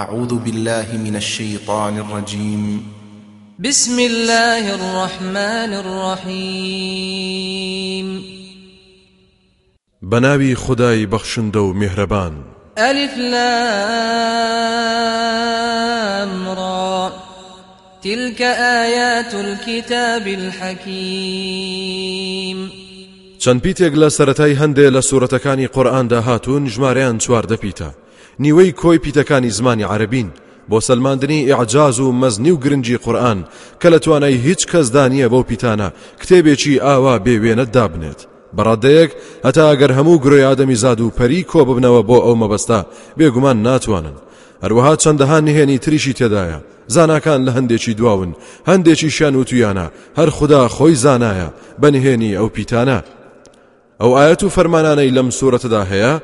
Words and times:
أعوذ 0.00 0.34
بالله 0.34 0.86
من 1.04 1.16
الشيطان 1.16 1.98
الرجيم. 1.98 2.82
بسم 3.58 3.98
الله 3.98 4.74
الرحمن 4.74 5.72
الرحيم. 6.24 7.50
بناوي 10.02 10.54
خداي 10.54 11.06
بخشندو 11.06 11.72
مهربان. 11.72 12.32
ألف 12.78 13.16
لام 13.18 13.38
را. 16.48 17.12
تلك 18.02 18.42
آيات 18.82 19.34
الكتاب 19.34 20.26
الحكيم. 20.26 21.70
چەند 23.38 23.60
پیتێک 23.60 23.94
لە 23.94 24.08
سەتای 24.08 24.56
هەندێ 24.56 24.90
لە 24.90 25.00
سوورەتەکانی 25.00 25.68
قورآاندا 25.72 26.20
هاتوون 26.20 26.68
ژمارەیان 26.68 27.18
چواردە 27.18 27.56
پیتە 27.56 28.09
نیوەی 28.44 28.72
کۆی 28.80 28.98
پیتەکانی 29.04 29.50
زمانی 29.58 29.82
عربین 29.82 30.28
بۆ 30.70 30.80
سلماندنی 30.80 31.44
ئیعجاز 31.48 32.00
و 32.00 32.12
مەزنی 32.12 32.50
و 32.50 32.56
گرنگی 32.56 32.96
قورآن 32.96 33.44
کە 33.80 33.86
لە 33.92 33.98
توانای 33.98 34.34
هیچ 34.34 34.66
کەسدا 34.66 35.04
نییە 35.12 35.28
بۆ 35.32 35.40
پیتانە 35.50 35.88
کتێبێکی 36.20 36.80
ئاوا 36.84 37.14
بێوێنە 37.24 37.64
دابنێت. 37.74 38.20
بەڕادەیەک 38.56 39.10
هەتا 39.46 39.64
ئەگەر 39.70 39.90
هەموو 39.98 40.20
گرۆی 40.24 40.46
ئادەمی 40.48 40.80
زاد 40.82 41.00
و 41.00 41.12
پەری 41.18 41.46
کۆ 41.50 41.60
ببنەوە 41.68 42.02
بۆ 42.08 42.18
ئەو 42.26 42.34
مەبەستا 42.42 42.80
بێگومان 43.18 43.58
ناتوانن. 43.66 44.16
هەروەها 44.64 44.94
چەندەها 45.02 45.38
نهێنی 45.46 45.78
تریشی 45.84 46.16
تێدایە. 46.18 46.58
زاناکان 46.94 47.40
لە 47.46 47.50
هەندێکی 47.56 47.96
دواون 47.98 48.30
هەندێکی 48.70 49.10
شان 49.16 49.34
و 49.36 49.44
تویانە 49.48 49.86
هەر 50.18 50.28
خوددا 50.36 50.68
خۆی 50.76 51.00
زانایە 51.04 51.48
بەنهێنی 51.82 52.36
ئەو 52.38 52.48
پیتانە. 52.56 52.98
ئەو 54.00 54.10
ئاەت 54.18 54.42
و 54.42 54.52
فەرمانانەی 54.56 55.14
لەم 55.16 55.28
سوورەتەدا 55.38 55.82
هەیە 55.92 56.14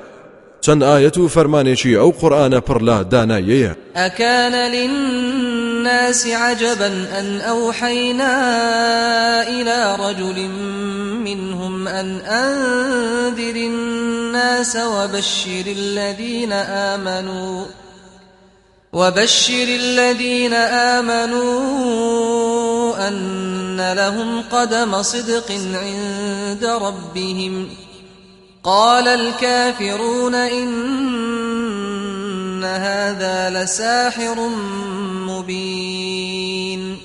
چەند 0.65 0.83
ئاەت 0.83 1.17
و 1.19 1.29
فەرمانێکی 1.29 1.99
ئەو 2.01 2.11
قورآانە 2.21 2.61
پڕ 2.69 2.83
لا 2.83 2.99
دانایەیە. 3.13 3.73
للناس 5.87 6.27
عجبا 6.27 6.87
أن 7.19 7.41
أوحينا 7.41 8.35
إلى 9.49 9.97
رجل 10.01 10.49
منهم 11.25 11.89
أن 11.89 12.21
أنذر 12.21 13.57
الناس 13.57 14.77
وبشر 14.77 15.67
الذين 15.67 16.53
آمنوا 16.53 17.65
وبشر 18.93 19.69
الذين 19.69 20.55
آمنوا 20.95 21.49
أن 23.09 23.93
لهم 23.93 24.43
قدم 24.53 25.03
صدق 25.03 25.53
عند 25.53 26.65
ربهم. 26.65 27.86
قال 28.67 29.09
الكافرون 29.09 30.35
إن 30.35 30.75
هذا 32.65 33.51
لساحر 33.51 34.49
مبين. 35.27 36.97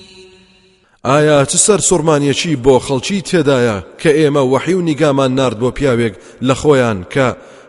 ئایا 1.04 1.44
چ 1.44 1.56
سەر 1.56 1.80
سوورمانیەکی 1.80 2.56
بۆ 2.64 2.80
خەڵکی 2.86 3.22
تێدایە 3.28 3.82
کە 4.00 4.10
ئێمە 4.18 4.42
وەحی 4.52 4.74
و 4.74 4.80
نیگامان 4.80 5.34
نرد 5.34 5.58
بۆ 5.60 5.70
پیاوێک 5.70 6.14
لە 6.42 6.54
خۆیان 6.54 6.98
کە 7.14 7.26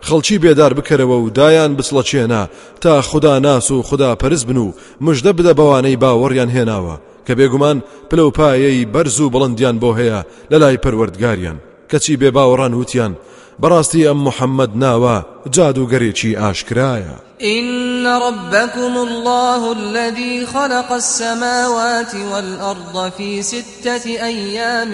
خەڵکی 0.08 0.39
بێدار 0.44 0.73
بکەرەوە 0.73 1.17
و 1.23 1.30
دایان 1.30 1.77
بسڵەچێنە 1.77 2.49
تا 2.81 3.02
خدا 3.02 3.39
ناس 3.39 3.71
و 3.71 3.83
خدا 3.83 4.16
پەرز 4.16 4.45
بن 4.45 4.58
و 4.58 4.73
مژدە 5.02 5.31
بدە 5.38 5.53
بەوانەی 5.59 5.99
باوەڕیان 6.03 6.49
هێناوە 6.55 6.95
کە 7.27 7.33
بێگومان 7.38 7.77
پلە 8.09 8.23
و 8.25 8.31
پایەی 8.38 8.86
بەرز 8.94 9.19
و 9.19 9.31
بڵندیان 9.33 9.75
بۆ 9.81 9.89
هەیە 9.99 10.19
لە 10.52 10.58
لای 10.61 10.77
پەروەردگاریان. 10.83 11.58
کەچی 11.94 12.17
بێ 12.21 12.30
باوەڕان 12.36 12.73
وتیان 12.80 13.14
بەڕاستی 13.62 14.06
ئەم 14.08 14.20
محەممەد 14.28 14.72
ناوە 14.84 15.18
جادوگەرێکی 15.56 16.38
ئاشکرایە 16.42 17.18
إن 17.44 18.08
ربكم 18.08 18.98
الله 18.98 19.72
الذي 19.72 20.45
خلق 20.45 20.92
السماوات 20.92 22.16
والأرض 22.16 23.12
في 23.18 23.42
ستة 23.42 24.06
أيام 24.06 24.92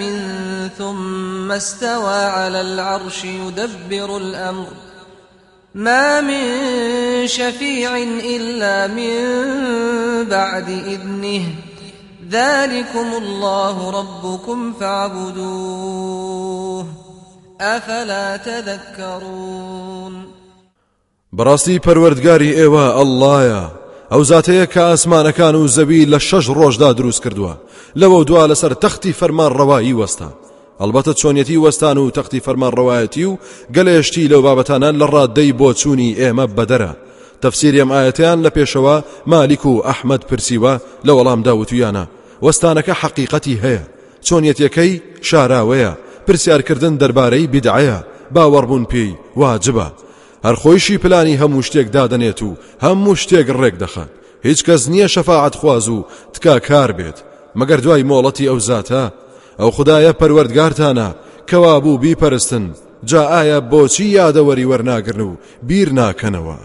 ثم 0.78 1.52
استوى 1.52 2.24
على 2.24 2.60
العرش 2.60 3.24
يدبر 3.24 4.16
الأمر. 4.16 4.66
ما 5.74 6.20
من 6.20 6.42
شفيع 7.26 7.96
إلا 8.24 8.86
من 8.86 9.14
بعد 10.24 10.68
إذنه. 10.68 11.42
ذلكم 12.30 13.06
الله 13.22 13.90
ربكم 13.90 14.72
فاعبدوه. 14.80 16.20
أفلا 17.60 18.36
تذكرون؟ 18.36 20.12
بەڕاستی 21.36 21.80
پەروەردگاری 21.86 22.56
ئێوە 22.58 22.84
ئەللایە 22.98 23.62
ئەو 24.12 24.22
زاتەیە 24.24 24.66
کە 24.72 24.82
ئاسمانەکان 24.90 25.54
و 25.54 25.68
زەوی 25.68 26.06
لە 26.12 26.18
شەش 26.18 26.46
ڕۆژدا 26.50 26.94
دروست 26.98 27.22
کردووە. 27.22 27.54
لەوە 27.96 28.24
دوا 28.26 28.46
لەسەر 28.54 28.72
تەختی 28.74 29.12
فەرمان 29.12 29.52
ڕەوایی 29.58 29.98
وەستا 30.00 30.30
ئەلبەتە 30.80 31.12
چۆنیەتی 31.20 31.62
وەستان 31.64 31.96
و 31.98 32.10
تەختی 32.10 32.40
فەرمان 32.46 32.72
ڕەوایەتی 32.78 33.24
و 33.24 33.38
گەلێشتی 33.74 34.28
لەو 34.32 34.42
بابەتانان 34.46 34.94
لە 35.00 35.06
ڕاددەی 35.14 35.56
بۆ 35.58 35.74
چوونی 35.80 36.16
ئێمە 36.20 36.46
بەدەرە. 36.56 36.92
تەفسیریم 37.42 37.90
ئاەتیان 37.92 38.38
لە 38.44 38.50
پێشەوە 38.56 38.96
مالیک 39.26 39.66
و 39.66 39.82
ئەحمد 39.86 40.22
پرسیوە 40.28 40.74
لە 41.06 41.12
وەڵام 41.16 41.40
داوتویانە. 41.46 42.04
وەستانەکە 42.44 42.94
حەقیقەتی 43.00 43.60
هەیە. 43.64 43.82
چۆنیەتەکەی 44.26 44.92
شاراوەیە. 45.28 45.92
پرسیارکردن 46.26 46.94
دەربارەی 47.02 47.50
بدعەیە 47.54 47.98
باوەڕبوون 48.34 48.84
پێی 48.92 49.18
واجبە. 49.40 49.88
هەر 50.46 50.56
خۆیشی 50.62 51.00
پلانی 51.02 51.38
هەموو 51.42 51.66
شتێک 51.68 51.88
دادنێت 51.96 52.40
و 52.42 52.56
هەموو 52.84 53.20
شتێک 53.22 53.48
ڕێک 53.60 53.76
دەخات 53.82 54.12
هیچ 54.46 54.60
کەس 54.66 54.82
نییە 54.92 55.08
شەفاعت 55.14 55.54
خواز 55.60 55.88
و 55.88 56.06
تکا 56.34 56.58
کار 56.68 56.90
بێت. 56.98 57.18
مەگەر 57.58 57.80
دوای 57.84 58.06
مۆڵەتی 58.10 58.48
ئەو 58.50 58.58
زاتە 58.68 59.04
ئەو 59.60 59.70
خدایە 59.76 60.12
پەروەردگارتانە 60.20 61.08
کەوا 61.48 61.74
بوو 61.84 62.00
بیپەرستن 62.02 62.64
جا 63.04 63.22
ئایا 63.32 63.60
بۆچی 63.70 64.06
یادەوەری 64.18 64.68
وەرناگرن 64.70 65.20
و 65.20 65.36
بیر 65.68 65.88
ناکەنەوە؟ 66.00 66.58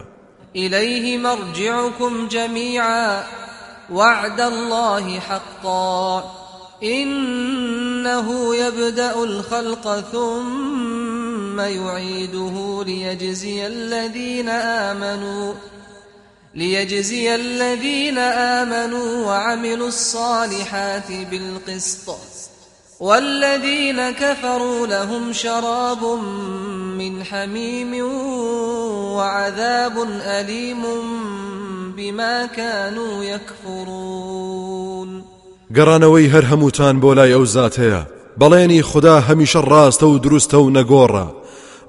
إليه 0.56 1.18
مرجعكم 1.18 2.28
جميعا 2.28 3.24
وعد 3.92 4.42
الله 4.42 5.20
حقا. 5.20 6.24
إنه 6.84 8.56
يبدأ 8.56 9.24
الخلق 9.24 10.00
ثم 10.12 11.60
يعيده 11.60 12.84
ليجزي 12.84 13.68
الذين 13.68 14.50
آمنوا 14.50 15.54
ليجزي 16.56 17.36
الذين 17.36 18.18
آمنوا 18.18 19.26
وعملوا 19.26 19.88
الصالحات 19.88 21.12
بالقسط. 21.32 22.18
والذين 23.00 24.12
كفروا 24.12 24.88
لهم 24.88 25.34
شراب 25.34 26.04
من 26.98 27.24
حميم 27.24 28.06
وعذاب 29.16 30.02
أليم 30.22 30.84
بما 31.96 32.46
كانوا 32.46 33.24
يكفرون. 33.24 34.56
گەڕانەوەی 35.74 36.32
هەر 36.34 36.46
هەمووتان 36.52 36.96
بۆ 37.02 37.14
لای 37.18 37.34
ئەو 37.34 37.46
زات 37.46 37.76
هەیە. 37.82 38.02
بەڵێنی 38.40 38.82
خدا 38.82 39.16
هەمیشە 39.28 39.62
ڕاستە 39.72 40.04
و 40.04 40.20
دروستە 40.20 40.58
و 40.62 40.74
نەگۆڕە. 40.78 41.28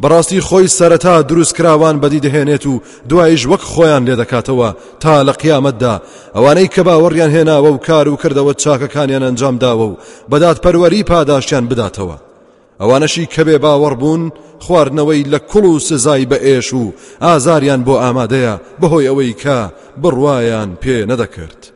بەڕاستی 0.02 0.44
خۆی 0.48 0.68
سەرەتا 0.78 1.22
دروست 1.30 1.56
کراوان 1.56 2.00
بەدی 2.00 2.20
دەهێنێت 2.26 2.66
و 2.66 2.80
دوایش 3.08 3.46
وەک 3.46 3.62
خۆیان 3.72 4.02
لێ 4.06 4.16
دەکاتەوە 4.22 4.70
تا 5.00 5.24
لە 5.24 5.32
قیامەتدا. 5.42 5.94
ئەوانەی 6.36 6.72
کە 6.74 6.82
باوەڕیان 6.86 7.34
هێناوە 7.36 7.70
و 7.72 7.78
کار 7.86 8.08
و 8.08 8.16
کردەوە 8.22 8.54
چاکەکانیان 8.62 9.22
ئەنجام 9.26 9.56
داوە 9.62 9.86
و 9.90 9.98
بەدات 10.30 10.58
پەروەری 10.64 11.06
پاداشیان 11.10 11.68
بداتەوە. 11.70 12.16
ئەوانەشی 12.80 13.30
کەبێ 13.34 13.56
باوەڕ 13.64 13.94
بوون 14.00 14.32
خواردنەوەی 14.64 15.28
لە 15.32 15.38
کوڵ 15.50 15.64
و 15.64 15.78
سزای 15.78 16.26
بە 16.30 16.38
ئێش 16.46 16.68
و 16.74 16.92
ئازاریان 17.20 17.84
بۆ 17.86 17.94
ئامادەیە 18.02 18.54
بەهۆی 18.80 19.08
ئەوەی 19.08 19.34
کە 19.42 19.58
بڕوایان 20.02 20.70
پێ 20.82 20.96
نەدەکرد. 21.10 21.75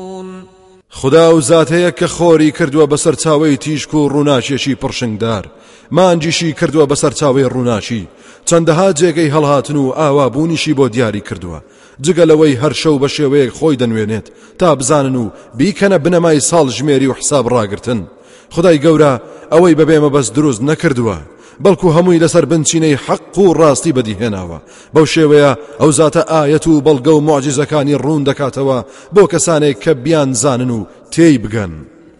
خدا 0.93 1.35
و 1.35 1.41
زاتەیە 1.41 1.91
کە 1.99 2.07
خۆری 2.15 2.51
کردووە 2.51 2.85
بەسەر 2.91 3.15
چاوەی 3.23 3.57
تیشک 3.57 3.93
و 3.93 4.09
ڕووناچێکی 4.09 4.77
پڕشنگدار. 4.81 5.45
مانجیشی 5.91 6.53
کردووە 6.59 6.85
بەسەر 6.91 7.13
چاوەی 7.19 7.49
ڕووناچی. 7.53 8.07
چەندەها 8.47 8.87
جێگەی 8.99 9.31
هەڵهاتن 9.35 9.75
و 9.75 9.93
ئاوابوونیشی 9.99 10.73
بۆ 10.73 10.89
دیاری 10.89 11.21
کردووە. 11.27 11.59
جگە 12.03 12.25
لەوەی 12.29 12.59
هەر 12.61 12.73
شەو 12.81 12.99
بە 12.99 13.07
شێوەیەک 13.15 13.51
خۆی 13.57 13.79
دەنوێنێت 13.81 14.27
تا 14.59 14.75
بزانن 14.75 15.15
و 15.15 15.29
بیکەنە 15.57 15.97
بنەمای 16.03 16.43
ساڵ 16.49 16.67
ژمێری 16.77 17.07
و 17.07 17.17
حساب 17.19 17.45
ڕاگرتن. 17.53 17.99
خدای 18.55 18.81
گەورە 18.85 19.13
ئەوەی 19.51 19.77
بەبێمە 19.79 20.09
بەس 20.15 20.27
دروست 20.35 20.61
نەکردووە. 20.69 21.17
بەڵکو 21.63 21.87
هەمووی 21.95 22.21
لەسەر 22.23 22.45
بنچینەی 22.51 22.99
حەق 23.05 23.37
و 23.37 23.53
ڕاستی 23.59 23.95
بەدیهێناوە 23.97 24.57
بەو 24.93 25.05
شێوەیە 25.13 25.51
ئەو 25.79 25.91
زاتە 25.99 26.21
ئاەت 26.31 26.65
و 26.67 26.81
بەڵگە 26.85 27.13
و 27.13 27.25
معجزەکانی 27.29 27.99
ڕوون 28.03 28.23
دەکاتەوە 28.29 28.77
بۆ 29.15 29.23
کەسانێک 29.31 29.77
کە 29.83 29.91
بیان 30.03 30.33
زانن 30.33 30.69
و. 30.69 30.85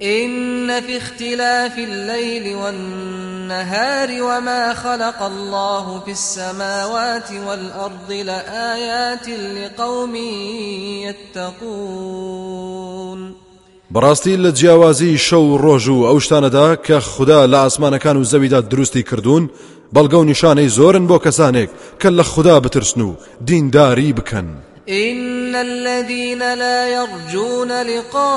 إن 0.02 0.82
في 0.82 0.98
اختلاف 0.98 1.78
الليل 1.78 2.56
والنهار 2.56 4.22
وما 4.22 4.74
خلق 4.74 5.22
الله 5.24 6.00
في 6.06 6.12
السماوات 6.12 7.32
والأرض 7.48 8.12
لآيات 8.12 9.30
لقوم 9.30 10.16
يتقون 11.36 12.62
بەڕاستی 13.94 14.36
لە 14.44 14.52
جیاوازی 14.60 15.18
شەو 15.18 15.46
ڕۆژ 15.64 15.86
و 15.88 16.08
ئەو 16.10 16.18
شتانەدا 16.26 16.68
کە 16.86 16.98
خوددا 17.12 17.42
لە 17.52 17.58
ئاسمانەکان 17.64 18.18
و 18.18 18.24
زەویدا 18.32 18.62
دروستی 18.62 19.04
کردوون 19.04 19.50
بەڵگە 19.96 20.18
و 20.20 20.28
نیشانەی 20.32 20.74
زۆرن 20.78 21.06
بۆ 21.08 21.18
کەسانێک 21.26 21.70
کە 22.02 22.10
لە 22.18 22.22
خوددا 22.32 22.60
بترسن. 22.60 23.02
إن 24.90 25.56
الذين 25.56 26.54
لا 26.54 26.88
يرجون 26.88 27.72
لقاءنا 27.72 28.30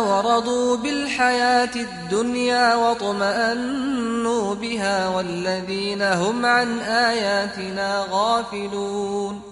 ورضوا 0.00 0.76
بالحياة 0.76 1.70
الدنيا 1.76 2.74
واطمأنوا 2.74 4.54
بها 4.54 5.08
والذين 5.08 6.02
هم 6.02 6.46
عن 6.46 6.78
آياتنا 6.78 8.06
غافلون 8.12 9.51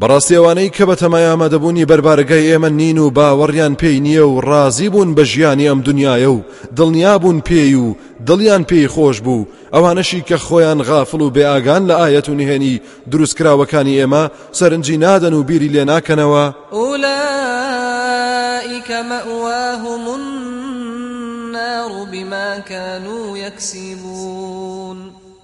بەڕاستیەوانەی 0.00 0.72
کە 0.76 0.84
بە 0.88 0.94
تەمایامەدەبوونی 1.02 1.88
بەربارگای 1.90 2.48
ئێمە 2.50 2.70
نین 2.80 2.98
و 2.98 3.10
باوەڕیان 3.16 3.74
پێی 3.80 3.98
نییە 4.06 4.24
و 4.28 4.40
ڕازی 4.48 4.88
بوون 4.92 5.10
بە 5.16 5.22
ژیانی 5.32 5.68
ئەم 5.70 5.80
دنیاە 5.88 6.28
و 6.36 6.44
دڵنیابوون 6.76 7.38
پێی 7.48 7.74
و 7.84 7.96
دڵیان 8.28 8.62
پێی 8.70 8.86
خۆش 8.94 9.16
بوو. 9.26 9.48
ئەوانەشی 9.74 10.24
کە 10.28 10.36
خۆیان 10.46 10.80
غافڵ 10.88 11.20
و 11.22 11.32
بێئگان 11.36 11.82
لە 11.88 11.94
ئاەت 12.00 12.26
و 12.28 12.34
نهێنی 12.40 12.80
دروستکراوەکانی 13.10 13.98
ئێمە 14.00 14.24
سەرنجی 14.58 14.96
نادەن 15.04 15.34
و 15.34 15.42
بیری 15.48 15.72
لێ 15.74 15.84
ناکەنەوە. 15.90 16.44
أولئك 16.72 18.10
مأواهم 19.10 20.04
النار 20.18 21.92
بما 22.12 22.48
كانوا 22.68 23.38
يكسبون 23.38 23.89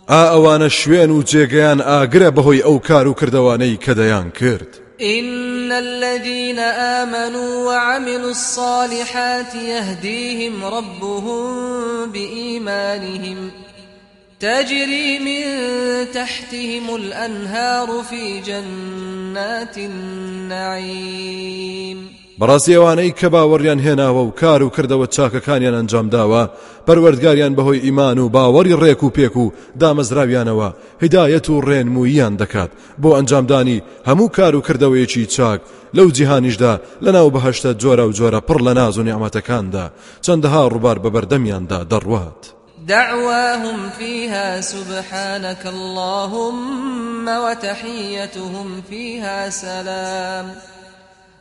ئا 0.08 0.22
ئەوانە 0.32 0.68
و 1.10 1.22
جێگەیان 1.22 1.80
ئاگرە 1.88 2.30
بەهۆی 2.36 2.64
ئەو 2.66 2.78
کار 2.88 3.06
و 3.08 3.14
کردوانەی 3.20 3.78
کە 3.84 3.92
کرد. 4.40 4.86
إن 5.00 5.72
الذين 5.72 6.58
آمنوا 6.98 7.66
وعملوا 7.66 8.30
الصالحات 8.30 9.54
يهديهم 9.54 10.64
ربهم 10.64 12.12
بإيمانهم 12.12 13.50
تجري 14.40 15.18
من 15.18 15.44
تحتهم 16.12 16.94
الأنهار 16.94 18.02
في 18.10 18.40
جنات 18.40 19.78
النعيم 19.78 21.36
بەڕاستی 22.40 22.76
ئەوانەی 22.76 23.16
کە 23.18 23.28
باوەڕیان 23.34 23.80
هێناوە 23.86 24.22
و 24.26 24.30
کار 24.40 24.62
و 24.62 24.72
کردەوە 24.76 25.06
چاکەکانیان 25.14 25.74
ئەنجام 25.78 26.06
داوە 26.14 26.42
پەروەردگاریان 26.86 27.56
بەهۆی 27.56 27.82
ئیمان 27.86 28.18
و 28.18 28.30
باوەڕی 28.34 28.78
ڕێک 28.82 29.02
و 29.02 29.10
پێک 29.16 29.36
و 29.36 29.52
دامەزراویانەوە 29.80 30.68
هدایەت 31.02 31.46
و 31.50 31.62
ڕێنموییان 31.68 32.34
دەکات. 32.40 32.70
بۆ 33.02 33.08
ئەنجامدانی 33.16 33.82
هەموو 34.08 34.34
کار 34.36 34.54
و 34.56 34.64
کردەوەیەکی 34.66 35.30
چاک 35.34 35.60
لەو 35.96 36.08
جیهانیشدا 36.16 36.72
لەناو 37.04 37.32
بەهشتە 37.34 37.70
جۆرە 37.82 38.04
و 38.06 38.12
جۆرە 38.18 38.40
پڕ 38.48 38.58
لە 38.66 38.72
ناز 38.78 38.98
و 38.98 39.04
نیعمەتەکاندا 39.08 39.86
چەندەها 40.24 40.62
ڕووبار 40.72 40.98
بە 41.04 41.10
بەردەمیاندا 41.14 41.80
دەڕوات. 41.92 42.42
دعواهم 42.88 43.78
فيها 43.98 44.60
سبحانك 44.60 45.66
اللهم 45.66 47.26
وتحيتهم 47.28 48.82
فيها 48.90 49.50
سلام. 49.50 50.75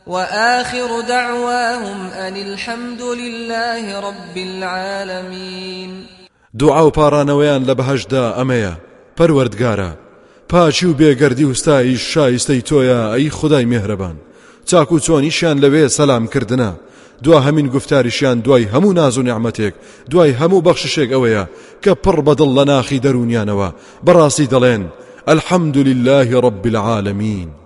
وآخر 0.06 1.00
دعواهم 1.08 2.10
أن 2.10 2.36
الحمد 2.36 3.02
لله 3.02 4.00
رب 4.00 4.36
العالمين. 4.36 6.06
دوعا 6.54 6.86
و 6.86 6.90
پارانەوەیان 6.90 7.66
لە 7.66 7.74
بەهشدا 7.74 8.34
ئەمەیە. 8.38 8.74
پەروەردگارە 9.20 9.90
پاچی 10.48 10.86
و 10.86 10.94
بێگەردی 10.94 11.44
وستایی 11.44 11.96
شایستەی 11.96 12.62
تۆیە 12.68 13.14
ئەی 13.14 13.30
خدای 13.30 13.66
مێهرەبان 13.66 14.16
چاک 14.64 14.92
و 14.92 14.98
چۆنیشیان 14.98 15.60
لەوێ 15.60 15.88
سەلامکردنە 15.88 16.70
دوا 17.22 17.40
هەمین 17.40 17.68
گفتاریشیان 17.68 18.40
دوای 18.40 18.64
هەموو 18.64 18.92
ناز 18.92 19.18
و 19.18 19.22
نعمەتێک 19.22 19.74
دوای 20.10 20.32
هەموو 20.40 20.64
بەخششێک 20.66 21.10
ئەوەیە 21.12 21.44
کە 21.82 21.92
پڕ 22.04 22.18
بەدڵ 22.26 22.50
لە 22.58 22.64
ناخی 22.66 23.00
دەرونیانەوە. 23.04 23.68
بەڕاستی 24.06 24.50
دەڵێن 24.52 24.82
الحمد 25.28 25.76
لله 25.76 26.40
رب 26.40 26.66
العالمين 26.66 27.65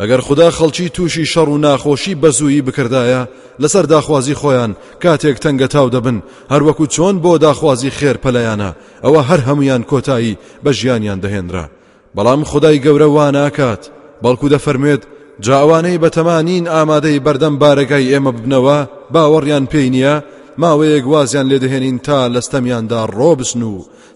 ئەگەر 0.00 0.20
خدا 0.20 0.50
خەڵکی 0.50 0.90
تووشی 0.94 1.26
شەڕ 1.32 1.48
و 1.48 1.58
ناخۆشی 1.58 2.14
بەزوویی 2.22 2.62
بکردایە 2.66 3.22
لەسەر 3.62 3.84
داخوازی 3.94 4.34
خۆیان 4.40 4.72
کاتێک 5.02 5.36
تەنگە 5.44 5.68
تاو 5.74 5.88
دەبن 5.94 6.18
هەروەکو 6.52 6.86
چۆن 6.94 7.14
بۆ 7.24 7.32
داخوازی 7.46 7.90
خێر 7.98 8.16
پەلەیانە 8.24 8.70
ئەوە 9.04 9.20
هەر 9.28 9.40
هەمویان 9.48 9.82
کۆتایی 9.90 10.38
بە 10.64 10.70
ژیانیان 10.78 11.20
دەهێنرا 11.24 11.64
بەڵام 12.16 12.42
خدای 12.50 12.82
گەورە 12.84 13.08
واناکات 13.16 13.82
بەڵکو 14.22 14.46
دەفەرمێت 14.54 15.02
جاوانەی 15.44 16.00
بەتەمانین 16.02 16.64
ئامادەی 16.74 17.22
بەردەم 17.26 17.54
بارەگای 17.62 18.10
ئێمە 18.12 18.32
ببنەوە 18.36 18.78
باوەڕیان 19.14 19.64
پێی 19.72 19.88
نییە 19.94 20.14
ماوەیەک 20.60 21.04
وازیان 21.12 21.46
لێدەهێنین 21.50 21.98
تا 22.06 22.18
لەستەمیاندا 22.34 23.02
ڕۆبسن 23.16 23.62
و 23.70 23.74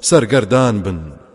سەرگەردان 0.09 0.77
بن. 0.85 1.20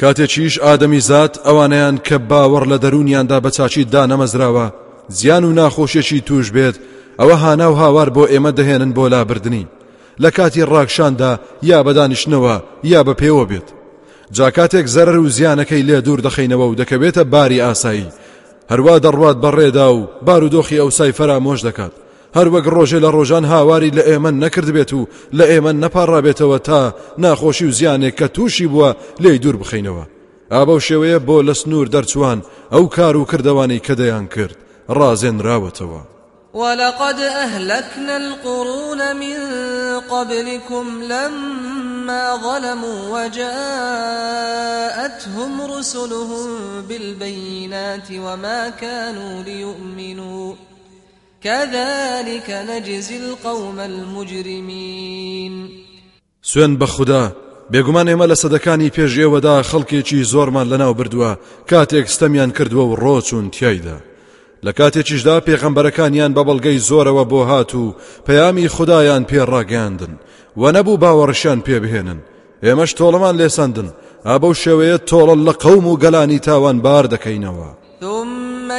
کاتێکیش 0.00 0.54
ئادەمی 0.64 1.00
زات 1.00 1.34
ئەوانەیان 1.46 1.96
کە 2.06 2.16
باوەڕ 2.30 2.64
لە 2.72 2.78
دەرونیاندا 2.84 3.38
بە 3.44 3.50
چاچی 3.56 3.88
دانەمەزراوە 3.92 4.66
زیان 5.08 5.44
و 5.44 5.52
ناخۆشیێکی 5.58 6.24
توش 6.26 6.46
بێت 6.56 6.76
ئەوە 7.20 7.36
هانا 7.42 7.72
و 7.72 7.74
هاوار 7.74 8.08
بۆ 8.16 8.24
ئێمە 8.32 8.52
دەهێنن 8.58 8.92
بۆ 8.96 9.04
لابردنی. 9.12 9.68
لە 10.22 10.30
کاتی 10.36 10.66
ڕاکشاندا 10.72 11.32
یا 11.62 11.78
بەدانیشتنەوە 11.86 12.56
یا 12.92 13.00
بە 13.06 13.14
پێوە 13.20 13.44
بێت. 13.50 13.68
جاکاتێک 14.36 14.86
زەرر 14.94 15.16
و 15.20 15.30
زیانەکەی 15.36 15.86
لێ 15.88 16.00
دوور 16.06 16.20
دەخینەوە 16.26 16.66
و 16.68 16.76
دەکەوێتە 16.80 17.22
باری 17.32 17.60
ئاسایی. 17.60 18.12
هەروە 18.70 18.94
دەڕوات 19.04 19.36
بەڕێدا 19.44 19.88
و 19.96 20.08
بارودۆخی 20.26 20.80
ئەو 20.80 20.90
سای 20.90 21.12
فەرامۆش 21.18 21.60
دەکات. 21.68 21.92
هەر 22.36 22.48
وەک 22.54 22.66
ڕۆژێ 22.74 22.98
لە 23.04 23.10
ڕۆژان 23.16 23.44
هاواری 23.52 23.90
لە 23.98 24.02
ئێمە 24.08 24.30
نەکرد 24.42 24.70
بێت 24.76 24.92
و 24.92 25.08
لە 25.38 25.44
ئێمە 25.50 25.72
نەپارڕابێتەوە 25.82 26.58
تا 26.68 26.94
ناخۆشی 27.22 27.66
و 27.68 27.74
زیانێک 27.78 28.14
کە 28.20 28.28
تووشی 28.34 28.70
بووە 28.72 28.90
لێی 29.22 29.38
دوور 29.42 29.56
بخینەوە. 29.62 30.04
ئابە 30.52 30.74
شێوەیە 30.86 31.18
بۆ 31.26 31.36
لە 31.48 31.54
سنوور 31.60 31.86
دەرچوان 31.94 32.38
ئەو 32.72 32.84
کار 32.96 33.16
و 33.16 33.28
کردوانی 33.30 33.80
کە 33.86 33.94
دەیان 34.00 34.26
کرد. 34.34 34.56
ڕازێنراوەتەوە 34.88 36.02
ولقد 36.54 37.20
أهلكنا 37.20 38.16
القرون 38.16 39.16
من 39.16 39.38
قبلكم 40.00 41.02
لما 41.02 42.36
ظلموا 42.36 43.24
وجاءتهم 43.24 43.52
رسلهم 45.78 46.48
بالبينات 46.88 48.10
وما 48.10 48.68
كانوا 48.68 49.42
ليؤمنوا 49.42 50.54
كذلك 51.44 52.50
نجزي 52.50 53.16
القوم 53.16 53.80
المجرمين. 53.80 55.68
سوێن 56.42 56.78
بە 56.78 56.84
خوددا 56.84 57.32
بێگومان 57.72 58.06
ئێمە 58.08 58.26
لە 58.30 58.34
سەدەکانی 58.34 58.90
پێشێوەدا 58.96 59.62
خەڵکێکی 59.70 60.26
زۆرمان 60.32 60.66
لەناو 60.72 60.94
بردووە 60.94 61.38
کاتێک 61.70 62.06
ستەمیان 62.08 62.50
کردووە 62.58 62.84
و 62.86 62.96
ڕۆچون 62.96 63.50
تایدا 63.58 63.98
لە 64.66 64.72
کاتێکیشدا 64.78 65.36
پێغەمبەرەکانیان 65.46 66.32
بە 66.34 66.42
بەڵگەی 66.48 66.82
زۆرەوە 66.88 67.24
بۆ 67.30 67.40
هات 67.50 67.74
و 67.74 67.94
پەیامی 68.26 68.68
خدایان 68.68 69.22
پێڕاگەاندن 69.30 70.12
و 70.56 70.72
نەبوو 70.72 71.00
باوەڕشیان 71.02 71.60
پێبهێنن 71.66 72.20
ئێمەش 72.64 72.90
تۆڵەمان 72.98 73.34
لێسەندن 73.40 73.88
ئابەو 74.26 74.54
شێوەیە 74.62 74.98
تۆڵە 75.08 75.36
لە 75.46 75.52
قەوم 75.62 75.86
و 75.86 75.98
گەلانی 76.02 76.44
تاوان 76.46 76.78
بار 76.86 77.04
دەکەینەوە 77.14 77.81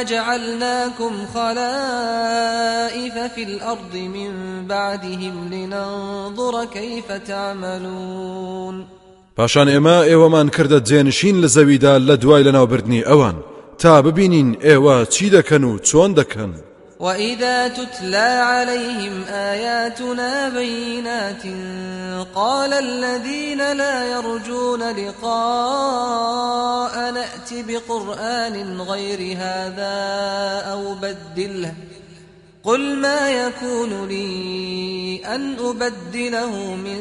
جعلناكم 0.02 1.26
خلائف 1.34 3.14
في 3.34 3.42
الأرض 3.42 3.94
من 3.96 4.30
بعدهم 4.66 5.48
لننظر 5.52 6.64
كيف 6.64 7.12
تعملون. 7.12 8.86
پاشان 9.36 9.68
ئێمە 9.68 10.06
ئێوەمان 10.08 10.48
کردە 10.56 10.78
جێنشین 10.88 11.36
لە 11.42 11.48
زەویدا 11.56 11.98
لە 12.08 12.16
دوای 12.22 12.44
لەناوبردنی 12.44 13.04
ئەوان 13.04 13.36
تا 13.78 14.02
ببینین 14.02 14.54
ئێوە 14.54 15.08
چی 15.08 15.30
دەکەن 15.30 15.64
و 15.64 15.78
چۆن 15.78 16.14
وإذا 17.04 17.68
تتلى 17.68 18.16
عليهم 18.16 19.24
آياتنا 19.28 20.48
بينات 20.48 21.42
قال 22.34 22.72
الذين 22.72 23.72
لا 23.72 24.12
يرجون 24.12 24.90
لقاء 24.90 26.30
نأت 27.10 27.50
بقرآن 27.52 28.80
غير 28.80 29.36
هذا 29.36 29.92
أو 30.72 30.94
بدله 30.94 31.74
قل 32.64 32.96
ما 32.96 33.30
يكون 33.30 34.08
لي 34.08 35.20
أن 35.26 35.56
أبدله 35.58 36.74
من 36.74 37.00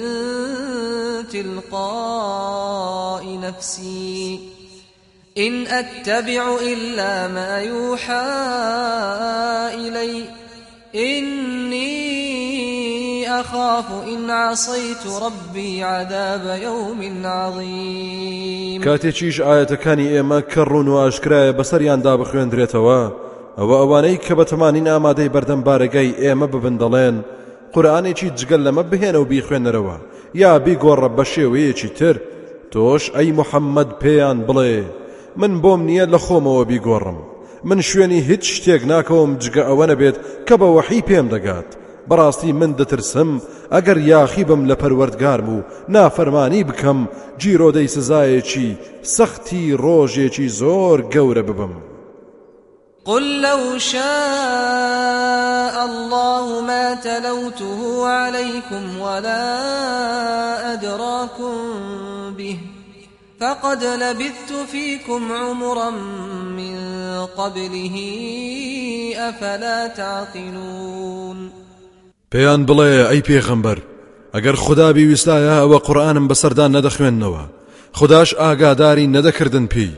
تلقاء 1.31 3.39
نفسي 3.39 4.39
إن 5.37 5.67
أتبع 5.67 6.57
إلا 6.61 7.27
ما 7.27 7.57
يوحى 7.57 9.32
إلي 10.03 10.23
إني 10.95 11.93
أخاف 13.29 13.85
إن 14.07 14.29
عصيت 14.29 15.07
ربي 15.23 15.83
عذاب 15.83 16.59
يوم 16.63 17.25
عظيم. 17.25 18.81
کاتێکیش 18.83 19.41
ئاەتەکانی 19.41 20.11
ئێمە 20.13 20.39
کەڕون 20.53 20.87
و 20.87 20.95
ئاشکرایە 21.01 21.53
بەسەریاندا 21.59 22.13
بخوێندرێتەوە 22.21 23.01
ئەوە 23.57 23.75
ئەوانەی 23.81 24.17
کە 24.25 24.33
بەتەمانین 24.39 24.87
ئامادەی 24.87 25.29
بەردەم 25.29 25.61
بارەگەی 25.67 26.15
ئێمە 26.21 26.47
ببن 26.53 26.75
دەڵێن 26.81 27.15
قورآانێکی 27.73 28.33
جگەل 28.39 28.61
لەمە 28.67 28.83
بهێنە 28.91 29.19
و 29.19 29.29
بیخوێنەرەوە. 29.31 29.97
یا 30.41 30.51
بیگۆڕە 30.65 31.09
بە 31.17 31.23
شێوەیەکی 31.33 31.89
تر 31.97 32.15
تۆش 32.71 33.03
ئەی 33.15 33.29
محەممەد 33.39 33.89
پێیان 34.01 34.37
بڵێ. 34.47 34.75
من 35.37 35.53
بۆم 35.61 35.81
نییە 35.89 36.05
لە 36.13 36.19
خۆمەوە 36.25 36.63
بیگۆڕم. 36.69 37.32
من 37.63 37.81
شوێنی 37.81 38.21
هیچ 38.29 38.43
شتێک 38.55 38.81
ناکەوم 38.91 39.31
جگە 39.43 39.63
ئەوە 39.69 39.85
نەبێت 39.91 40.17
کە 40.47 40.55
بە 40.61 40.67
وەحی 40.75 41.01
پێم 41.09 41.27
دەگات. 41.33 41.69
بەڕاستی 42.09 42.51
من 42.59 42.71
دەترسم 42.79 43.31
ئەگەر 43.73 43.97
یاخی 43.97 44.43
بم 44.43 44.61
لە 44.69 44.75
پەروەردگارم 44.81 45.49
و 45.55 45.63
نافەرمانی 45.95 46.63
بکەم 46.69 46.99
جیرۆدەی 47.41 47.91
سزایەکی 47.95 48.69
سەختی 49.15 49.77
ڕۆژێکی 49.83 50.47
زۆر 50.59 50.99
گەورە 51.13 51.43
ببم. 51.49 51.73
قل 53.05 53.41
لو 53.41 53.79
شاء 53.79 54.01
الله 55.89 56.61
ما 56.61 56.95
تلوته 56.95 58.07
عليكم 58.07 58.99
ولا 59.01 59.43
أدراكم 60.73 61.55
به 62.37 62.57
فقد 63.39 63.83
لبثت 63.83 64.69
فيكم 64.71 65.31
عمرا 65.31 65.89
من 66.57 66.75
قبله 67.37 67.95
أفلا 69.17 69.87
تعقلون. 69.87 71.51
پێیان 72.31 72.65
بڵێ 72.65 73.09
ئەی 73.09 73.21
پێغەمبەر 73.21 73.77
ئەگەر 74.33 74.55
خدا 74.55 74.93
بیویستایە 74.93 75.55
ئەوە 75.61 75.79
قورآنم 75.87 76.27
بەسەردان 76.27 76.71
نەدەخوێندنەوە 76.75 77.43
خداش 77.93 78.35
ئاگاداری 78.35 79.11
نەدەکردن 79.15 79.67
پێی. 79.73 79.91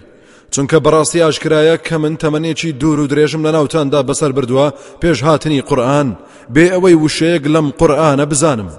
چونکە 0.51 0.77
بەڕاستی 0.85 1.23
ئاشکرایە 1.25 1.77
کە 1.87 1.93
من 1.93 2.17
تەمەنێکی 2.17 2.75
دوور 2.79 2.99
و 2.99 3.07
درێژم 3.07 3.41
لە 3.45 3.51
ناوتاندا 3.55 4.01
بەسەر 4.03 4.31
بردووە 4.37 4.67
پێش 5.01 5.23
هاتنی 5.23 5.61
قورآن 5.61 6.17
بێ 6.53 6.65
ئەوەی 6.73 6.99
وشەیەک 7.03 7.43
لەم 7.53 7.67
قورآنە 7.79 8.25
بزانم. 8.31 8.69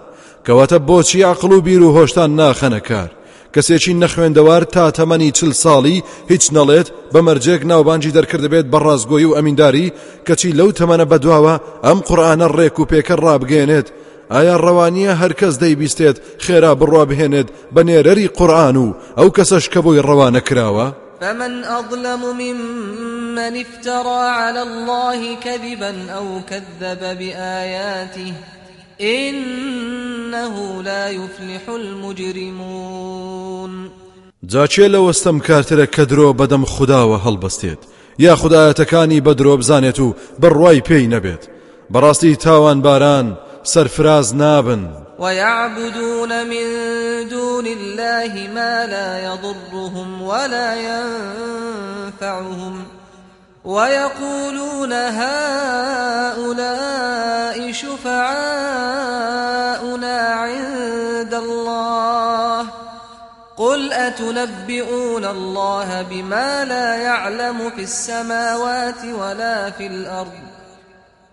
کەواتە 0.47 0.79
بۆچی 0.89 1.23
عقل 1.33 1.53
و 1.53 1.61
بیر 1.61 1.83
و 1.83 1.95
هۆشتان 1.97 2.31
ناخەنە 2.41 2.81
کار؟ 2.89 3.11
کەسێکی 3.55 3.99
نەخوێندەوار 4.03 4.63
تا 4.75 4.85
تەمەنی 4.99 5.35
چل 5.39 5.53
ساڵی 5.63 6.03
هیچ 6.31 6.45
نەڵێت 6.57 6.89
بەمەرجێک 7.13 7.63
ناوبانجی 7.71 8.15
دەرکردبێت 8.17 8.67
بە 8.73 8.79
ڕازگۆی 8.87 9.29
و 9.29 9.37
ئەمینداری 9.37 9.93
کەچی 10.27 10.57
لەو 10.59 10.71
تەمەنە 10.79 11.07
بەدواوە 11.13 11.55
ئەم 11.87 11.99
قورآانە 12.09 12.49
ڕێک 12.57 12.77
و 12.79 12.89
پێکە 12.91 13.15
ڕابگەێنێت. 13.25 13.89
ئایا 14.35 14.57
ڕەوانیە 14.65 15.13
هەرکەس 15.23 15.55
دەیبیستێت 15.63 16.17
خێرا 16.45 16.73
بڕوا 16.81 17.05
بهێنێت 17.11 17.49
بە 17.75 17.81
نێرەری 17.89 18.33
قورآن 18.39 18.77
و 18.85 18.95
ئەو 19.19 19.29
کەسەش 19.37 19.65
کە 19.73 19.81
بۆی 19.85 20.05
ڕەوانە 20.09 20.43
کراوە؟ 20.49 20.89
فمن 21.21 21.65
أظلم 21.65 22.23
ممن 22.43 23.57
افترى 23.65 24.23
على 24.41 24.63
الله 24.63 25.37
كذبا 25.45 25.93
أو 26.17 26.41
كذب 26.51 27.19
بآياته 27.19 28.33
إنه 29.01 30.83
لا 30.83 31.11
يفلح 31.11 31.69
المجرمون. 31.69 33.27
جاچێ 34.47 34.89
لە 34.89 34.99
وەستەم 35.07 35.39
کارترە 35.47 35.87
کە 35.95 36.05
درۆ 36.11 36.29
بەدەم 36.39 36.65
خودداوە 36.65 37.19
هەڵبەستێت؟ 37.27 37.83
یا 38.19 38.37
خدایەتەکانی 38.37 39.25
بەدرۆ 39.27 39.57
بزانێت 39.61 39.99
و 40.01 40.15
بڕوای 40.43 40.81
پێی 40.89 41.07
نەبێت؟ 41.15 41.43
بەڕاستی 41.93 42.37
تاوان 42.45 42.79
باران 42.83 43.39
سەرفراز 43.63 44.35
نابن. 44.35 44.83
ويعبدون 45.19 46.33
من 46.53 46.67
دون 47.29 47.67
الله 47.67 48.33
ما 48.55 48.87
لا 48.87 49.11
يضرهم 49.29 50.23
ولا 50.23 50.75
ينفعهم. 50.89 52.75
ويقولون 53.67 54.93
هؤلاء 54.93 56.47
شفعاؤنا 57.73 58.17
عند 60.19 61.35
الله. 61.35 62.67
قل 63.57 63.93
أتنبئون 63.93 65.25
الله 65.25 66.03
بما 66.03 66.65
لا 66.65 66.97
يعلم 66.97 67.71
في 67.71 67.83
السماوات 67.83 69.05
ولا 69.05 69.71
في 69.71 69.87
الأرض؟ 69.87 70.33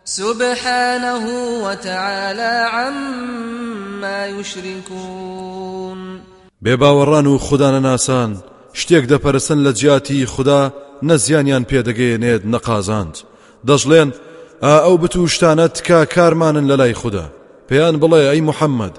سبحانه 0.05 1.25
وتعالى 1.63 2.69
عما 2.73 4.27
يشركون. 4.27 6.21
بێباوەڕان 6.65 7.27
و 7.27 7.37
ناسان 7.79 8.37
شتێک 8.73 9.05
دەپەرسن 9.05 9.59
لە 9.65 9.71
جیاتی 9.73 10.25
نەزیانیان 11.09 11.63
پێدەگەیەنێت 11.69 12.43
نەقازاند. 12.53 13.15
دەژڵێن 13.67 14.09
ئەو 14.65 14.95
بتوشتانە 15.01 15.67
تکا 15.75 15.99
کارمانن 16.15 16.65
لە 16.71 16.75
لای 16.81 16.93
خوددا. 17.01 17.25
پێیان 17.69 17.95
بڵێ 18.01 18.21
ئەی 18.29 18.41
محەممەد 18.49 18.95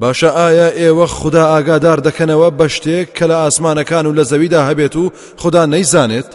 باشە 0.00 0.30
ئایا 0.38 0.68
ئێوە 0.80 1.06
خوددا 1.18 1.44
ئاگادار 1.52 1.98
دەکەنەوە 2.06 2.48
بە 2.58 2.66
شتێک 2.74 3.08
کە 3.16 3.24
لە 3.30 3.36
ئاسمانەکان 3.42 4.04
و 4.06 4.16
لە 4.18 4.24
زەویدا 4.30 4.60
هەبێت 4.68 4.94
و 4.96 5.04
خوددا 5.40 5.62
نەیزانێت؟ 5.72 6.30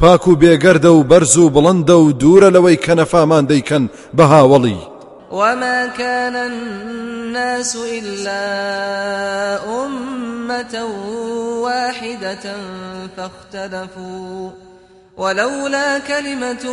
پاک 0.00 0.28
و 0.28 0.38
بێگەردە 0.42 0.90
و 0.96 1.02
بەرز 1.10 1.36
و 1.36 1.52
بڵندە 1.54 1.96
و 2.04 2.12
دوورە 2.20 2.48
لەوەی 2.56 2.82
کە 2.84 2.92
نەفامان 3.00 3.44
دەیکەن 3.50 3.84
بە 4.16 4.24
هاوڵی 4.32 4.95
وما 5.30 5.86
كان 5.86 6.36
الناس 6.36 7.76
إلا 7.76 8.44
أمة 9.84 10.84
واحدة 11.62 12.56
فاختلفوا 13.16 14.50
ولولا 15.16 15.98
كلمة 15.98 16.64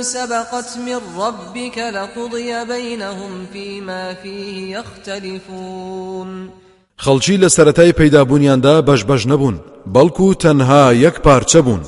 سبقت 0.00 0.78
من 0.78 1.00
ربك 1.18 1.78
لقضي 1.78 2.64
بينهم 2.64 3.46
فيما 3.52 4.14
فيه 4.14 4.78
يختلفون 4.78 6.50
خەڵکی 7.04 7.36
لە 7.42 7.48
سەتای 7.48 7.92
پەیدابوونیاندا 7.92 8.74
بەش 8.88 9.00
بەش 9.10 9.22
نەبوون 9.26 9.56
بەڵکو 9.94 10.36
تەنها 10.42 10.92
یەک 11.04 11.16
پارچە 11.26 11.60
بوون 11.66 11.82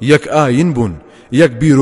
یەک 0.00 0.24
ئاین 0.34 0.72
بوون 0.72 0.94
یەک 1.32 1.52
بیر 1.60 1.78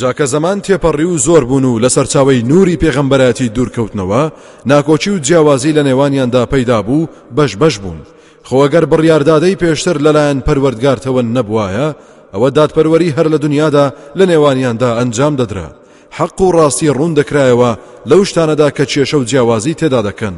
جاکە 0.00 0.26
زەمان 0.32 0.58
تێپەڕی 0.64 1.06
و 1.08 1.18
زۆر 1.18 1.44
بوون 1.44 1.64
و 1.64 1.80
لە 1.80 1.88
سەرچاوی 1.96 2.42
نوری 2.50 2.80
پێغەمبەراتی 2.82 3.52
دوورکەوتنەوە 3.54 4.22
ناکۆچی 4.70 5.10
و 5.10 5.18
جیاوازی 5.26 5.72
لە 5.76 5.82
نێوانیاندا 5.88 6.42
پەیدا 6.52 6.78
بوو 6.86 7.08
بەش 7.36 7.52
بەش 7.60 7.74
بوون. 7.82 8.00
خۆگەر 8.48 8.84
بڕیاردادەی 8.92 9.58
پێشتر 9.62 9.96
لەلایەن 10.04 10.38
پەروەردگارتەوە 10.46 11.22
نەبوایە 11.36 11.88
ئەوە 12.32 12.48
دادپەروەری 12.56 13.14
هەر 13.16 13.26
لە 13.34 13.38
دنیادا 13.44 13.86
لە 14.18 14.24
نێوانیاندا 14.30 14.90
ئەنجام 14.98 15.34
دەدرا. 15.40 15.68
حەق 16.16 16.40
و 16.40 16.52
ڕاستی 16.56 16.94
ڕوون 16.96 17.12
دەکرایەوە 17.20 17.70
لەو 18.10 18.22
شتانەدا 18.28 18.68
کە 18.76 18.84
کێشە 18.92 19.16
و 19.18 19.24
جیاوازی 19.30 19.74
تێدا 19.80 20.00
دەکەن. 20.08 20.36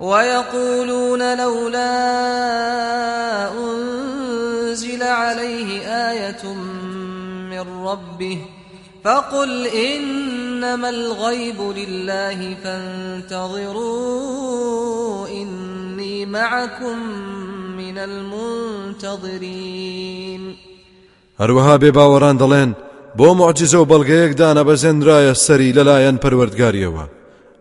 ويقولون 0.00 1.22
لولا 1.40 1.92
أنزل 3.64 5.02
عليه 5.02 5.68
آية 6.10 6.44
من 7.50 7.66
ربه 7.86 8.63
فقل 9.04 9.66
إنما 9.66 10.88
الغيب 10.88 11.60
لله 11.76 12.56
فانتظروا 12.64 13.88
إني 15.28 16.26
معكم 16.26 16.98
من 17.76 17.98
المنتظرين. 17.98 19.34
هەروەها 21.40 21.78
بێ 21.78 21.90
باوەڕان 21.92 22.36
دەڵێن 22.42 22.70
بۆ 23.18 23.28
معجززە 23.40 23.74
و 23.74 23.86
بەڵگەیەک 23.86 24.32
دانە 24.40 24.62
بەزێنرایە 24.68 25.34
سەری 25.34 25.72
لەلایەن 25.72 26.16
پەروەردگاریەوە. 26.22 27.04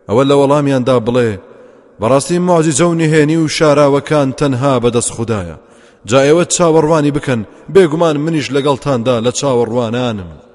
ئەوە 0.10 0.24
لە 0.30 0.36
وەڵامیاندا 0.40 0.98
بڵێ 1.08 1.32
بەڕاستی 2.02 2.40
معجززە 2.50 2.86
و 2.88 2.96
نهێنی 3.02 3.38
و 3.38 3.48
شاراوەکان 3.58 4.30
تەنها 4.40 4.74
بەدەست 4.84 5.12
خوددایە. 5.16 5.58
جا 6.06 6.20
ئێوە 6.28 6.44
چاوەڕوانی 6.56 7.16
بکەن 7.18 7.42
بێگومان 7.74 8.16
منیش 8.26 8.48
لەگەڵتاندا 8.56 9.16
لە 9.26 9.32
چاوەڕوانانم. 9.40 10.30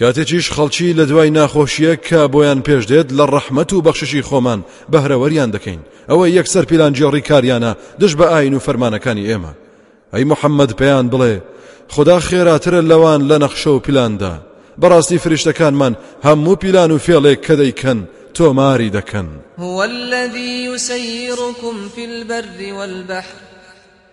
کاتێکیش 0.00 0.46
خەڵکی 0.54 0.96
لە 0.98 1.04
دوای 1.10 1.30
ناخۆشیە 1.38 1.94
کە 2.06 2.20
بۆیان 2.32 2.60
پێش 2.66 2.82
دێت 2.90 3.08
لە 3.18 3.24
ڕەحمت 3.34 3.70
و 3.72 3.82
بەخششی 3.86 4.26
خۆمان 4.28 4.60
بەهرەوەریان 4.92 5.50
دەکەین. 5.56 5.80
ئەوە 6.10 6.26
یەکسەر 6.36 6.64
پیلانجیێڕی 6.70 7.26
کاریانە 7.28 7.72
دش 8.00 8.12
بە 8.18 8.26
ئاین 8.32 8.54
و 8.54 8.64
فەرمانەکانی 8.66 9.28
ئێمە. 9.28 9.52
ئەی 10.14 10.24
محەممەد 10.30 10.70
پێیان 10.78 11.06
بڵێ 11.12 11.34
خدا 11.94 12.18
خێراترە 12.28 12.80
لەوان 12.90 13.20
لە 13.30 13.36
نەخشە 13.42 13.70
و 13.74 13.82
پیلاندا. 13.86 14.34
بەڕاستی 14.80 15.22
فریشتەکانمان 15.24 15.94
هەموو 16.26 16.60
پیلان 16.62 16.90
و 16.92 17.02
فێڵێک 17.06 17.40
کە 17.46 17.54
دەیکەن 17.60 17.98
تۆماری 18.36 18.94
دەکەن. 18.96 19.28
هو 19.58 19.78
الذي 19.82 20.54
يسيركم 20.70 21.76
في 21.94 22.04
البر 22.10 22.60
والبحر. 22.78 23.47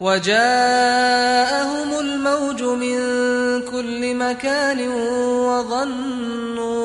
وجاءهم 0.00 2.00
الموج 2.00 2.62
من 2.62 2.98
كل 3.62 4.14
مكان 4.14 4.88
وظنوا 5.48 6.80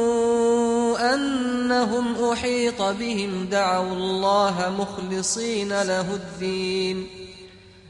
أنهم 1.13 2.31
أحيط 2.31 2.81
بهم. 2.81 3.47
دعوا 3.51 3.93
الله 3.93 4.75
مخلصين 4.79 5.69
له 5.69 6.15
الدين. 6.15 7.07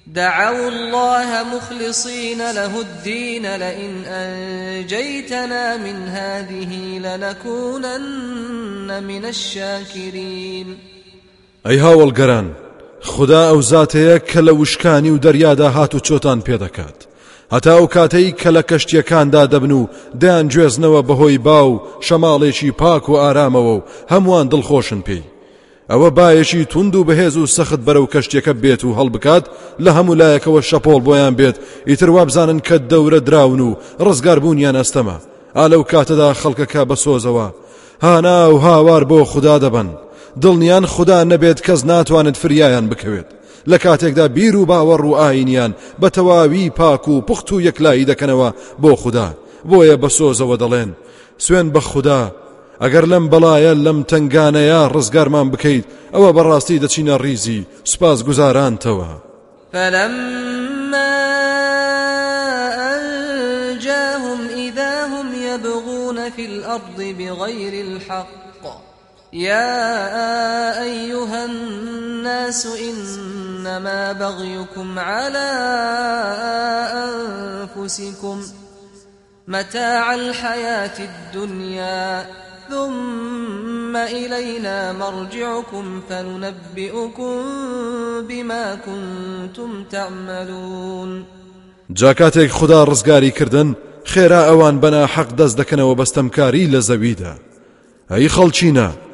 دعوا 0.08 0.70
الله 0.70 1.44
مخلصين 1.56 2.52
له 2.52 2.82
الدين. 2.82 3.56
لئن 3.56 4.04
أنجيتنا 4.06 5.78
من 5.78 6.08
هذه 6.08 7.00
لنكونن 7.00 9.04
من 9.04 9.26
الشاكرين. 9.26 10.78
أي 11.68 11.82
هاوڵگەران 11.82 12.65
خدا 13.02 13.42
ئەو 13.52 13.62
زاتەیە 13.62 14.18
کە 14.30 14.40
لە 14.48 14.54
وشکانی 14.60 15.10
و 15.10 15.18
دەریادا 15.18 15.70
هات 15.76 15.96
و 15.96 16.00
چۆتان 16.00 16.40
پێدەکات 16.48 17.00
هەتا 17.54 17.72
ئەو 17.78 17.88
کاتەی 17.96 18.36
کە 18.42 18.50
لە 18.56 18.62
کەشتیەکاندا 18.70 19.44
دەبن 19.54 19.72
و 19.72 19.88
دەیان 20.22 20.46
گوێزنەوە 20.52 21.02
بەهۆی 21.08 21.44
باو 21.48 21.82
شەماڵێکی 22.06 22.76
پاک 22.82 23.10
و 23.10 23.20
ئارامەوە 23.22 23.74
و 23.78 23.84
هەمووان 24.12 24.50
دڵخۆشن 24.52 25.02
پێی. 25.08 25.24
ئەوە 25.92 26.10
بایەکی 26.18 26.66
تونند 26.72 26.96
و 26.96 27.06
بەهێز 27.10 27.36
و 27.38 27.46
سەخت 27.56 27.82
بەرەو 27.88 28.12
کەشتێکە 28.14 28.54
بێت 28.64 28.82
و 28.86 28.96
هەڵبکات 29.00 29.46
لە 29.84 29.92
هەموو 29.98 30.18
لایەکەوە 30.22 30.62
شەپۆڵ 30.70 31.00
بۆیان 31.08 31.34
بێت. 31.40 31.56
ئیتر 31.90 32.10
وابزانن 32.10 32.60
کە 32.68 32.78
دەورە 32.92 33.20
دراون 33.28 33.62
و 33.68 33.76
ڕزگار 34.06 34.40
بوونیان 34.44 34.76
ئەستەمە 34.82 35.18
ئالەو 35.58 35.84
کاتەدا 35.92 36.30
خەڵکەکە 36.42 36.82
بە 36.90 36.96
سۆزەوە 37.04 37.48
هانا 38.06 38.40
و 38.54 38.58
هاوار 38.66 39.04
بۆ 39.10 39.20
خوددا 39.32 39.56
دەبن. 39.64 39.90
دڵنیان 40.42 40.86
خدا 40.86 41.20
نەبێت 41.32 41.60
کەس 41.66 41.82
ناتوانێت 41.92 42.38
فریایان 42.38 42.86
بکەوێت. 42.90 43.30
لە 43.70 43.78
کاتێکدا 43.84 44.28
بیر 44.28 44.56
و 44.56 44.66
باوەڕ 44.66 45.04
و 45.06 45.16
ئاینیان 45.22 45.76
بە 46.02 46.10
تەواوی 46.16 46.70
پاک 46.70 47.08
و 47.08 47.22
پوخت 47.22 47.52
و 47.52 47.62
یەکلایی 47.62 48.08
دەکەنەوە 48.12 48.50
بۆ 48.82 48.96
خوددا 49.02 49.30
بۆیە 49.70 49.96
بە 50.02 50.10
سۆزەوە 50.18 50.58
دەڵێن. 50.62 50.92
سوێن 51.38 51.68
بە 51.74 51.82
خوددا 51.90 52.22
ئەگەر 52.84 53.06
لەم 53.12 53.26
بەڵایە 53.32 53.74
لەم 53.86 54.00
تنگانەیە 54.12 54.82
ڕزگارمان 54.96 55.48
بکەیت 55.54 55.86
ئەوە 56.14 56.30
بەڕاستی 56.38 56.82
دەچینە 56.84 57.16
ڕیزی 57.24 57.66
سوپاس 57.92 58.20
گوزارانتەوە. 58.28 59.12
فلما 59.74 61.16
أنجاهم 62.94 64.40
إذا 64.66 64.94
هم 65.14 65.28
يبغون 65.50 66.30
في 66.30 66.46
الأرض 66.46 66.98
بغير 67.20 67.74
الحق 67.86 68.45
يا 69.36 70.84
أيها 70.84 71.46
الناس 71.46 72.68
إنما 72.68 74.12
بغيكم 74.12 75.00
على 75.00 75.52
أنفسكم 77.04 78.42
متاع 79.48 80.16
الحياة 80.16 80.98
الدنيا 81.00 82.28
ثم 82.70 83.96
إلينا 83.96 84.94
مرجعكم 84.94 86.02
فننبئكم 86.10 87.44
بما 88.28 88.76
كنتم 88.76 89.84
تعملون. 89.84 91.26
جاکاتێک 91.90 92.52
خدا 92.52 92.84
خێرا 94.06 94.42
ئەوان 94.48 94.80
بەنا 94.82 95.08
حەق 95.08 95.30
دەست 95.40 95.58
دەکەنەوە 95.58 95.98
بەستەمکاری 96.00 96.72
لە 96.74 96.80
زەویدا. 96.80 97.34
ئەی 98.12 98.30
خەڵچینە 98.30 99.05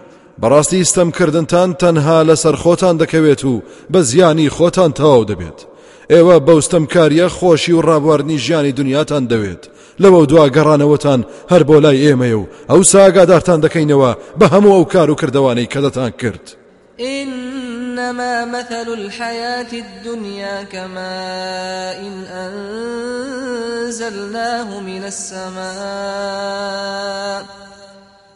بەڕاستی 0.42 0.88
ستەمکردنتان 0.92 1.70
تەنها 1.82 2.18
لەسەر 2.30 2.56
خۆتان 2.64 2.96
دەکەوێت 3.02 3.42
و 3.46 3.62
بە 3.92 4.00
زیانی 4.10 4.50
خۆتان 4.50 4.92
تەواو 5.00 5.28
دەبێت. 5.32 5.60
ئێوە 6.14 6.38
بەوستەمکاریە 6.48 7.28
خۆشی 7.38 7.74
و 7.76 7.84
ڕابواردنی 7.88 8.42
ژیانی 8.46 8.78
دنیاتان 8.80 9.24
دەوێت. 9.32 9.64
لەوە 10.04 10.22
دوا 10.32 10.46
گەڕانەوەتان 10.56 11.22
هەر 11.52 11.64
بۆ 11.70 11.78
لای 11.84 12.02
ئێمەیە 12.06 12.38
و 12.42 12.50
ئەو 12.70 12.82
ساگادارتان 12.92 13.60
دەکەینەوە 13.66 14.12
بە 14.40 14.46
هەموو 14.54 14.76
ئەو 14.78 14.86
کار 14.94 15.10
و 15.10 15.20
کردوانەی 15.22 15.72
کە 15.74 15.80
دەتان 15.86 16.12
کرد. 16.22 16.46
إنما 17.00 18.46
مثل 18.46 18.88
الحياة 19.00 19.72
الدنيا 19.74 20.64
كماء 20.64 21.98
إن 22.08 22.16
أنزلناه 23.84 24.80
من 24.80 25.04
السماء. 25.04 25.62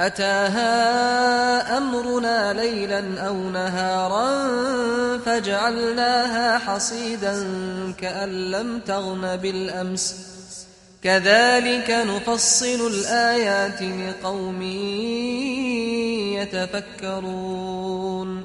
أتاها 0.00 1.78
أمرنا 1.78 2.52
ليلا 2.52 3.20
أو 3.28 3.36
نهارا 3.50 4.28
فجعلناها 5.26 6.58
حصيدا 6.58 7.44
كأن 8.00 8.28
لم 8.28 8.80
تغن 8.86 9.36
بالأمس. 9.36 10.16
كذلك 11.04 11.90
نفصل 11.90 12.80
الآيات 12.92 13.82
لقوم 13.82 14.62
يتفكرون. 17.02 18.44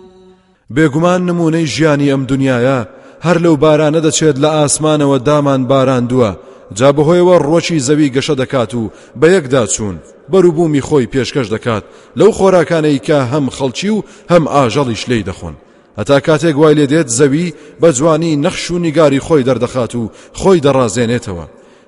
بێگومان 0.70 1.22
نمونەی 1.30 1.66
ژیانی 1.66 2.12
ئەم 2.12 2.26
دنیاە 2.32 2.80
هەر 3.26 3.38
لەو 3.38 3.56
بارانە 3.64 4.00
دەچێت 4.06 4.38
لە 4.44 4.50
ئاسمانەوە 4.58 5.18
دامان 5.28 5.68
باراندووە 5.68 6.32
جا 6.74 6.90
بەهۆیەوە 6.92 7.36
ڕۆکی 7.48 7.80
زەوی 7.88 8.14
گەشە 8.16 8.36
دەکات 8.42 8.74
و 8.76 8.92
بە 9.20 9.28
یەکدا 9.36 9.68
چوون 9.68 9.98
بەروبوومی 10.32 10.82
خۆی 10.82 11.10
پێشکەش 11.14 11.48
دەکات. 11.56 11.84
لەو 12.20 12.32
خۆراکانەی 12.38 13.04
کە 13.08 13.18
هەم 13.32 13.46
خەڵکی 13.58 13.90
و 13.96 14.04
هەم 14.32 14.44
ئاژەڵیش 14.54 15.04
لی 15.10 15.24
دەخۆن. 15.30 15.56
هەتا 16.00 16.20
کاتێک 16.28 16.56
وای 16.58 16.76
لێ 16.76 16.86
دێت 16.92 17.08
زەوی 17.20 17.54
بە 17.82 17.90
جوانی 17.98 18.38
نەخش 18.44 18.72
و 18.72 18.80
نیگاری 18.80 19.20
خۆی 19.20 19.46
دەردەخات 19.48 19.96
و 19.96 20.10
خۆی 20.40 20.64
دەڕازێنێتەوە. 20.66 21.46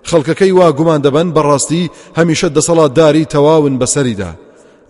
خەڵکەکەی 0.10 0.56
وا 0.58 0.72
گومان 0.78 1.02
دەبن 1.06 1.28
بەڕاستی 1.36 1.90
هەمیشە 2.18 2.48
دەسەڵات 2.58 2.92
داری 3.00 3.30
تەواون 3.34 3.80
بەسەریدا. 3.82 4.32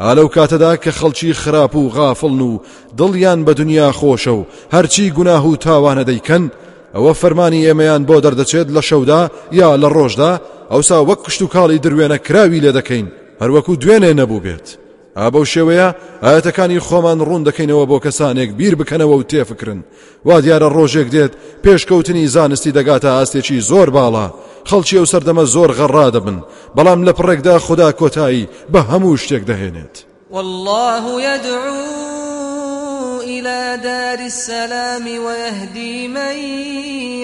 ئالەو 0.03 0.27
کاتەدا 0.35 0.73
کە 0.83 0.91
خەڵکی 0.99 1.37
خراپ 1.41 1.75
و 1.75 1.89
غافڵن 1.95 2.41
و 2.49 2.61
دڵیان 2.99 3.39
بە 3.47 3.53
دنیا 3.59 3.91
خۆشە 3.99 4.33
و 4.39 4.45
هەرچی 4.73 5.11
گوناه 5.17 5.45
و 5.47 5.55
تاوانە 5.65 6.03
دەیکەن 6.09 6.43
ئەوە 6.95 7.13
فەرمانی 7.21 7.65
ئێمەیان 7.67 8.03
بۆ 8.07 8.15
دەردەچێت 8.25 8.67
لە 8.75 8.81
شەودا 8.89 9.21
یا 9.59 9.69
لە 9.81 9.89
ڕۆژدا 9.95 10.31
ئەوسا 10.71 10.97
وەک 11.09 11.19
کشت 11.25 11.41
و 11.41 11.51
کاڵی 11.53 11.83
دروێنە 11.85 12.17
کراوی 12.27 12.63
لێ 12.63 12.71
دەکەین. 12.77 13.07
هەروەکو 13.41 13.79
دوێنێ 13.81 14.11
نەبوو 14.19 14.43
بێت. 14.45 14.67
ئابە 15.19 15.41
شێوەیە 15.53 15.89
ئاەتەکانی 16.25 16.83
خۆمان 16.87 17.19
ڕوون 17.27 17.43
دەکەینەوە 17.47 17.85
بۆ 17.89 17.97
کەسانێک 18.05 18.49
بیر 18.59 18.75
بکەنەوە 18.79 19.15
و 19.17 19.27
تێفکردن 19.31 19.79
وا 20.27 20.37
دیارە 20.43 20.69
ڕۆژێک 20.75 21.07
دێت 21.15 21.33
پێشکەوتنی 21.63 22.31
زانستی 22.35 22.75
دەگاتە 22.77 23.09
ئاستێکی 23.15 23.65
زۆر 23.69 23.89
باڵا. 23.95 24.27
خەڵکی 24.69 24.97
ئەو 24.99 25.07
سەردەمە 25.11 25.43
زۆر 25.53 25.69
غەڕا 25.79 26.07
دەبن. 26.15 26.37
بەڵام 26.75 26.99
لە 27.07 27.13
پڕێکدا 27.17 27.55
خوددا 27.65 27.89
کۆتایی 27.99 28.49
بە 28.73 28.79
هەموو 28.89 29.19
شتێک 29.23 29.43
دەهێنێت. 29.49 29.95
والله 30.31 31.05
يدعو 31.27 32.16
إلى 33.39 33.79
دار 33.83 34.19
السلام 34.19 35.05
ويهدي 35.25 36.07
من 36.07 36.37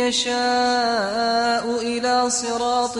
يشاء 0.03 1.65
إلى 1.81 2.29
صراط 2.29 2.97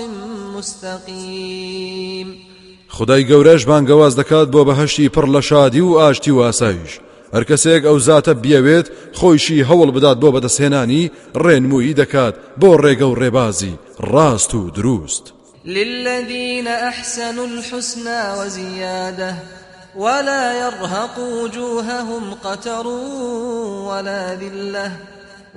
مستقيم. 0.55 2.37
خدای 2.87 3.25
گەورەش 3.25 3.65
بانگەواز 3.65 4.15
دەکات 4.15 4.47
بۆ 4.51 4.65
بەهشتی 4.65 5.09
پڕ 5.09 5.25
لە 5.25 5.39
شادی 5.39 5.81
و 5.81 5.97
ئاشتی 5.97 6.31
و 6.31 6.39
ئاسایش. 6.39 6.99
هەر 7.33 7.43
کەسێک 7.43 7.83
ئەو 7.85 7.99
زاتە 7.99 8.33
بیاوێت 8.43 8.87
خۆیشی 9.19 9.65
هەوڵ 9.69 9.89
بدات 9.95 10.17
بۆ 10.19 10.29
بەدەستهێنانی 10.35 11.11
ڕێنمویی 11.35 11.97
دەکات 12.01 12.33
بۆ 12.61 12.77
ڕێگە 12.83 13.07
و 13.09 13.15
ڕێبازی. 13.15 13.73
ڕاست 14.11 14.53
و 14.55 14.69
دروست. 14.69 15.33
للذين 15.65 16.67
أحسنوا 16.67 17.45
الحسنى 17.45 18.21
وزيادة 18.39 19.35
ولا 19.95 20.53
يرهق 20.53 21.19
وجوههم 21.19 22.33
قتر 22.43 22.87
ولا 23.87 24.35
ذلة. 24.35 24.91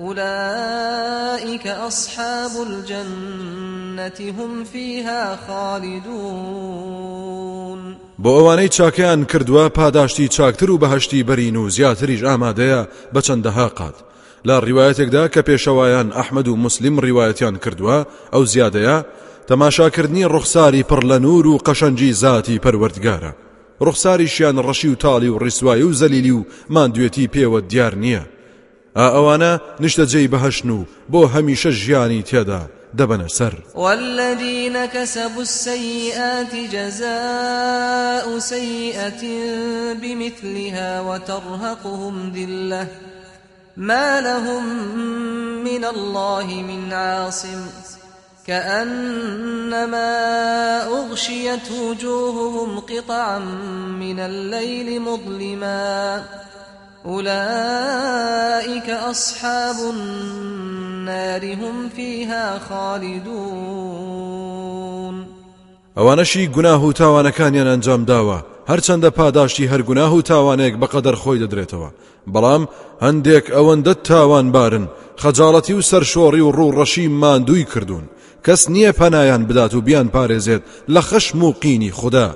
أولئك 0.00 1.66
أصحاب 1.66 2.50
الجنة 2.68 4.32
هم 4.38 4.64
فيها 4.64 5.38
خالدون. 5.46 6.96
بۆ 8.18 8.28
ئەوانەی 8.28 8.68
چاکیان 8.68 9.24
کردووە 9.24 9.70
پاداشتی 9.70 10.28
چاکتر 10.28 10.70
و 10.70 10.78
بەهشتی 10.78 11.24
بەرین 11.24 11.56
و 11.56 11.70
زیاتریش 11.70 12.22
ئامادەیە 12.22 12.86
بە 13.14 13.20
چەندەها 13.20 13.68
قات 13.78 13.94
لە 14.48 14.60
ڕیواەتێکدا 14.64 15.28
کە 15.34 15.40
پێشەوایان 15.48 16.12
ئەحمد 16.16 16.48
و 16.48 16.56
مسلیم 16.56 17.00
ڕیواەتیان 17.00 17.58
کردووە 17.64 18.06
ئەو 18.32 18.44
زیادەیە 18.44 19.04
تەماشاکردنی 19.48 20.28
ڕوخساری 20.28 20.86
پڕ 20.90 21.00
لە 21.04 21.18
نور 21.26 21.46
و 21.46 21.58
قەشەنجی 21.58 22.12
زاتی 22.12 22.60
پەروەردگارە. 22.64 23.45
ڕوخساریشیان 23.80 24.56
ڕەشی 24.66 24.88
و 24.88 24.94
تاڵی 25.04 25.28
و 25.30 25.38
ڕیسوایی 25.38 25.82
و 25.82 25.92
زەلیلی 25.92 26.30
و 26.30 26.44
مادوێتی 26.70 27.28
پێوە 27.34 27.60
دیار 27.70 27.94
نییە. 27.94 28.22
ئا 28.96 29.06
ئەوانە 29.14 29.52
نیشتە 29.82 30.04
جێی 30.12 30.28
بەهشن 30.28 30.70
و 30.70 30.84
بۆ 31.12 31.20
هەمیشە 31.34 31.70
ژیانی 31.82 32.22
دەبەنە 32.98 33.28
سەر. 33.28 33.54
والذين 33.74 34.86
كسبوا 34.86 35.42
السيئات 35.42 36.54
جزاء 36.72 38.38
سيئة 38.38 39.22
بمثلها 40.02 41.00
وترهقهم 41.00 42.32
ذلة. 42.36 42.88
ما 43.76 44.20
لهم 44.20 44.64
من 45.64 45.84
الله 45.84 46.46
من 46.62 46.92
عاصم. 46.92 47.60
كأنما 48.46 50.12
أغشيت 50.86 51.70
وجوههم 51.72 52.80
قطعا 52.80 53.38
من 53.98 54.18
الليل 54.20 55.00
مظلما. 55.02 56.24
أولئك 57.06 58.90
أصحاب 58.90 59.76
النار 59.94 61.54
هم 61.54 61.88
فيها 61.96 62.58
خالدون. 62.58 64.26
ئەوانەشی 65.96 66.48
گوناه 66.54 66.84
و 66.84 66.92
تاوانەکانیان 66.92 67.66
ئەنجام 67.66 68.04
داوە. 68.06 68.38
هەرچەندە 68.70 69.10
پاداشتی 69.18 69.68
هەر 69.68 69.82
گوناه 69.82 70.14
و 70.14 70.22
تاوانێک 70.22 70.74
بەقەدەر 70.80 71.14
خۆی 71.14 71.40
دەدرێتەوە. 71.42 71.90
بەڵام 72.32 72.62
هەندێک 73.02 73.46
ئەوەندە 73.50 73.94
تاوان 74.04 74.52
بارن. 74.52 74.88
خەجاڵەتی 75.22 75.74
و 75.76 75.86
سەرشۆڕی 75.90 76.42
و 76.44 76.52
ڕوو 76.56 76.74
ڕەشی 76.78 77.06
ماندووی 77.20 77.64
کردوون. 77.72 78.04
کەس 78.44 78.62
نییە 78.74 78.92
پەنایان 79.00 79.42
بدات 79.48 79.74
و 79.74 79.80
بیان 79.80 80.08
پارێزێت 80.14 80.62
لە 80.94 81.00
خەشم 81.08 81.42
و 81.42 81.52
قینی 81.62 81.90
خوددا. 81.90 82.28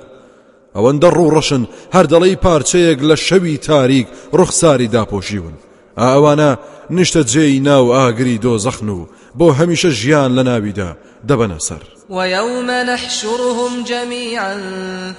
ئەوەندە 0.75 1.09
ڕوو 1.17 1.33
ڕەشن 1.35 1.63
هەردەڵی 1.95 2.41
پارچەیەک 2.43 2.99
لە 3.09 3.15
شەوی 3.27 3.57
تاریک 3.67 4.07
ڕوخساری 4.37 4.91
داپۆشیون 4.95 5.55
ئەوانە 6.01 6.51
نیشتە 6.95 7.21
جێی 7.31 7.59
ناو 7.67 7.85
ئاگری 7.95 8.41
دۆزەخن 8.43 8.89
و 8.97 9.07
بۆ 9.39 9.47
هەمیشە 9.59 9.89
ژیان 9.99 10.31
لە 10.37 10.43
ناویدا 10.49 10.89
دەبەنە 11.29 11.59
سەر. 11.67 11.83
ويوم 12.11 12.71
نحشرهم 12.71 13.83
جميعا 13.83 14.55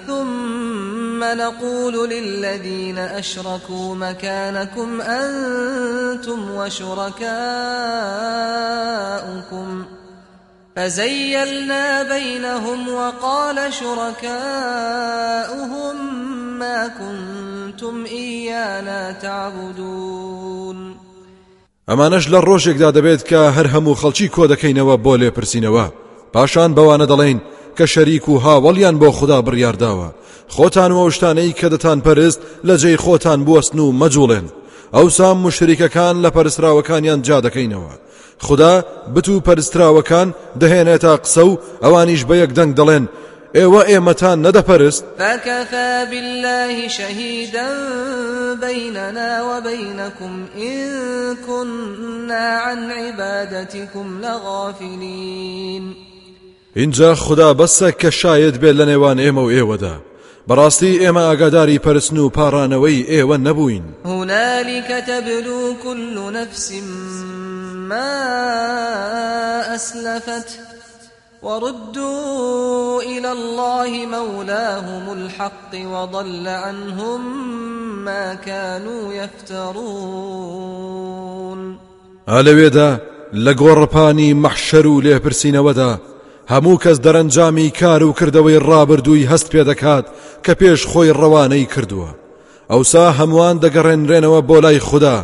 ثم 0.07 1.25
نقول 1.25 2.09
للذين 2.11 2.99
أشركوا 2.99 3.95
مكانكم 3.95 5.01
أنتم 5.01 6.51
وشركاؤكم. 6.51 7.33
فزيلنا 10.77 12.03
بينهم 12.03 12.89
وقال 12.89 13.73
شركاؤهم 13.73 14.29
ما 16.59 16.89
كنتم 16.89 18.05
إيانا 18.05 19.13
تعبدون. 19.13 20.97
ئەمانەش 21.89 22.25
لە 22.29 22.41
ڕۆژێکدا 22.49 22.93
دەبێت 22.97 23.23
کە 23.31 23.41
هەر 23.57 23.67
هەموو 23.67 23.99
خەڵکی 24.03 24.29
کۆ 24.35 24.47
دەکەینەوە 24.53 24.97
پاشان 26.33 26.71
بەوانە 26.77 27.07
دەڵێن 27.13 27.39
کە 27.77 27.85
شەریک 27.93 28.29
و 28.29 28.41
هاوڵیان 28.45 28.97
بۆ 29.01 29.09
خوددا 29.19 29.39
بڕیارداوە. 29.47 30.09
خۆتان 30.55 30.91
و 30.93 31.01
ئەوشتانەی 31.03 31.57
کە 31.59 31.67
دەتان 31.73 31.99
پەرست 32.07 32.41
لە 32.67 32.75
جێی 32.83 33.03
خۆتان 33.05 33.41
بوەستن 33.47 33.79
و 33.79 33.95
مەجوڵێن. 34.01 34.47
ئەوسام 34.97 35.37
مشریکەکان 35.47 36.15
لە 36.25 36.31
پەرسراوەکانیان 36.37 37.21
جا 37.27 37.39
دەکەینەوە. 37.47 37.95
خدا 38.47 38.85
بتو 39.15 39.41
پەرستراوەکان 39.47 40.29
دەهێنێتە 40.61 41.13
قسە 41.25 41.43
و 41.49 41.59
ئەوانیش 41.83 42.23
بە 42.29 42.35
یەک 42.43 42.51
دەنگ 42.59 42.73
دەڵێن. 42.79 43.05
ئێوە 43.57 43.83
ئێمەتان 43.91 44.39
نەدەپەرست. 44.47 45.05
فكفى 45.19 46.07
بالله 46.11 46.89
شهيدا 46.89 47.71
بيننا 48.67 49.31
وبينكم 49.51 50.33
إن 50.57 50.81
كنا 51.47 52.47
عن 52.65 52.91
عبادتكم 52.91 54.07
لغافلين 54.25 56.12
اینجا 56.77 57.15
خدا 57.15 57.55
بەسە 57.55 57.93
کە 58.01 58.09
شاید 58.09 58.61
بێت 58.61 58.77
لە 58.77 58.85
نێوان 58.91 59.19
ئێمە 59.19 59.43
و 59.45 59.53
ئێوەدا 59.55 59.97
بەڕاستی 60.49 61.01
ئێمە 61.03 61.23
ئاگاداری 61.29 61.79
پەرستن 61.79 62.19
و 62.19 62.31
پاڕانەوەی 62.37 63.07
ئێوە 63.13 63.37
نەبووین 63.47 63.83
هنالك 64.05 65.05
تبلو 65.07 65.75
كل 65.83 66.33
نفس 66.33 66.73
ما 67.89 68.13
أسلفت 69.75 70.59
وردوا 71.43 73.03
إلى 73.03 73.33
الله 73.33 74.07
مولاهم 74.07 75.13
الحق 75.13 75.75
وضل 75.75 76.49
عنهم 76.49 77.21
ما 78.05 78.35
كانوا 78.35 79.15
يفترون. 79.15 80.33
ئالەوێدا 82.29 83.01
لە 83.35 83.55
گۆڕپانی 83.55 84.35
مەحشەر 84.45 84.87
و 84.87 85.03
لێپرسینەوەدا 85.03 86.12
هەموو 86.51 86.79
کەس 86.85 86.99
دەرەنجامی 87.07 87.71
کار 87.81 88.03
و 88.03 88.13
کردەوەی 88.19 88.63
ڕابردووی 88.69 89.29
هەست 89.31 89.49
پێ 89.53 89.63
دەکات 89.71 90.07
کە 90.45 90.53
پێش 90.61 90.81
خۆی 90.91 91.15
ڕەوانەی 91.21 91.71
کردووە. 91.75 92.11
ئەوسا 92.71 93.07
هەمووان 93.19 93.57
دەگەڕێنرێنەوە 93.65 94.41
بۆ 94.49 94.59
لای 94.65 94.79
خوددا. 94.79 95.19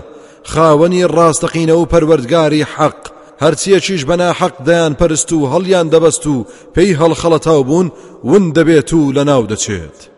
خاوەنی 0.52 1.08
ڕاستەقینە 1.16 1.74
و 1.76 1.88
پەروەردگاری 1.92 2.68
حەق. 2.74 3.00
هەرچیەکیش 3.42 4.02
بەنا 4.08 4.30
حەق 4.40 4.54
دەیان 4.66 4.94
پەرست 5.00 5.30
و 5.32 5.48
هەڵیان 5.52 5.86
دەبەست 5.94 6.24
و 6.26 6.46
پێی 6.74 6.96
هەڵخەڵەتاو 7.00 7.66
بوون 7.68 7.92
ون 8.24 8.44
دەبێت 8.56 8.90
و 8.92 9.12
لە 9.16 9.22
ناو 9.30 9.46
دەچێت. 9.52 10.17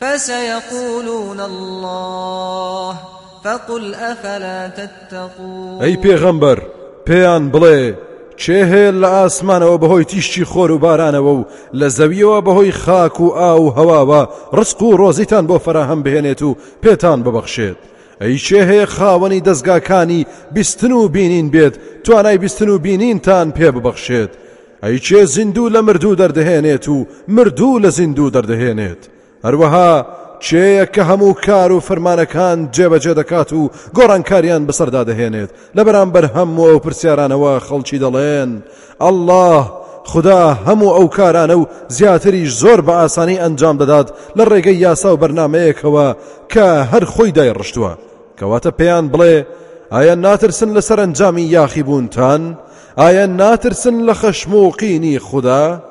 فسيقولون 0.00 1.40
الله 1.40 2.94
فقل 3.44 3.94
أفلا 3.94 4.68
تتقون؟ 4.68 5.80
ئەی 5.80 5.96
پێغەمبەر 5.96 6.58
پێیان 7.06 7.52
بڵێ 7.52 7.94
چێ 8.36 8.60
هەیە 8.70 8.92
لە 9.02 9.08
ئاسمانەوە 9.16 9.80
بەهۆی 9.82 10.04
تیشتی 10.04 10.44
خۆر 10.44 10.70
و 10.70 10.78
بارانەوە 10.78 11.32
و 11.38 11.44
لە 11.74 11.88
زەویەوە 11.88 12.44
بەهۆی 12.46 12.72
خاک 12.72 13.20
و 13.20 13.28
ئا 13.30 13.60
و 13.60 13.74
هەواوە 13.76 14.28
ڕسق 14.56 14.82
و 14.82 14.96
ڕۆزیتان 15.00 15.44
بۆ 15.50 15.58
فراهەم 15.64 16.02
بهێنێت 16.04 16.42
و 16.42 16.56
پێتان 16.82 17.18
ببەخشێت. 17.24 17.78
ئەی 18.20 18.38
چێ 18.46 18.60
هەیە 18.70 18.86
خاوەنی 18.96 19.44
دەستگاکانی 19.48 20.26
بیستن 20.54 20.92
و 20.92 21.08
بینین 21.08 21.50
بێت 21.54 21.74
توانای 22.04 22.38
بیستن 22.38 22.68
و 22.68 22.78
بینینتان 22.78 23.52
پێ 23.56 23.68
ببەخشێت. 23.76 24.32
ئەی 24.84 24.98
چێ 25.06 25.24
زیندوو 25.34 25.70
لە 25.74 25.80
مردوو 25.86 26.16
دەردەهێنێت 26.20 26.88
و 26.88 27.06
مردوو 27.28 27.80
لە 27.84 27.90
زیندوو 27.98 28.30
دەردەهێنێت. 28.36 29.19
هەروەها 29.46 29.90
چێیە 30.46 30.86
کە 30.94 31.02
هەموو 31.10 31.38
کار 31.46 31.70
و 31.72 31.84
فەرمانەکان 31.88 32.58
جێبەجێ 32.74 33.12
دەکات 33.20 33.50
و 33.52 33.70
گۆڕانکاریان 33.96 34.62
بەسەردا 34.68 35.02
دەهێنێت 35.10 35.50
لە 35.76 35.82
بەرامبەر 35.86 36.24
هەموو 36.36 36.70
ئەو 36.70 36.82
پرسیارانەوە 36.84 37.52
خەڵکی 37.66 38.00
دەڵێن. 38.04 38.50
الله 39.08 39.60
خدا 40.12 40.42
هەموو 40.66 40.96
ئەو 40.96 41.06
کارانە 41.16 41.56
و 41.60 41.68
زیاتریش 41.96 42.50
زۆر 42.62 42.80
بە 42.86 42.94
ئاسانی 43.00 43.40
ئەنجام 43.42 43.76
دەدات 43.80 44.08
لە 44.38 44.44
ڕێگەی 44.50 44.80
یاسا 44.84 45.08
و 45.12 45.20
بەرنمەیەکەوە 45.22 46.06
کە 46.52 46.66
هەر 46.92 47.04
خۆی 47.12 47.34
دایڕشتووە. 47.36 47.92
کەواتە 48.38 48.70
پێیان 48.78 49.06
بڵێ 49.12 49.36
ئایا 49.94 50.14
ناترسن 50.14 50.70
لە 50.76 50.82
سەرنجامی 50.88 51.50
یاخی 51.56 51.82
بوونتان؟ 51.88 52.42
ئایا 53.00 53.26
ناترسن 53.26 53.96
لە 54.08 54.14
خەشموقینی 54.20 55.18
خوددا؟ 55.18 55.89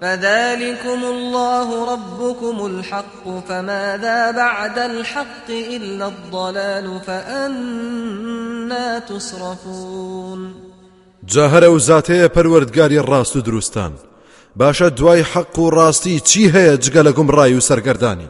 فذلكم 0.00 1.04
الله 1.04 1.92
ربكم 1.92 2.66
الحق 2.66 3.24
فماذا 3.48 4.30
بعد 4.30 4.78
الحق 4.78 5.48
إلا 5.50 6.06
الضلال 6.06 7.00
فأنا 7.06 8.98
تصرفون. 8.98 10.54
جاهرە 11.26 11.68
و 11.68 11.78
زاتەیە 11.78 12.28
پەروەردگاری 12.28 13.02
ڕاست 13.08 13.36
و 13.36 13.40
دروستان. 13.40 13.92
باشە 14.58 14.82
دوای 14.82 15.22
حەق 15.22 15.58
و 15.58 15.70
ڕاستی 15.70 16.22
چی 16.24 16.52
هەیە 16.52 16.80
جگە 16.84 17.02
لە 17.06 17.18
و 17.18 17.60
سەرگەردانی 17.60 18.28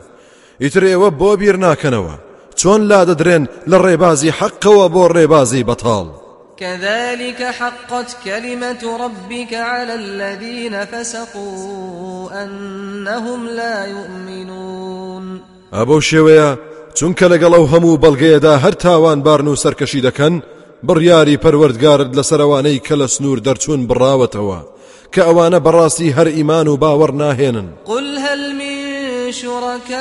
ئیتر 0.61 0.83
ئێوە 0.83 1.11
بۆ 1.21 1.37
بیر 1.37 1.57
ناکەنەوە. 1.57 2.29
چۆن 2.61 2.81
لا 2.91 3.05
دەدرێن 3.05 3.45
لە 3.71 3.79
ڕێبازی 3.85 4.35
حەقەوە 4.39 4.87
بۆ 4.95 5.05
ڕێبازی 5.17 5.67
بەتاڵ؟ 5.69 6.28
كذلك 6.61 7.43
حقت 7.43 8.17
كلمة 8.25 8.97
ربك 9.01 9.55
على 9.55 9.95
الذين 9.95 10.85
فسقوا 10.85 12.45
أنهم 12.45 13.47
لا 13.47 13.87
يؤمنون. 13.87 15.41
ئەبەو 15.73 16.01
شێوەیە 16.01 16.59
چونکە 16.95 17.25
لەگەڵ 17.33 17.53
ئەو 17.55 17.67
هەموو 17.73 18.01
بەڵگەیەدا 18.03 18.55
هەر 18.65 18.75
تاوان 18.75 19.23
بارن 19.23 19.49
و 19.49 19.57
سەرکەشی 19.57 20.03
دەکەن 20.07 20.43
بڕیاری 20.89 21.41
پەروەردگارت 21.45 22.11
لە 22.19 22.23
سەروانەی 22.31 22.83
کە 22.87 22.95
لە 23.01 23.07
سنوور 23.07 23.39
دەرچوون 23.39 23.81
بڕاوەتەوە 23.89 24.61
کە 25.13 25.21
ئەوانە 25.29 25.59
بەڕاستی 25.67 26.15
هەر 26.17 26.29
ئیمان 26.37 26.67
و 26.69 26.79
باوەڕ 26.83 27.13
ناهێنن. 27.23 27.69
قل 27.87 28.19
هل 28.19 28.43
من 28.61 28.79
شركائكم 29.33 29.99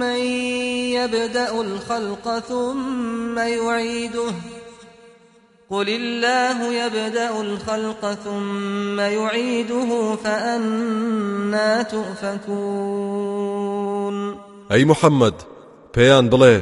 من 0.00 0.20
يبدأ 0.98 1.52
الخلق 1.60 2.26
ثم 2.48 3.25
يعيده. 3.38 4.34
قل 5.70 5.88
الله 5.88 6.74
يبدأ 6.74 7.40
الخلق 7.40 8.18
ثم 8.24 9.00
يعيده 9.00 10.16
فأنا 10.24 11.82
تؤفكون. 11.82 13.26
ئەی 14.70 14.84
محەممەد 14.84 15.36
پێیان 15.94 16.26
بڵێ 16.32 16.56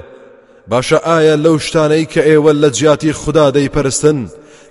باشە 0.71 0.99
ئایا 1.09 1.37
لەو 1.45 1.57
شتانەی 1.67 2.07
کە 2.13 2.21
ئێوە 2.29 2.53
لە 2.63 2.71
جیاتی 2.79 3.13
خوددا 3.13 3.47
دەیپەرستن 3.57 4.19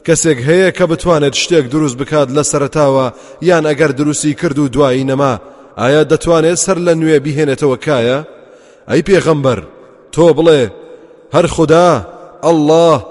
کەسێک 0.06 0.40
هەیە 0.48 0.70
کە 0.78 0.86
بتوانێت 0.92 1.36
شتێک 1.42 1.66
دروست 1.74 1.98
بکات 1.98 2.30
لە 2.38 2.44
سەرتاوە 2.52 3.08
یان 3.42 3.64
ئەگەر 3.70 3.92
دروستی 4.00 4.34
کرد 4.34 4.60
و 4.60 4.68
دوایی 4.68 5.04
نەما 5.12 5.34
ئایا 5.78 6.04
سەر 6.66 6.78
کایە 7.86 8.20
ئەی 8.90 9.02
پێغەمبەر 9.08 9.60
تۆ 10.14 10.26
بڵێ 10.38 10.83
هەر 11.34 11.46
خوددا 11.46 12.08
الله 12.44 13.06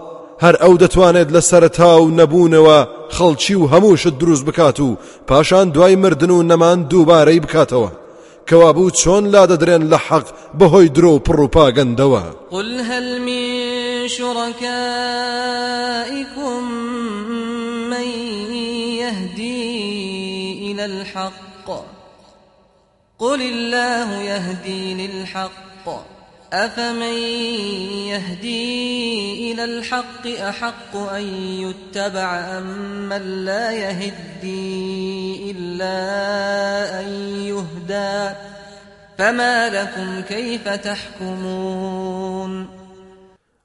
هەر 0.44 0.54
ئەو 0.62 0.74
دەتوانێت 0.82 1.28
لە 1.36 1.40
سەرتا 1.50 1.92
و 2.00 2.10
نەبوونەوە 2.18 2.78
خەڵکی 3.16 3.56
و 3.60 3.68
هەمووشت 3.72 4.14
دروست 4.18 4.44
بکات 4.44 4.80
و 4.80 4.96
پاشان 5.26 5.70
دوای 5.70 5.96
مردن 5.96 6.30
و 6.30 6.42
نەمان 6.42 6.78
دووبارەی 6.90 7.40
بکاتەوە. 7.44 7.90
کەوابوو 8.48 8.90
چۆن 8.90 9.24
لا 9.34 9.46
دەدرێن 9.46 9.82
لە 9.92 9.98
حەق 10.06 10.26
بەهۆی 10.58 10.88
درۆ 10.96 11.10
و 11.14 11.22
پڕ 11.26 11.38
و 11.40 11.48
پاگەندەوە؟ 11.56 12.22
قل 12.50 12.80
هل 12.80 13.20
من 13.28 13.44
شركائكم 14.08 14.62
من 17.90 18.06
يهدي 19.02 19.62
إلى 20.72 20.84
الحق؟ 20.84 21.68
قل 23.18 23.40
الله 23.42 24.08
يهدي 24.22 24.94
للحق 24.94 26.11
أفمن 26.52 27.16
يهدي 28.12 29.52
إلى 29.52 29.64
الحق 29.64 30.26
أحق 30.26 30.96
أن 30.96 31.24
يتبع 31.64 32.58
أم 32.58 32.68
من 33.08 33.44
لا 33.44 33.72
يهدي 33.72 35.50
إلا 35.50 35.96
أن 37.00 37.08
يهدى 37.48 38.34
فما 39.18 39.68
لكم 39.68 40.22
كيف 40.28 40.68
تحكمون؟ 40.68 42.68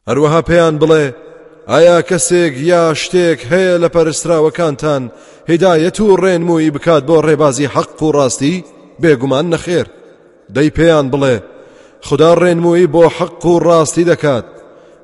هەروەها 0.09 0.41
پێیان 0.41 0.79
بڵێ 0.79 1.13
ئایا 1.67 2.01
کەسێک 2.01 2.53
یا 2.57 2.93
شتێک 2.93 3.39
هەیە 3.51 3.81
لە 3.83 3.89
پەرستراوەکانتان 3.95 5.11
هدایەت 5.49 5.99
و 5.99 6.17
ڕێنمووی 6.17 6.71
بکات 6.75 7.03
بۆ 7.07 7.21
ڕێبازی 7.27 7.71
حەق 7.75 8.03
و 8.03 8.11
ڕاستی؟ 8.11 8.63
بێگومان 9.01 9.45
نەخێر. 9.53 9.87
دەی 10.55 10.69
پێیان 10.77 11.11
بڵێ 11.11 11.56
خدا 12.01 12.35
ڕێنمووی 12.35 12.87
بۆ 12.93 13.03
حەق 13.17 13.45
و 13.45 13.59
ڕاستی 13.59 14.05
دەکات. 14.11 14.45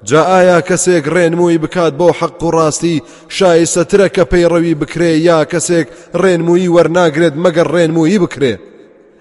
جا 0.04 0.22
ئایا 0.32 0.62
کەسێک 0.62 1.06
ڕێنمووی 1.16 1.58
بکات 1.64 1.94
بۆ 2.00 2.10
حەق 2.20 2.44
و 2.44 2.52
ڕاستی 2.52 3.02
شایستەترە 3.38 4.08
کە 4.16 4.24
پەیڕەوی 4.32 4.76
بکرێ 4.82 5.12
یا 5.30 5.46
کەسێک 5.52 5.88
ڕێنمووی 6.22 6.72
وەرناگرێت 6.76 7.36
مەگەر 7.44 7.68
ڕێنمووی 7.76 8.22
بکرێ. 8.24 8.54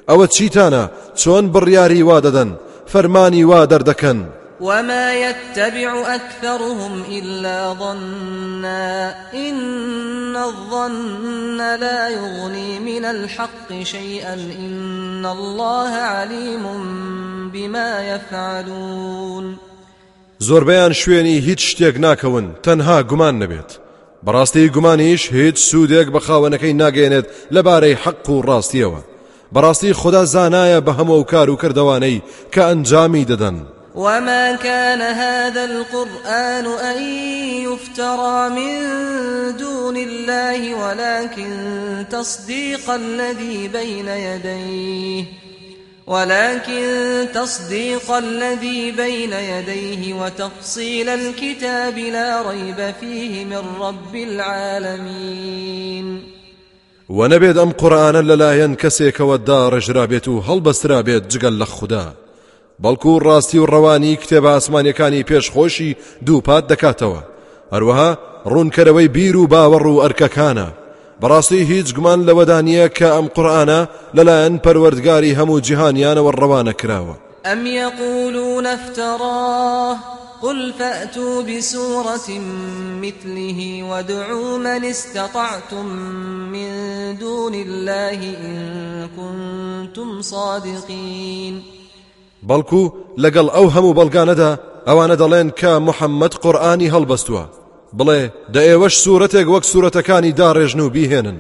ئەوە 0.09 0.27
چیتانە؟ 0.35 0.85
چۆن 1.21 1.45
بڕیاری 1.55 2.03
وا 2.09 2.19
دەدەن؟ 2.27 2.51
فەرمانی 2.93 3.45
وا 3.51 3.61
دەردەکەن. 3.73 4.19
وما 4.63 5.15
يتبع 5.15 6.15
أكثرهم 6.15 7.03
إلا 7.11 7.75
ظنا 7.75 9.15
إن 9.35 10.37
الظن 10.37 11.59
لا 11.59 12.09
يغني 12.09 12.79
من 12.79 13.05
الحق 13.05 13.83
شيئا 13.83 14.35
إن 14.35 15.27
الله 15.27 15.91
عليم 15.91 16.65
بما 17.53 18.15
يفعلون 18.15 19.57
زۆربەیان 20.43 20.93
شوێنی 20.93 21.39
هیچ 21.49 21.61
شتێک 21.71 21.97
ناکەون 22.07 22.47
تەنها 22.67 23.03
گومان 23.11 23.35
نەبێت. 23.43 23.71
بەڕاستی 24.27 24.73
گومانیش 24.75 25.33
هیچ 25.33 25.59
سوودێک 25.71 26.09
بە 26.15 26.21
خاوەنەکەی 26.27 26.79
ناگەێنێت 26.83 27.27
لەبارەی 27.55 27.99
حەق 28.03 28.31
و 28.31 28.43
ڕاستیەوە. 28.49 29.01
خدا 30.03 30.25
زانایە 30.35 30.81
بە 30.87 30.93
هەموو 30.99 31.25
کار 31.33 31.51
و 31.51 31.57
کردوانەی 31.63 32.23
کە 32.53 32.63
ئەنجامی 32.69 33.27
دەدەن. 33.31 33.57
وما 33.95 34.57
كان 34.57 35.01
هذا 35.01 35.65
القرآن 35.65 36.67
أن 36.67 37.03
يفترى 37.65 38.49
من 38.49 38.81
دون 39.57 39.97
الله 39.97 40.75
ولكن 40.75 41.51
تصديق 42.11 42.91
الذي 42.91 43.69
بين 43.69 44.09
يديه 44.09 45.25
ولكن 46.07 47.27
تصديق 47.35 48.11
الذي 48.11 48.91
بين 48.91 49.33
يديه 49.33 50.15
وتفصيل 50.15 51.09
الكتاب 51.09 51.99
لا 51.99 52.51
ريب 52.51 52.95
فيه 53.01 53.45
من 53.45 53.63
رب 53.81 54.17
العالمين 54.17 55.63
ونبێت 57.09 57.57
ئەم 57.57 57.73
قورآانە 57.73 58.23
لەلایەن 58.29 58.77
کەسێکەوە 58.83 59.37
داڕژرا 59.49 60.07
بێت 60.11 60.29
و 60.29 60.43
هەڵبەسترا 60.43 61.03
بێت 61.07 61.25
جگەل 61.33 61.55
لە 61.63 61.65
خوددا 61.65 62.15
بەڵکو 62.83 63.13
ڕاستی 63.27 63.59
و 63.59 63.67
ڕەوانی 63.73 64.19
کتێبە 64.23 64.51
ئاسمانیەکانی 64.55 65.27
پێشخۆشی 65.31 65.97
دووپات 66.27 66.65
دەکاتەوە. 66.73 67.21
هەروەها 67.75 68.11
ڕوونکەرەوەی 68.53 69.13
بیر 69.17 69.37
و 69.37 69.49
باوەڕ 69.53 69.85
و 69.87 70.03
ئەرکەکانە. 70.03 70.69
بەڕاستی 71.21 71.67
هیچ 71.71 71.89
گومان 71.97 72.21
لەوەدانیە 72.29 72.87
کە 72.99 73.09
ئەم 73.15 73.27
قورآانە 73.37 73.81
لەلایەن 74.17 74.55
پەروەردگاری 74.65 75.37
هەموو 75.39 75.63
جیهانیانەوە 75.67 76.33
ڕەوانە 76.41 76.75
کراوە. 76.81 77.17
ئەم 77.45 77.67
يقولون 77.67 78.67
افتراه؟ 78.67 79.97
قل 80.43 80.73
فأتوا 80.79 81.43
بسورة 81.43 82.29
مثله 83.03 83.85
وادعوا 83.91 84.59
من 84.59 84.85
استطعتم 84.85 85.87
من 86.53 86.71
دون 87.19 87.55
الله 87.55 88.21
إن 88.47 89.09
كنتم 89.17 90.23
صادقين. 90.23 91.63
بەڵکو 92.49 92.83
لەگەڵ 93.23 93.47
ئەو 93.55 93.67
هەموو 93.75 93.97
بەڵگانەدا 93.99 94.51
ئەوانە 94.89 95.17
دەڵێن 95.23 95.49
کە 95.61 95.73
محەممەد 95.89 96.35
قورآانی 96.43 96.93
هەڵبەستووە. 96.95 97.45
بڵێ 97.99 98.21
دە 98.55 98.61
ئێوەش 98.69 98.95
سوورەتێک 99.05 99.47
وەک 99.55 99.65
سوورەتەکانی 99.71 100.37
داڕێژن 100.41 100.81
و 100.83 100.93
بیهێنن. 100.95 101.39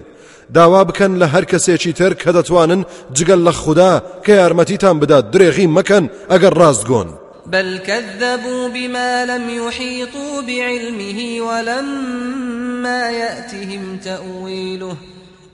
داوا 0.54 0.84
بکەن 0.84 1.12
لە 1.20 1.26
هەر 1.34 1.44
کەسێکی 1.50 1.92
تر 1.98 2.12
کە 2.22 2.30
دەتوانن 2.36 2.82
جگەل 3.16 3.40
لە 3.48 3.52
خوددا 3.62 3.92
کە 4.24 4.32
یارمەتیتان 4.40 4.96
بدات 5.00 5.24
درێغی 5.34 5.66
مەکەن 5.76 6.04
ئەگەر 6.32 6.54
ڕاستگۆن 6.60 7.08
بل 7.46 7.78
كذبوا 7.78 8.68
بما 8.68 9.24
لم 9.24 9.48
يحيطوا 9.50 10.40
بعلمه 10.42 11.40
ولما 11.40 13.10
يأتهم 13.10 13.98
تأويله 14.04 14.96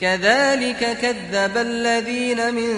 كذلك 0.00 0.98
كذب 1.02 1.56
الذين 1.56 2.54
من 2.54 2.74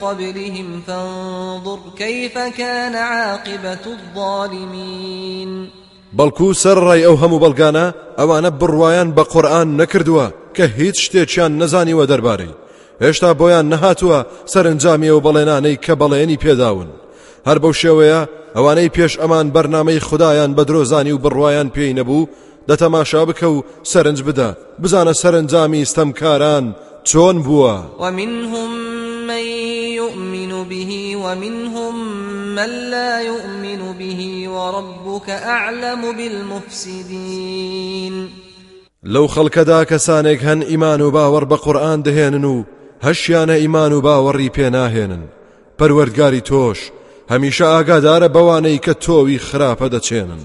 قبلهم 0.00 0.82
فانظر 0.86 1.78
كيف 1.98 2.38
كان 2.38 2.94
عاقبة 2.94 3.84
الظالمين. 3.86 5.70
بەڵکو 6.18 6.54
سەرڕای 6.54 7.04
ئەو 7.06 7.16
هەموو 7.22 7.42
بەڵگانە 7.44 7.84
ئەوانە 8.18 8.50
بڕواان 8.60 9.14
بە 9.16 9.22
قورآن 9.22 9.68
نەکردووە 9.80 10.26
کە 10.56 10.64
هیچ 10.78 10.96
شتێکیان 11.06 11.52
نەزانیوە 11.62 12.06
دەربارەی. 12.10 12.54
هێشتا 13.02 13.30
بۆیان 13.40 13.66
نەهاتووە 13.72 14.26
سەرنجامی 14.52 15.10
و 15.10 15.22
بەڵێنانەی 15.26 15.80
کە 15.84 15.94
بەڵێنی 16.00 16.40
پێداون. 16.44 16.88
هەر 17.46 17.58
بەو 17.58 17.72
شێوەیە 17.72 18.20
ئەوانەی 18.56 18.92
پێش 18.96 19.12
ئەمان 19.18 19.46
بەرنمەی 19.54 20.04
خدایان 20.08 20.54
بە 20.56 20.64
درۆزانی 20.68 21.12
و 21.12 21.22
بڕواان 21.24 21.68
پێی 21.76 21.94
نەبوو 21.98 22.28
دەتەماشا 22.68 23.22
بکە 23.28 23.44
و 23.44 23.62
سەرنج 23.82 24.22
بدە. 24.28 24.50
بزانە 24.82 25.12
سەرنجامی 25.22 25.84
ستەمکاران 25.90 26.64
چۆن 27.04 27.36
بووە؟ 27.46 27.76
ومنهم 28.00 28.70
من 29.26 29.44
يؤمن 30.00 30.52
به 30.70 30.90
ومنهم 31.24 31.94
من 32.54 32.70
لا 32.90 33.20
يؤمن 33.20 33.80
به 33.98 34.20
وربك 34.48 35.28
أعلم 35.30 36.12
بالمفسدين. 36.18 38.14
لەو 39.04 39.26
خەڵکەدا 39.28 39.84
کەسانێک 39.90 40.40
هەن 40.42 40.62
ئیمان 40.62 41.00
و 41.00 41.10
باوەڕ 41.12 41.44
بە 41.50 41.56
قورآان 41.64 42.02
دەهێنن 42.02 42.44
و 42.44 42.64
هەشیانە 43.04 43.56
ئیمان 43.62 43.92
و 43.92 44.02
باوەڕی 44.02 44.50
پێناهێنن. 44.56 45.22
پەروەردگاری 45.78 46.42
تۆش 46.50 46.78
هەمیشە 47.32 47.66
ئاگادارە 47.74 48.28
بەوانەی 48.36 48.78
کە 48.84 48.94
تۆوی 49.04 49.38
خراپە 49.38 49.86
دەچێنن. 49.94 50.40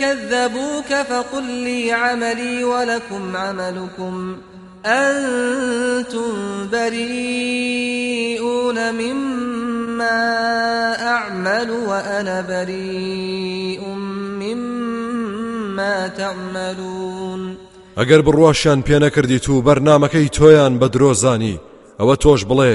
كذبوك 0.00 0.90
فقل 1.08 1.44
لي 1.44 1.92
عملي 1.92 2.64
ولكم 2.64 3.36
عملكم 3.36 4.36
أنتم 4.86 6.32
بريئون 6.72 7.54
مما 8.94 10.20
أعمل 11.02 11.70
وأنا 11.70 12.40
بريء 12.40 13.84
مما 14.40 16.08
تعملون. 16.08 17.56
ئەگەر 17.96 18.20
بڕواشیان 18.26 18.80
پێ 18.86 18.96
نەکردیت 19.04 19.48
و 19.48 19.62
بەرنمەکەی 19.62 20.32
تۆیان 20.36 20.74
بە 20.80 20.88
درۆزانی 20.94 21.60
ئەوە 22.00 22.16
تۆش 22.22 22.40
بڵێ 22.50 22.74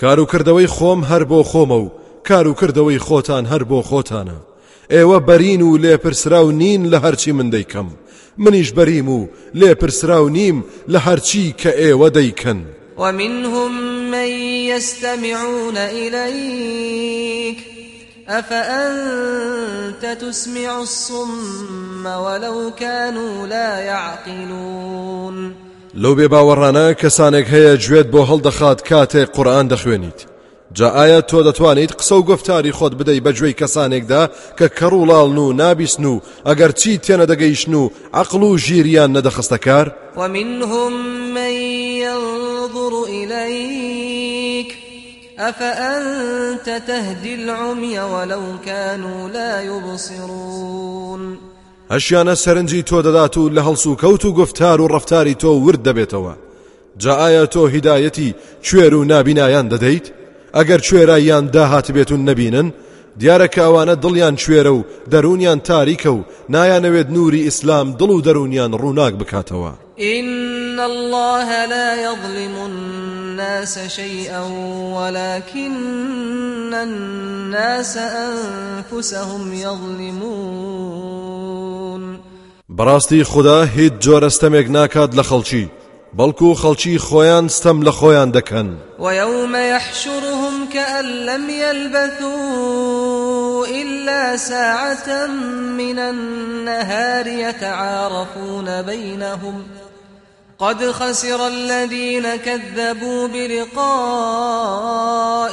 کار 0.00 0.18
و 0.20 0.26
کردەوەی 0.26 0.72
خۆم 0.76 1.00
هەر 1.10 1.22
بۆ 1.30 1.40
خۆمە 1.50 1.78
و 1.84 1.90
کار 2.28 2.46
و 2.48 2.54
کردەوەی 2.60 3.04
خۆتان 3.06 3.44
هەر 3.52 3.62
بۆ 3.70 3.80
خۆتانە. 3.90 4.38
ئێوە 4.94 5.18
بەرین 5.28 5.62
و 5.62 5.78
لێپرسراو 5.78 6.50
نین 6.60 6.90
لە 6.92 6.98
هەرچی 7.04 7.32
من 7.38 7.50
دەیکەم 7.54 7.88
منیش 8.38 8.72
بەریم 8.72 9.08
و 9.08 9.28
لێپرسراو 9.54 10.28
نیم 10.28 10.64
لە 10.88 10.98
هەرچی 11.06 11.54
کە 11.60 11.70
ئێوە 11.80 12.08
دەیکەن. 12.18 12.60
ومنهم 12.98 13.72
من 14.10 14.28
يستمعون 14.70 15.76
إليك 15.76 17.58
أفأنت 18.28 20.06
تسمع 20.20 20.80
الصم 20.80 22.06
ولو 22.06 22.70
كانوا 22.70 23.46
لا 23.46 23.80
يعقلون؟ 23.80 25.54
لەو 25.94 26.14
بێ 26.16 26.28
باوەڕانە 26.28 26.94
کەسانێک 27.02 27.46
هەیە 27.54 27.78
گوێت 27.84 28.08
بۆ 28.12 28.20
هەڵدەخات 28.30 28.82
کاتێک 28.88 29.28
قورآان 29.36 29.68
دەخوێنیت. 29.68 30.33
جا 30.78 30.88
ئایا 30.88 31.20
تۆ 31.20 31.42
دەتوانیت 31.48 31.92
قسە 31.92 32.12
و 32.12 32.22
گفتاری 32.22 32.72
خۆت 32.72 32.94
بدەی 32.94 33.20
بەگوێی 33.20 33.58
کەسانێکدا 33.60 34.22
کە 34.58 34.66
کەڕووڵاڵن 34.78 35.38
و 35.38 35.52
نابیستن 35.52 36.04
و 36.04 36.20
ئەگەر 36.46 36.72
چی 36.80 37.00
تێنە 37.04 37.26
دەگەیشتن 37.32 37.74
و 37.74 37.90
عقل 38.14 38.42
و 38.42 38.58
ژیریان 38.58 39.10
نەدەخستە 39.16 39.58
کار؟ 39.58 39.92
ومنهم 40.16 40.92
من 41.34 41.52
ينظر 42.04 42.92
إليك. 43.08 44.74
أفأنت 45.38 46.82
تهدي 46.86 47.34
العمي 47.34 47.98
ولو 47.98 48.42
كانوا 48.66 49.28
لا 49.28 49.62
يبصرون. 49.62 51.38
هەشیانە 51.90 52.34
سەرنجی 52.34 52.82
تۆ 52.82 53.02
دەدات 53.02 53.36
و 53.36 53.50
لە 53.50 53.62
هەڵسو 53.66 53.86
و 53.86 53.96
کەوت 53.96 54.24
و 54.24 54.32
گفتار 54.32 54.80
و 54.80 54.88
ڕفتاری 54.88 55.36
تۆ 55.42 55.44
ورد 55.44 55.82
دەبێتەوە 55.88 56.34
جا 56.98 57.14
ئایا 57.14 57.46
تۆ 57.46 57.70
هیدایەتی 57.74 58.34
کوێر 58.64 58.94
و 58.94 59.04
نابینایان 59.04 59.68
دەدەیت 59.68 60.23
ئەگەر 60.56 60.80
کوێراییان 60.86 61.44
داهات 61.56 61.86
بێتون 61.94 62.22
نەبینن 62.28 62.68
دیارە 63.20 63.48
کە 63.54 63.60
ئەوانە 63.66 63.94
دڵیان 64.04 64.34
کوێرە 64.42 64.72
و 64.76 64.84
دەرونیان 65.12 65.60
تاریکە 65.68 66.10
و 66.16 66.24
نایانەوێت 66.54 67.08
نوری 67.16 67.44
ئیسلام 67.46 67.88
دڵ 67.98 68.10
و 68.16 68.22
دەرونیان 68.26 68.72
ڕووناک 68.80 69.14
بکاتەوە. 69.20 69.72
إن 69.98 70.80
الله 70.80 71.66
لا 71.66 71.88
يظلم 72.06 72.54
الناس 72.66 73.78
شيئا 73.78 74.42
ولكن 74.96 76.74
الناس 76.74 77.96
أنفسهم 77.96 79.54
يظلمون. 79.54 81.04
بەڕاستی 82.76 83.22
خدا 83.22 83.64
هیچ 83.64 83.92
جۆرەستەمێک 84.04 84.70
ناکات 84.70 85.10
لە 85.14 85.22
خەڵکی. 85.22 85.68
بەڵکو 86.18 86.48
خەڵکی 86.62 86.96
خۆیان 87.06 87.46
ستەم 87.56 87.78
لە 87.86 87.92
خۆیان 87.98 88.30
دەکەن 88.36 88.68
ويوم 88.98 89.54
يحشرهم 89.56 90.68
كأن 90.72 91.04
لم 91.04 91.50
يلبثوا 91.50 93.14
إلا 93.66 94.36
ساعة 94.36 95.26
من 95.76 95.98
النهار 95.98 97.26
يتعارفون 97.26 98.82
بينهم. 98.82 99.62
قد 100.58 100.90
خسر 100.90 101.46
الذين 101.46 102.36
كذبوا 102.36 103.28
بلقاء 103.28 103.82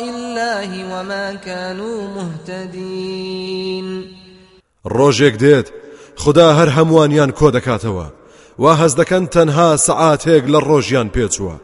الله 0.03 0.69
وما 0.93 1.33
كانوا 1.33 2.07
مهتدين. 2.17 4.05
ڕۆژێک 4.85 5.37
دێت 5.37 5.71
خدا 6.15 6.53
هەر 6.57 6.69
هەمووانیان 6.69 7.31
کۆ 7.31 7.51
دەکاتەوە. 7.51 8.21
وا 8.59 8.75
هەز 8.75 8.93
دەکەن 8.95 9.23
تەنها 9.35 9.77
سەعاتێک 9.87 10.43
لە 10.53 10.59
ڕۆژیان 10.67 11.09
پێچووە. 11.15 11.55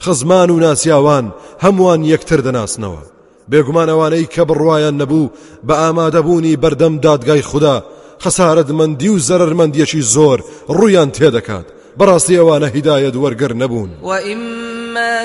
خزمان 0.00 0.50
و 0.50 0.58
ناسیاوان 0.58 1.34
هەمووان 1.64 2.02
یەکتر 2.12 2.40
دەناسنەوە. 2.46 3.02
بێگومانەوانەی 3.50 4.30
کە 4.34 4.42
بڕواان 4.48 4.94
نەبوو 5.02 5.32
بە 5.66 5.74
ئامادەبوونی 5.82 6.58
بەردەم 6.62 6.94
دادگای 7.06 7.42
خوددا 7.42 7.84
خەسارەتمەندی 8.24 9.08
و 9.08 9.18
زەرمەندیەکی 9.28 10.06
زۆر 10.14 10.38
ڕویان 10.78 11.10
تێدەکات. 11.16 11.66
بەڕاستی 11.98 12.38
ئەوانە 12.40 12.68
هیدایەت 12.74 13.16
وەرگر 13.22 13.52
نەبوون. 13.62 13.90
وإما 14.02 15.24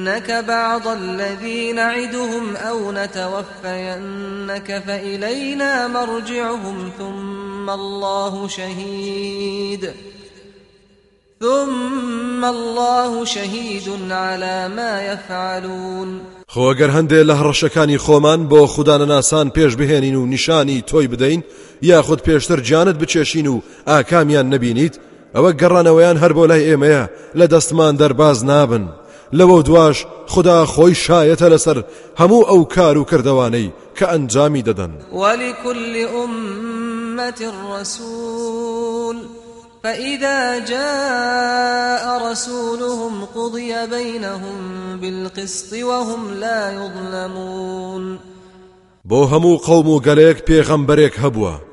نرينك 0.00 0.44
بعض 0.48 0.88
الذي 0.88 1.72
نعدهم 1.72 2.56
أو 2.56 2.92
نتوفينك 2.92 4.82
فإلينا 4.86 5.88
مرجعهم 5.88 6.90
ثم 6.98 7.70
الله 7.70 8.48
شهيد 8.48 9.90
ثم 11.40 12.44
الله 12.44 13.24
شهيد 13.24 13.88
على 14.10 14.68
ما 14.76 15.02
يفعلون. 15.02 16.20
خۆگەر 16.48 16.90
هەندێک 16.90 17.26
لە 17.26 17.34
هەڕەشەکانی 17.40 17.98
خۆمان 18.04 18.48
بۆ 18.50 18.66
خوددانەناسان 18.66 19.50
پێش 19.56 19.74
بهێنین 19.76 20.14
و 20.14 20.26
نیشانی 20.26 20.84
تۆی 20.90 21.08
بدەین 21.08 21.42
یاخود 21.82 22.20
پێشتر 22.20 22.60
جانت 22.60 22.96
بچێشین 22.98 23.46
و 23.46 23.62
ئاکامیان 23.86 24.50
نەبینیت 24.54 24.94
ئەوە 25.34 25.52
گەڕانەوەیان 25.60 26.16
هەر 26.22 26.32
بۆ 26.32 26.44
لای 26.50 26.66
ئێمەیە 26.68 27.04
لە 27.38 27.46
دەستمان 27.52 27.96
دەرباز 28.00 28.44
نابن. 28.44 28.88
لەوە 29.32 29.62
دواش 29.68 30.06
خدا 30.26 30.66
خۆی 30.66 30.94
شایەتە 30.94 31.46
لەسەر 31.52 31.78
هەموو 32.20 32.48
ئەو 32.50 32.64
کار 32.74 32.98
و 32.98 33.04
کردوانەی 33.04 33.72
کە 33.96 34.04
ئەنجامی 34.12 34.62
دەدەن. 34.62 34.92
ولكل 35.12 35.94
أمة 36.24 37.00
أمة 37.20 37.52
رسول 37.80 39.16
فإذا 39.82 40.58
جاء 40.58 42.30
رسولهم 42.30 43.24
قضي 43.24 43.86
بينهم 43.86 44.56
بالقسط 45.00 45.72
وهم 45.72 46.34
لا 46.34 46.72
يظلمون. 46.72 48.18
بۆ 49.04 49.26
هەموو 49.26 49.58
قەوم 49.58 49.88
و 49.88 50.00
گەلەیەک 50.00 50.38
پێغەمبەرێک 50.48 51.14
هەبووە. 51.22 51.69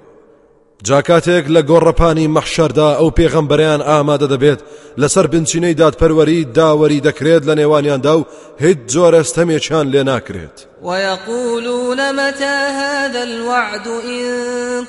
جاکاتێک 0.88 1.46
لە 1.56 1.62
گۆڕەپانی 1.70 2.32
مەحشەردا 2.36 2.90
ئەو 3.00 3.10
پێغەمبەریان 3.18 3.82
ئامادە 3.90 4.28
دەبێت. 4.34 4.60
لەسەر 5.02 5.26
بنچینەی 5.34 5.78
دادپەروەری 5.82 6.48
داوەری 6.58 7.04
دەکرێت 7.08 7.44
لە 7.50 7.54
نێوانیاندا 7.60 8.14
و 8.18 8.28
هیچ 8.64 8.80
جۆرە 8.94 9.22
ستەمێکیان 9.30 9.86
لێ 9.94 10.04
ناکرێت. 10.12 10.58
ويقولون 10.84 12.00
متى 12.20 12.56
هذا 12.82 13.22
الوعد 13.24 13.88
إن 13.88 14.26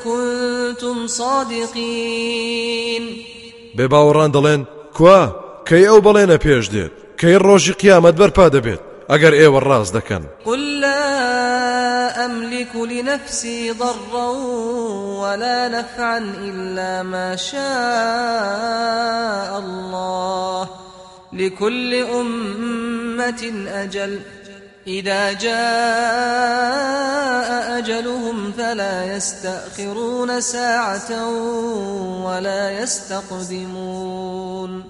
كنتم 0.05 1.07
صادقين؟ 1.07 3.05
بێباوەڕان 3.77 4.31
دەڵێن 4.37 4.63
کوا 4.97 5.21
کەی 5.69 5.85
ئەو 5.91 6.01
بەڵێنە 6.07 6.37
پێش 6.45 6.65
دێت؟ 6.75 6.93
کەی 7.21 7.37
ڕۆژی 7.47 7.75
قیامەت 7.83 8.15
بەرپا 8.21 8.47
دەبێت؟ 8.57 8.81
ئەگەر 9.11 9.33
ئێوە 9.41 9.61
ڕاست 9.69 9.93
دەکەن. 9.97 10.23
قل 10.45 10.85
أملك 12.59 12.75
لنفسي 12.77 13.71
ضرا 13.71 14.31
ولا 15.21 15.69
نفعا 15.69 16.19
إلا 16.19 17.03
ما 17.03 17.37
شاء 17.37 17.59
الله. 19.59 20.69
لكل 21.33 21.95
أمة 21.95 23.67
أجل. 23.69 24.21
إذا 24.87 25.33
جاء 25.33 25.49
أجلهم 27.79 28.53
فلا 28.53 29.17
يستأخرون 29.17 30.41
ساعة 30.41 31.29
ولا 32.25 32.83
يستقدمون. 32.83 34.85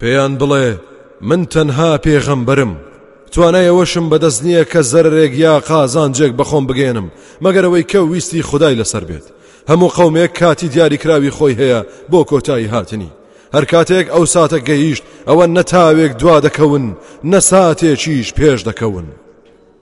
پێیان 0.00 0.38
بڵێ 0.38 0.76
من 1.20 1.46
تەنها 1.46 1.98
پێغەمبەرم 1.98 2.87
توانایەوەشم 3.32 4.06
بەدەست 4.12 4.40
نییە 4.46 4.64
کە 4.72 4.80
زەرێک 4.92 5.32
یا 5.44 5.54
قازانجێک 5.68 6.32
بەخۆم 6.38 6.64
بگێنم 6.68 7.08
مەگەرەوەی 7.44 7.88
کە 7.90 8.00
ویستی 8.10 8.46
خدای 8.48 8.78
لەسەر 8.80 9.04
بێت. 9.08 9.26
هەموو 9.70 9.94
قەومێک 9.96 10.32
کاتی 10.40 10.68
دیاریکراوی 10.74 11.34
خۆی 11.36 11.58
هەیە 11.60 11.80
بۆ 12.10 12.20
کۆتایی 12.30 12.72
هاتنی. 12.74 13.10
هەر 13.54 13.64
کاتێک 13.72 14.06
ئەو 14.14 14.24
ساتە 14.34 14.58
گەیشت 14.68 15.02
ئەوە 15.28 15.44
نەتاوێک 15.56 16.12
دوا 16.20 16.36
دەکەون 16.46 16.84
نەساتێکیش 17.32 18.28
پێش 18.38 18.60
دەکەون. 18.68 19.06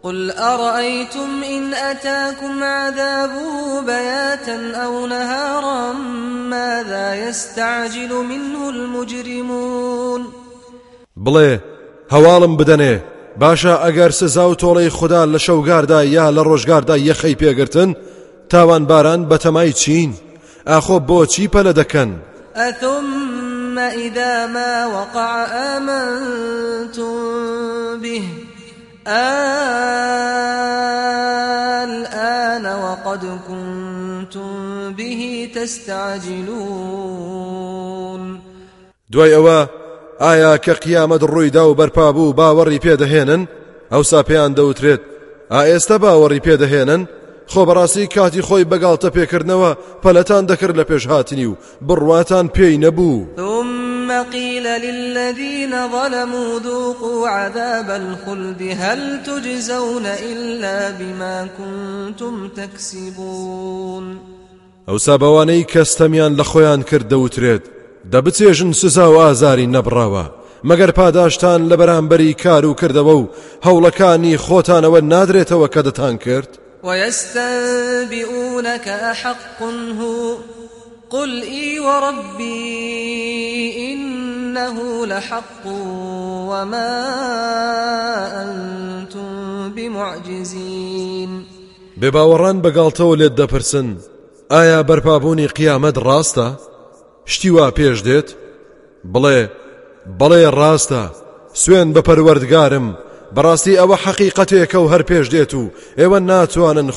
قل 0.06 0.30
أرأيتم 0.30 1.42
إن 1.56 1.74
أتاكم 1.74 2.62
عذابه 2.62 3.80
بياتا 3.86 4.56
أو 4.84 5.06
نهارا 5.06 5.92
ماذا 6.50 7.28
يستعجل 7.28 8.12
منه 8.30 8.68
المجرمون؟ 8.68 10.26
بڵێ 11.24 11.50
هەواڵم 12.12 12.56
بدەنێ. 12.60 13.15
باشە 13.40 13.74
ئەگەر 13.84 14.10
سزا 14.10 14.44
و 14.50 14.54
تۆڵەی 14.54 14.94
خوددا 14.96 15.22
لە 15.32 15.38
شەوگاردا 15.46 16.00
یا 16.04 16.26
لە 16.36 16.42
ڕۆژگاردا 16.48 16.96
یەخەی 17.08 17.38
پێگرتن 17.40 17.90
تاوان 18.50 18.84
باران 18.86 19.20
بەتەمای 19.30 19.72
چین. 19.72 20.10
ئاخۆ 20.66 20.96
بۆچی 21.08 21.46
پەلە 21.54 21.72
دەکەن؟ 21.80 22.10
أثم 22.56 23.78
إذا 23.78 24.46
ما 24.46 24.86
وقع 24.96 25.46
آمنتم 25.76 27.16
به. 28.02 28.22
الآن 31.86 32.66
وقد 32.82 33.22
كنتم 33.48 34.92
به 34.96 35.50
تستعجلون. 35.54 36.96
دوای 39.12 39.32
ئەوە 39.34 39.85
ئایا 40.20 40.56
کە 40.64 40.72
قیامەت 40.84 41.22
ڕوویدا 41.32 41.64
و 41.66 41.76
بەرپا 41.80 42.12
بوو 42.16 42.34
باوەڕی 42.38 42.82
پێدەهێنن؟ 42.84 43.42
ئەوسا 43.92 44.20
پێیان 44.28 44.52
دەوترێت. 44.58 45.02
ئا 45.50 45.60
ئێستا 45.70 45.96
باوەڕی 46.04 46.44
پێدەهێنن؟ 46.46 47.02
خۆ 47.52 47.62
بەڕاستی 47.68 48.08
کاتی 48.14 48.42
خۆی 48.48 48.68
بەگاڵتە 48.70 49.08
پێکردنەوە 49.16 49.70
پەلەتان 50.02 50.44
دەکرد 50.50 50.76
لە 50.80 50.84
پێش 50.90 51.06
هاتنی 51.06 51.46
و 51.46 51.56
بڕواتان 51.88 52.46
پێی 52.56 52.76
نەبوو. 52.84 53.26
ثم 53.36 54.22
قيل 54.32 54.66
للذين 54.66 55.72
ظلموا 55.92 56.58
ذوقوا 56.58 57.28
عذاب 57.28 57.90
الخلد 57.90 58.62
هل 58.62 59.22
تجزون 59.22 60.06
إلا 60.06 60.90
بما 60.90 61.48
كنتم 61.58 62.48
تكسبون؟ 62.48 64.18
ئەوسا 64.88 65.18
بەوانەی 65.18 65.66
کەستەمیان 65.72 66.32
لە 66.38 66.44
خۆیان 66.50 66.82
کرد 66.90 67.08
دەوترێت. 67.12 67.64
دەبچێژن 68.12 68.72
سزا 68.72 69.12
و 69.12 69.18
ئازاری 69.18 69.66
نەبراوە 69.66 70.24
مەگەر 70.68 70.90
پاداشتان 70.90 71.68
لە 71.70 71.76
بەرامبەری 71.80 72.34
کار 72.42 72.64
و 72.66 72.74
کردەوە 72.80 73.14
و 73.20 73.28
هەوڵەکانی 73.66 74.40
خۆتانەوە 74.44 75.00
نادرێتەوە 75.12 75.68
کە 75.74 75.80
دەتان 75.86 76.16
کرد؟ 76.24 76.50
ويستنبئونك 76.84 78.88
أحق 78.88 79.62
هو 80.00 80.36
قل 81.10 81.42
إي 81.42 81.78
وربي 81.78 82.82
إنه 83.92 85.06
لحق 85.06 85.66
وما 86.50 86.94
أنتم 88.42 89.30
بمعجزين. 89.76 91.44
بێباوەڕان 92.00 92.56
بەگاڵتەوە 92.64 93.14
لێت 93.18 93.34
دەپرسن 93.40 93.88
ئایا 94.50 94.82
بەرپابوونی 94.82 95.48
قیامەت 95.48 95.98
ڕاستە؟ 95.98 96.75
شتی 97.26 97.50
وا 97.50 97.70
پێش 97.78 97.98
دێت؟ 98.06 98.28
بڵێ 99.12 99.40
بەڵێ 100.20 100.42
ڕاستە 100.58 101.04
سوێن 101.62 101.88
بە 101.94 102.00
پەروەردگارم 102.08 102.86
بەڕاستی 103.34 103.78
ئەوە 103.80 103.96
حەقیقەتێکە 104.04 104.78
و 104.80 104.90
هەر 104.92 105.02
پێش 105.10 105.26
دێت 105.34 105.52
و 105.54 105.62
ئێوە 105.98 106.18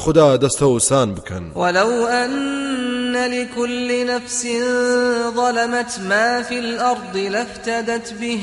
خدا 0.03 0.29
دەستە 0.43 0.61
وسان 0.61 1.09
بکەن 1.15 1.43
ولو 1.55 2.07
أن 2.07 3.15
لكل 3.15 4.05
نفس 4.05 4.45
ظلمت 5.35 5.99
ما 6.09 6.41
في 6.41 6.59
الأرض 6.59 7.17
لافتدت 7.17 8.13
به 8.21 8.39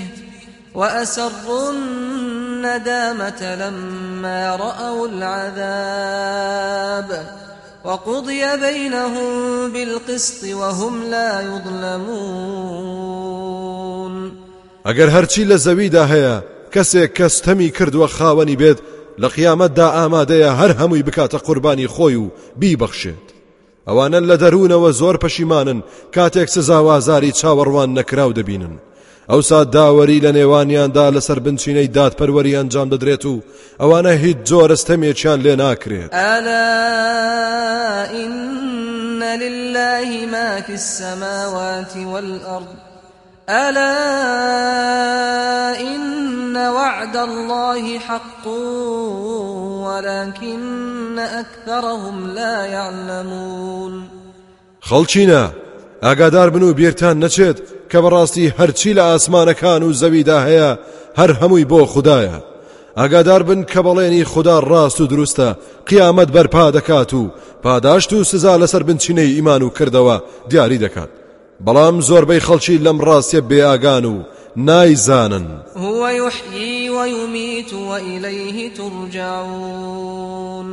وأسروا 0.74 1.70
الندامة 1.72 3.54
لما 3.54 4.56
رأوا 4.56 5.08
العذاب 5.08 6.56
وقضي 7.86 8.56
بينهم 8.56 9.72
بالقسط 9.72 10.44
وهم 10.44 11.02
لا 11.02 11.40
يظلمون. 11.40 12.86
ئەگەر 14.86 15.08
هەرچی 15.10 15.44
لە 15.50 15.56
زەویدا 15.56 16.06
هەیە 16.12 16.42
کەسێک 16.74 17.10
کەستەمی 17.18 17.70
کردووە 17.78 18.08
خاوەنی 18.16 18.56
بێت 18.56 18.78
لە 19.22 19.28
قیامەتدا 19.36 19.88
ئامادەیە 19.96 20.50
هەر 20.60 20.72
هەمووی 20.80 21.06
بکاتە 21.08 21.38
قوربانی 21.46 21.88
خۆی 21.94 22.16
و 22.22 22.32
بیبەخشێت. 22.60 23.26
ئەوانە 23.88 24.20
لە 24.30 24.36
دەروونەوە 24.42 24.90
زۆر 25.00 25.16
پەشیمانن 25.24 25.78
کاتێک 26.14 26.48
سزاوازاری 26.48 27.32
چاوەڕوان 27.40 27.90
نەکراو 27.98 28.32
دەبینن. 28.38 28.74
ئەوسا 29.28 29.64
داوەری 29.64 30.20
لە 30.24 30.30
نێوانیاندا 30.38 31.06
لەسەر 31.16 31.38
بنچینەی 31.44 31.92
دادپەروەری 31.96 32.56
ئەنجام 32.58 32.88
دەدرێت 32.90 33.24
و 33.26 33.42
ئەوانە 33.80 34.12
هیچ 34.22 34.38
جۆرەستەمێکیان 34.48 35.38
لێ 35.44 35.54
ناکرێت. 35.62 36.10
ألا 36.14 36.66
إن 38.22 39.22
لله 39.22 40.26
ما 40.26 40.60
في 40.60 40.72
السماوات 40.72 41.96
والأرض. 41.96 42.72
ألا 43.48 43.96
إن 45.80 46.56
وعد 46.56 47.16
الله 47.16 47.98
حق 47.98 48.46
ولكن 49.86 51.18
أكثرهم 51.18 52.30
لا 52.30 52.64
يعلمون. 52.64 54.08
خەڵچینە 54.88 55.65
ئاگادار 56.02 56.50
بن 56.50 56.62
و 56.62 56.74
بیرتان 56.74 57.28
نەچێت 57.28 57.58
کە 57.90 57.98
بەڕاستی 58.04 58.52
هەرچی 58.58 58.94
لە 58.98 59.02
ئاسمانەکان 59.08 59.82
و 59.82 59.92
زەویدا 59.92 60.38
هەیە 60.48 60.70
هەر 61.18 61.30
هەمووی 61.40 61.68
بۆ 61.70 61.80
خوددایە 61.92 62.38
ئاگادار 62.96 63.42
بن 63.42 63.62
کە 63.64 63.80
بەڵێنی 63.86 64.22
خوددا 64.32 64.60
ڕاست 64.60 65.00
و 65.00 65.06
دروستە 65.12 65.48
قیامەت 65.86 66.28
بەرپا 66.36 66.70
دەکات 66.76 67.14
و 67.14 67.30
پاداشت 67.62 68.12
و 68.12 68.24
سزا 68.24 68.66
لەسەر 68.66 68.82
بنچینەی 68.82 69.34
ئیمان 69.36 69.62
و 69.62 69.70
کردەوە 69.70 70.22
دیاری 70.48 70.78
دەکات. 70.78 71.08
بەڵام 71.66 72.00
زۆربەی 72.08 72.40
خەڵکی 72.46 72.82
لەم 72.84 72.98
ڕاستیە 73.06 73.40
بێئاگان 73.50 74.04
و 74.04 74.22
نایزانن. 74.56 75.46
هو 75.76 76.08
يحيي 76.08 76.90
ويميت 76.90 77.72
وإليه 77.72 78.70
ترجعون. 78.70 80.68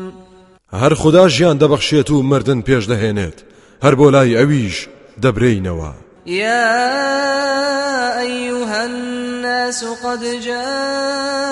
هەر 0.73 0.93
خوددا 0.93 1.27
ژیان 1.27 1.57
دەبەخشێت 1.59 2.09
و 2.11 2.21
مردن 2.21 2.61
پێش 2.61 2.83
دەهێنێت. 2.87 3.37
هەر 3.83 3.95
بۆ 3.95 4.11
لای 4.11 4.35
ئەویش 4.37 4.87
دەبرینەوە 5.21 5.93
يا 6.25 8.19
أيها 8.19 8.85
الناس 8.85 9.83
قد 9.83 10.19
جاءتكم 10.43 11.45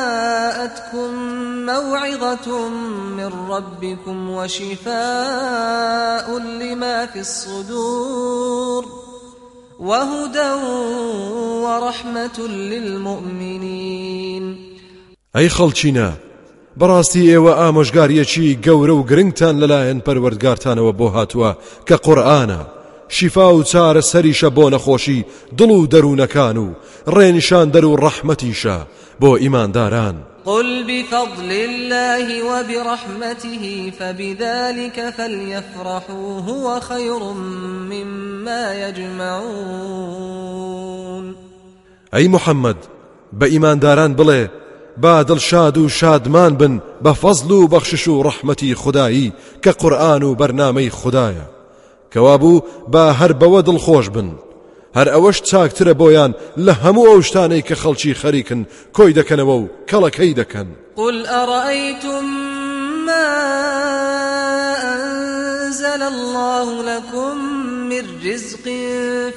موعظة 1.66 2.70
من 3.18 3.32
ربكم 3.50 4.30
وشفاء 4.30 4.92
لما 6.40 7.06
في 7.06 7.20
الصدور 7.20 8.86
وهدى 9.80 10.54
ورحمة 11.64 12.48
للمؤمنين. 12.48 13.92
ئەی 15.36 15.50
خەڵچینە 15.50 16.10
بەڕاستی 16.80 17.30
ئێوە 17.32 17.54
ئامۆژگاریەکی 17.60 18.58
گەورە 18.66 18.94
و 18.96 19.04
گرنگتان 19.04 19.56
لەلایەن 19.62 20.00
پەروەردگارتانەوە 20.06 20.92
بۆ 21.00 21.08
هاتووە 21.16 21.52
کە 21.88 21.96
قورآانە 22.06 22.81
شیفا 23.18 23.48
و 23.56 23.64
چارە 23.64 24.02
سەریشە 24.12 24.50
بۆ 24.58 24.66
نەخۆشی 24.74 25.26
دڵ 25.58 25.70
و 25.70 25.88
دەروونەکان 25.94 26.58
و 26.58 26.68
ڕێنیشان 27.16 27.68
دەر 27.74 27.86
و 27.86 27.98
ڕەحمەتیشە 28.04 28.78
بۆ 29.22 29.32
ئیمانداران. 29.42 30.16
قل 30.46 30.84
بفضل 30.84 31.52
الله 31.52 32.44
وبرحمته 32.44 33.92
فبذلك 34.00 35.10
فليفرحوا 35.18 36.40
هو 36.40 36.80
خير 36.80 37.20
مما 37.92 38.76
يجمعون. 38.90 40.16
أي 42.14 42.28
محمد 42.28 42.78
بإيمان 43.34 43.80
داران 43.80 44.16
بڵێ 44.16 44.50
با 44.98 45.24
دڵشاد 45.24 45.78
و 45.78 45.90
شادمان 45.90 46.56
بن 46.56 46.82
بە 47.04 47.14
فەزل 47.14 47.52
و 47.52 47.68
بەخشش 47.68 48.08
و 48.08 48.24
ڕەحمەتی 48.24 48.74
خودایی 48.74 49.34
کە 49.66 49.70
قورآن 49.70 50.24
و 50.24 50.36
بەرنامەی 50.36 50.90
خدایە. 50.90 51.61
کەوابوو 52.14 52.64
با 52.94 53.14
هەر 53.20 53.32
بەوە 53.42 53.62
دڵخۆش 53.68 54.08
بن. 54.16 54.30
هەر 54.98 55.08
ئەوەش 55.14 55.38
چاکترە 55.50 55.94
بۆیان 56.02 56.32
لە 56.66 56.74
هەموو 56.84 57.10
ئەو 57.12 57.22
شتانەی 57.28 57.66
کە 57.68 57.76
خەڵکی 57.82 58.18
خەریکن 58.22 58.62
و 58.98 59.70
کەڵەکەی 59.90 60.36
دەکەن. 60.40 60.68
قل 60.96 61.26
أرأيتم 61.26 62.26
ما 63.06 63.32
أنزل 64.94 66.02
الله 66.02 66.84
لكم 66.84 67.38
من 67.90 68.04
رزق 68.26 68.66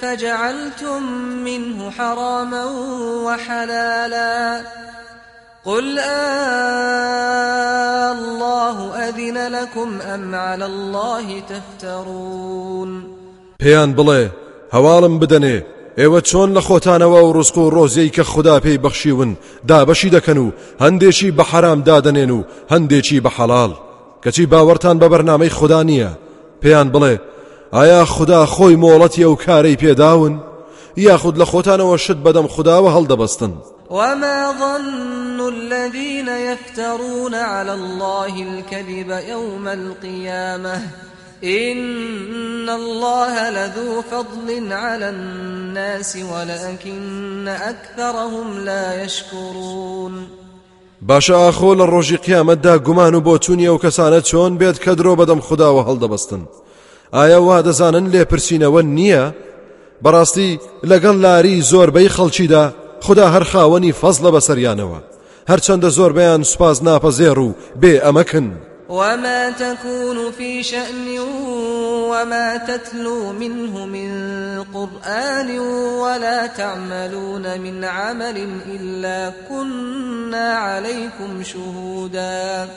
فجعلتم 0.00 1.02
منه 1.44 1.90
حراما 1.90 2.64
وحلالا 3.26 4.60
قل 5.64 5.98
آه 5.98 7.24
الله 8.12 9.08
أذن 9.08 9.38
لكم 9.48 10.00
أم 10.00 10.34
على 10.34 10.66
الله 10.66 11.40
تفترون 11.40 13.04
پێیان 13.62 13.94
بڵێ 13.96 14.22
هەواڵم 14.74 15.14
بدەنێ 15.20 15.56
ئێوە 15.98 16.20
چۆن 16.28 16.48
لە 16.56 16.60
خۆتانەوە 16.60 17.20
و 17.24 17.32
ڕسق 17.42 17.56
و 17.58 17.70
ڕۆزیەی 17.70 18.14
کە 18.16 18.20
خوددا 18.20 18.60
پێی 18.60 18.78
بەخشیون 18.84 19.36
دابەشی 19.68 20.10
دەکەن 20.16 20.38
و 20.38 20.52
هەندێکی 20.80 21.32
بە 21.36 21.44
حرام 21.50 21.80
دادەنێن 21.88 22.30
و 22.30 22.44
هەندێکی 22.72 23.22
بە 23.24 23.30
حەڵال 23.36 23.72
کەچی 24.24 24.46
باوەرتان 24.52 24.96
بە 24.98 25.06
بەرنامەی 25.12 25.54
خوددا 25.58 25.82
نییە. 25.82 26.10
پێیان 26.62 26.88
بڵێ 26.94 27.14
ئایا 27.72 28.04
خوددا 28.04 28.46
خۆی 28.46 28.80
مۆڵەتی 28.82 29.24
ئەو 29.26 29.34
کارەی 29.44 29.80
پێداون؟ 29.82 30.34
یاخود 30.96 31.38
لە 31.40 31.46
خۆتانەوە 31.52 31.96
شت 32.04 32.18
بەدەم 32.24 32.46
خودداوە 32.54 32.90
هەڵدەبەستن. 32.96 33.52
وما 33.90 34.52
ظن 34.52 35.48
الذين 35.48 36.28
يفترون 36.28 37.34
على 37.34 37.74
الله 37.74 38.42
الكذب 38.42 39.10
يوم 39.28 39.68
القيامة 39.68 40.82
إن 41.44 42.68
الله 42.68 43.50
لذو 43.50 44.02
فضل 44.02 44.72
على 44.72 45.08
الناس 45.08 46.18
ولكن 46.32 47.48
أكثرهم 47.48 48.58
لا 48.64 49.04
يشكرون 49.04 50.28
باشە 51.08 51.34
ئاخۆ 51.36 51.74
لە 51.76 51.86
ڕۆژی 51.92 52.16
قیامەتدا 52.26 52.78
گومان 52.86 53.14
و 53.14 53.20
بۆچوونیە 53.20 53.68
و 53.68 53.78
کەسانە 53.78 54.20
چۆن 54.24 54.58
بێت 54.60 54.78
کە 54.84 54.92
درۆ 54.98 55.16
بەدەم 55.20 55.40
خودداوە 55.46 55.82
هەڵدەبەستن. 55.88 56.42
ئایا 57.12 57.42
وا 57.42 57.62
دەزانن 57.62 58.06
لێپرسینەوە 58.12 58.82
نییە؟ 58.96 59.24
بەڕاستی 60.04 60.58
لەگەڵ 60.90 61.16
لاری 61.24 61.62
زۆربەی 61.62 62.08
خەڵکیدا 62.16 62.64
خدا 63.00 63.26
هەر 63.34 63.44
خاوەنی 63.44 63.92
فەزلە 64.00 64.30
بەسەریانەوە. 64.34 65.00
هەرچەندە 65.50 65.88
زۆربیان 65.96 66.42
سوپاز 66.42 66.78
ناپەزێڕ 66.82 67.38
و 67.38 67.54
بێ 67.80 67.94
ئەمەکن. 68.04 68.48
وما 68.88 69.50
تكون 69.50 70.30
في 70.38 70.62
شأن 70.62 71.18
وما 72.10 72.56
تتلو 72.68 73.32
منه 73.32 73.86
من 73.86 74.10
قرآن 74.74 75.58
ولا 76.02 76.46
تعملون 76.46 77.60
من 77.60 77.84
عمل 77.84 78.48
إلا 78.66 79.32
كنا 79.48 80.54
عليكم 80.54 81.42
شهودا. 81.42 82.68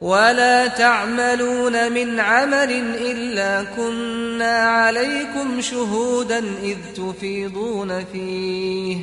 ولا 0.00 0.66
تعملون 0.66 1.92
من 1.92 2.20
عمل 2.20 2.70
إلا 3.00 3.64
كنا 3.76 4.58
عليكم 4.58 5.60
شهودا 5.60 6.38
إذ 6.62 6.76
تفيضون 6.96 8.04
فيه 8.04 8.98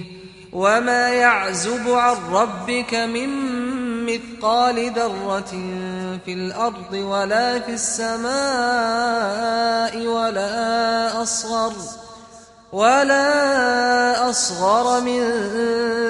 وما 0.53 1.09
يعزب 1.09 1.89
عن 1.89 2.15
ربك 2.31 2.93
من 2.93 3.29
مثقال 4.05 4.91
ذرة 4.91 5.51
في 6.25 6.33
الأرض 6.33 6.93
ولا 6.93 7.59
في 7.59 7.71
السماء 7.71 8.27
ولا 10.07 11.21
أصغر 11.21 11.73
ولا 12.73 14.29
أصغر 14.29 15.01
من 15.01 15.21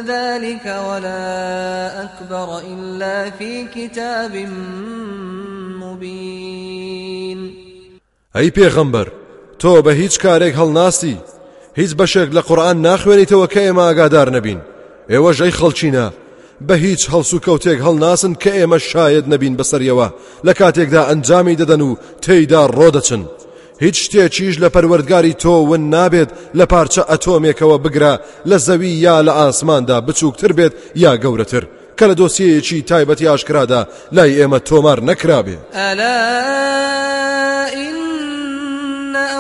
ذلك 0.08 0.66
ولا 0.66 2.04
أكبر 2.04 2.60
إلا 2.60 3.30
في 3.30 3.66
كتاب 3.76 4.36
مبين. 5.84 7.54
ئەی 8.36 8.52
پێغەمبەر 8.52 9.08
تۆ 9.60 9.82
بە 9.84 9.88
هیچ 9.88 10.20
کارێک 10.20 10.56
هەڵناسی 10.56 11.16
هیچ 11.76 11.92
بەشێک 11.96 12.30
لە 12.34 12.40
قورآن 12.40 12.78
ناخوێنیتەوە 12.82 13.48
کە 13.54 13.60
ئێمە 13.66 13.84
ئاگادار 13.88 14.30
نەبین. 14.30 14.62
ئێوە 15.10 15.32
ژەی 15.38 15.52
خەڵچینە 15.52 16.08
بە 16.68 16.74
هیچ 16.74 17.10
هەڵسو 17.10 17.38
کەوتێک 17.46 17.80
هەڵناسن 17.86 18.34
کە 18.44 18.52
ئێمە 18.58 18.78
شاید 18.78 19.26
نەبین 19.34 19.58
بەسەریەوە. 19.60 20.08
لە 20.48 20.54
کاتێکدا 20.60 21.02
ئەنجامی 21.10 21.58
دەدەن 21.62 21.82
و 21.82 21.98
تێیدا 22.24 22.68
ڕۆدەچن 22.78 23.24
هیچ 23.80 23.96
شتێکیش 24.06 24.56
لە 24.64 24.70
پەروەردگاری 24.76 25.38
تۆ 25.44 25.56
ون 25.70 25.90
نابێت 25.90 26.30
لە 26.56 26.66
پارچە 26.72 27.04
ئەتۆمێکەوە 27.12 27.78
بگرە 27.84 28.14
لە 28.50 28.58
زەوی 28.58 28.94
یا 29.06 29.18
لە 29.28 29.34
ئاسماندا 29.40 30.02
بچووکتر 30.02 30.52
بێت 30.58 30.74
یا 30.96 31.18
گەورەتر. 31.24 31.64
کە 31.98 32.04
لە 32.10 32.16
دۆسیەیەکی 32.22 32.86
تایبەتی 32.90 33.28
ئاشکرادا 33.28 33.82
لای 34.12 34.38
ئێمە 34.40 34.60
تۆمار 34.70 35.00
نەکرابێ. 35.10 35.58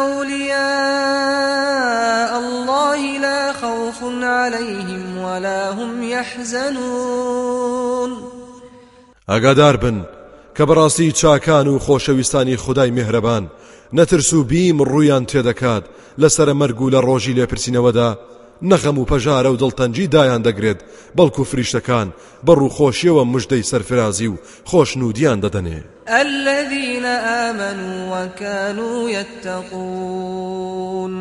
أولياء 0.01 2.31
الله 2.43 3.01
لا 3.19 3.53
خوف 3.53 3.99
عليهم 4.23 5.17
ولا 5.17 5.71
هم 5.71 6.03
يحزنون. 6.03 8.11
ئاگادار 9.27 9.77
بن 9.77 10.05
کە 10.57 10.61
بەڕاستی 10.61 11.13
چاکان 11.13 11.67
و 11.67 11.79
خۆشەویستانی 11.79 12.55
خدای 12.55 12.91
میهرەبان 12.91 13.49
نەترس 13.93 14.33
و 14.33 14.43
بیم 14.43 14.83
ڕوویان 14.83 15.25
تێدەکات 15.31 15.83
لەسرە 16.21 16.53
مەرگ 16.61 16.81
و 16.81 16.91
لە 16.91 16.99
ڕۆژی 17.07 17.35
لێپرسینەوەدا 17.37 18.09
نەخەم 18.71 18.97
و 18.97 19.05
پەژارە 19.05 19.49
و 19.51 19.57
دڵتەنجی 19.57 20.07
دایان 20.15 20.41
دەگرێت 20.47 20.79
بەڵکو 21.17 21.43
فریشتەکان 21.51 22.07
بەڕوو 22.45 22.73
خۆشیەوە 22.77 23.23
مژدەی 23.33 23.67
سەرفرازی 23.71 24.27
و 24.27 24.39
خۆشنودیان 24.69 25.39
دەدەنێ. 25.45 25.79
الذين 26.07 27.05
آمنوا 27.45 27.97
وكانوا 28.13 28.99
يتقون. 29.09 31.13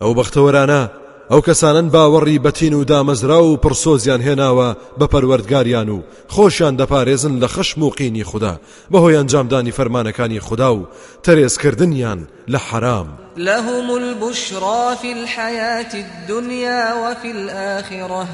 ئەو 0.00 0.14
بەختەوەرانە 0.14 1.05
ئەو 1.30 1.40
کەسانن 1.40 1.88
باوەڕی 1.94 2.38
بەتین 2.46 2.74
و 2.74 2.84
دامەزرا 2.84 3.40
و 3.44 3.56
پرسۆزیان 3.56 4.20
هێناوە 4.26 4.68
بە 4.98 5.06
پەروەردگاریان 5.12 5.88
و 5.88 6.02
خۆشیان 6.34 6.74
دەپارێزن 6.80 7.34
لە 7.42 7.48
خەشم 7.54 7.82
و 7.82 7.90
قینی 7.90 8.24
خوددا. 8.24 8.60
بەهۆی 8.92 9.16
ئەنجامدانی 9.18 9.72
فەرمانەکانی 9.78 10.44
خوددا 10.46 10.70
و 10.76 10.86
تەرێزکردنیان 11.24 12.20
لە 12.52 12.56
حرام. 12.56 13.08
لهم 13.36 13.90
البشرى 13.90 14.96
في 15.02 15.12
الحياة 15.12 15.94
الدنيا 15.94 16.94
وفي 16.94 17.30
الآخرة. 17.30 18.26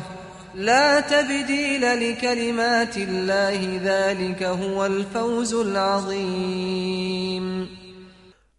لا 0.55 1.01
تبديل 1.01 1.81
لكلمات 1.81 2.97
الله 2.97 3.81
ذلك 3.85 4.43
هو 4.43 4.87
الفوز 4.87 5.55
العظيم. 5.55 7.03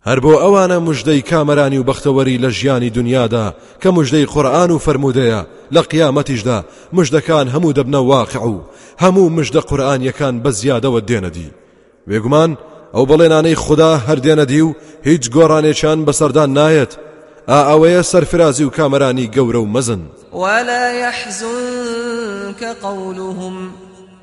هەر 0.08 0.20
بۆ 0.24 0.34
ئەوانە 0.44 0.78
مژدەی 0.88 1.22
کامەرانی 1.30 1.78
و 1.78 1.88
بەختەوەری 1.90 2.42
لە 2.44 2.50
ژیانی 2.58 2.90
دنیادا 2.90 3.56
کە 3.82 3.90
مژدەی 3.98 4.26
قورآن 4.34 4.72
و 4.72 4.80
فرەرمودەیە 4.86 5.42
لە 5.76 5.82
قیامەتیشدا 5.92 6.60
مژدەکان 6.98 7.48
هەموو 7.54 7.76
دەبنە 7.78 8.02
واقع 8.12 8.44
و 8.54 8.62
هەموو 9.04 9.34
مژدە 9.38 9.62
قورآانیەکان 9.70 10.36
بە 10.44 10.50
زیادەوە 10.60 11.00
دێنەدی. 11.10 11.50
بێگومان 12.08 12.52
ئەو 12.96 13.04
بەڵێنانەی 13.10 13.62
خوددا 13.64 13.92
هەردێنەدی 14.08 14.62
و 14.68 14.76
هیچ 15.08 15.24
گۆڕانێکیان 15.36 16.00
بەسەردان 16.08 16.50
نایەت. 16.58 16.94
ئا 17.48 17.60
ئەوەیە 17.70 18.02
سەرفرازی 18.12 18.64
و 18.64 18.74
کامەرانی 18.78 19.32
گەورە 19.36 19.60
و 19.62 19.72
مەزن. 19.76 20.02
ولا 20.34 20.84
يحزنك 21.04 22.62
قولهم 22.84 23.56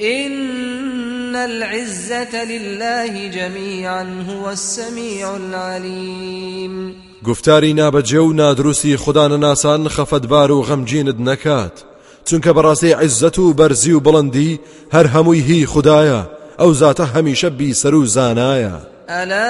إن 0.03 1.37
العزة 1.37 2.45
لله 2.45 3.29
جميعا 3.29 4.25
هو 4.29 4.51
السميع 4.51 5.37
العليم. 5.37 6.95
گفتاری 7.25 7.75
نابەجێ 7.75 8.15
و 8.15 8.97
خوددانە 8.97 9.39
ناسان 9.39 9.89
خەفەتبار 9.89 10.51
و 10.51 10.63
غەمجینت 10.63 11.21
نەکات. 11.21 11.85
چونکە 12.25 12.51
بەڕاستی 12.57 12.97
عیزەت 13.03 13.39
و 13.39 13.55
بەرزی 13.55 13.93
و 13.93 14.01
بڵندی 14.01 14.59
هەر 14.95 15.07
هەمووی 15.07 15.43
هی 15.49 15.67
خدایە 15.67 16.23
ئەو 16.59 16.75
زاتە 16.75 17.05
هەمیشە 17.15 17.51
بیسەر 17.59 17.95
و 17.95 18.07
زانایە. 18.07 18.77
ألا 19.11 19.49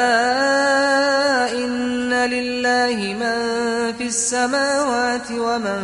إن 1.52 2.12
لله 2.12 3.14
من 3.14 3.92
في 3.98 4.04
السماوات 4.04 5.30
ومن 5.30 5.82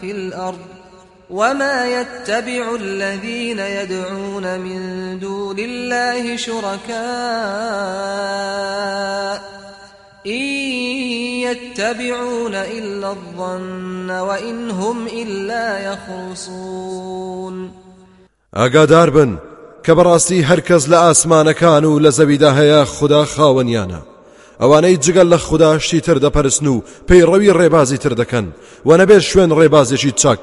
في 0.00 0.10
الأرض. 0.10 0.79
وما 1.30 1.86
يتبع 1.86 2.74
الذين 2.74 3.58
يدعون 3.58 4.60
من 4.60 5.18
دون 5.18 5.58
الله 5.58 6.36
شركاء 6.36 7.00
إن 10.26 10.42
يتبعون 11.46 12.54
إلا 12.54 13.10
الظن 13.10 14.10
وإن 14.10 14.70
هم 14.70 15.06
إلا 15.06 15.78
يخرصون. 15.92 17.70
ئاگادار 18.56 19.10
بن 19.10 19.38
کە 19.84 19.90
بەڕاستی 19.90 20.44
هەرکەس 20.44 20.84
لە 20.88 20.98
ئاسمانەکان 21.04 21.84
و 21.84 22.00
لە 22.00 22.10
زەویدا 22.10 22.50
هەیە 22.58 22.84
خوددا 22.84 23.24
خاوەنیانە 23.24 24.00
ئەوانەی 24.60 24.96
جگەل 25.04 25.28
لە 25.34 25.36
خوددا 25.36 25.78
شتی 25.78 26.00
تر 26.00 26.18
دەپەرستن 26.18 26.66
و 26.66 26.82
پەیڕەوی 27.08 27.54
ڕێبازی 27.58 27.98
تر 27.98 28.14
دەکەن 28.20 28.46
و 28.86 28.98
نەبێت 28.98 29.20
شوێن 29.20 29.50
چاک 30.16 30.40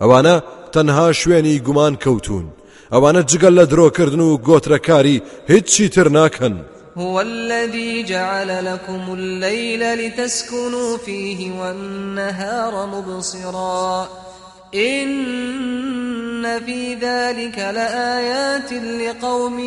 ئەوانە 0.00 0.36
تەنها 0.74 1.08
شوێنی 1.20 1.62
گومان 1.66 1.94
کەوتون 2.04 2.46
ئەوانە 2.92 3.22
جگەل 3.30 3.54
لە 3.60 3.64
درۆکردن 3.72 4.20
و 4.20 4.38
گۆترەکاری 4.46 5.22
هیچی 5.50 5.88
تر 5.88 6.08
ناکەن. 6.08 6.56
هو 6.96 7.20
الذي 7.20 8.02
جعل 8.02 8.64
لكم 8.64 9.12
الليل 9.12 9.82
لتسكنوا 9.94 10.96
فيه 11.06 11.52
والنهار 11.60 12.86
مبصرا. 12.86 14.08
إن 14.74 16.60
في 16.66 16.94
ذلك 16.94 17.58
لآيات 17.58 18.72
لقوم 18.72 19.58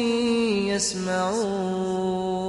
يسمعون. 0.67 2.39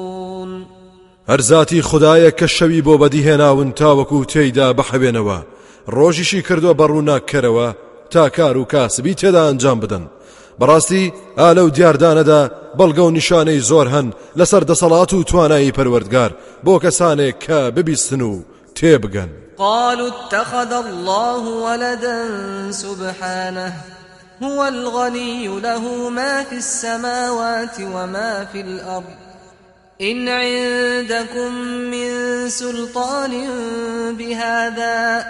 هەرزاتی 1.29 1.83
خدایە 1.83 2.31
کە 2.39 2.45
شەوی 2.45 2.83
بۆ 2.83 2.99
بەدیهێناون 3.03 3.73
تاوەکو 3.81 4.25
تێیدا 4.33 4.75
بەحەوێنەوە 4.79 5.39
ڕۆژیشی 5.89 6.43
کردووە 6.49 6.75
بەڕوو 6.81 7.07
ناکەرەوە 7.11 7.69
تا 8.11 8.29
کار 8.29 8.57
و 8.57 8.65
کاسبی 8.65 9.15
تێدا 9.15 9.43
ئەنجام 9.49 9.81
بدەن. 9.81 10.05
بەڕاستی 10.61 11.13
ئالە 11.41 11.63
و 11.65 11.71
دیاردانەدا 11.77 12.43
بەڵگە 12.79 13.03
و 13.05 13.15
نیشانەی 13.19 13.65
زۆر 13.71 13.87
هەن 13.95 14.07
لەسەر 14.39 14.63
دەسەڵات 14.71 15.13
و 15.13 15.25
توانایی 15.31 15.73
پەروەردگار. 15.73 16.31
بۆ 16.65 16.75
کەسانێک 16.85 17.37
کە 17.45 17.59
ببیستن 17.77 18.21
و 18.21 18.43
تێبگەن 18.77 19.31
قالوا 19.61 20.09
اتخذ 20.09 20.73
الله 20.73 21.43
ولدا 21.65 22.21
سبحانه. 22.71 23.73
هو 24.43 24.61
الغني 24.63 25.61
له 25.61 26.09
ما 26.09 26.45
في 26.45 26.57
السماوات 26.57 27.81
وما 27.81 28.47
في 28.53 28.61
الأرض. 28.61 29.05
إن 30.01 30.29
عندكم 30.29 31.55
من 31.93 32.11
سلطان 32.49 33.33
بهذا 34.19 35.27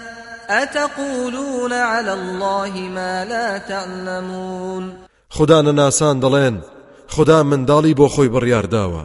أتقولون 0.51 1.73
على 1.73 2.13
الله 2.13 2.89
ما 2.95 3.25
لا 3.25 3.59
تعلمون؟ 3.59 4.93
خدا 5.31 5.63
نەناسان 5.63 6.21
دەڵێن 6.21 6.55
خدا 7.09 7.43
منداڵی 7.43 7.95
بۆ 7.95 8.09
خۆی 8.09 8.31
بڕیارداوە. 8.35 9.05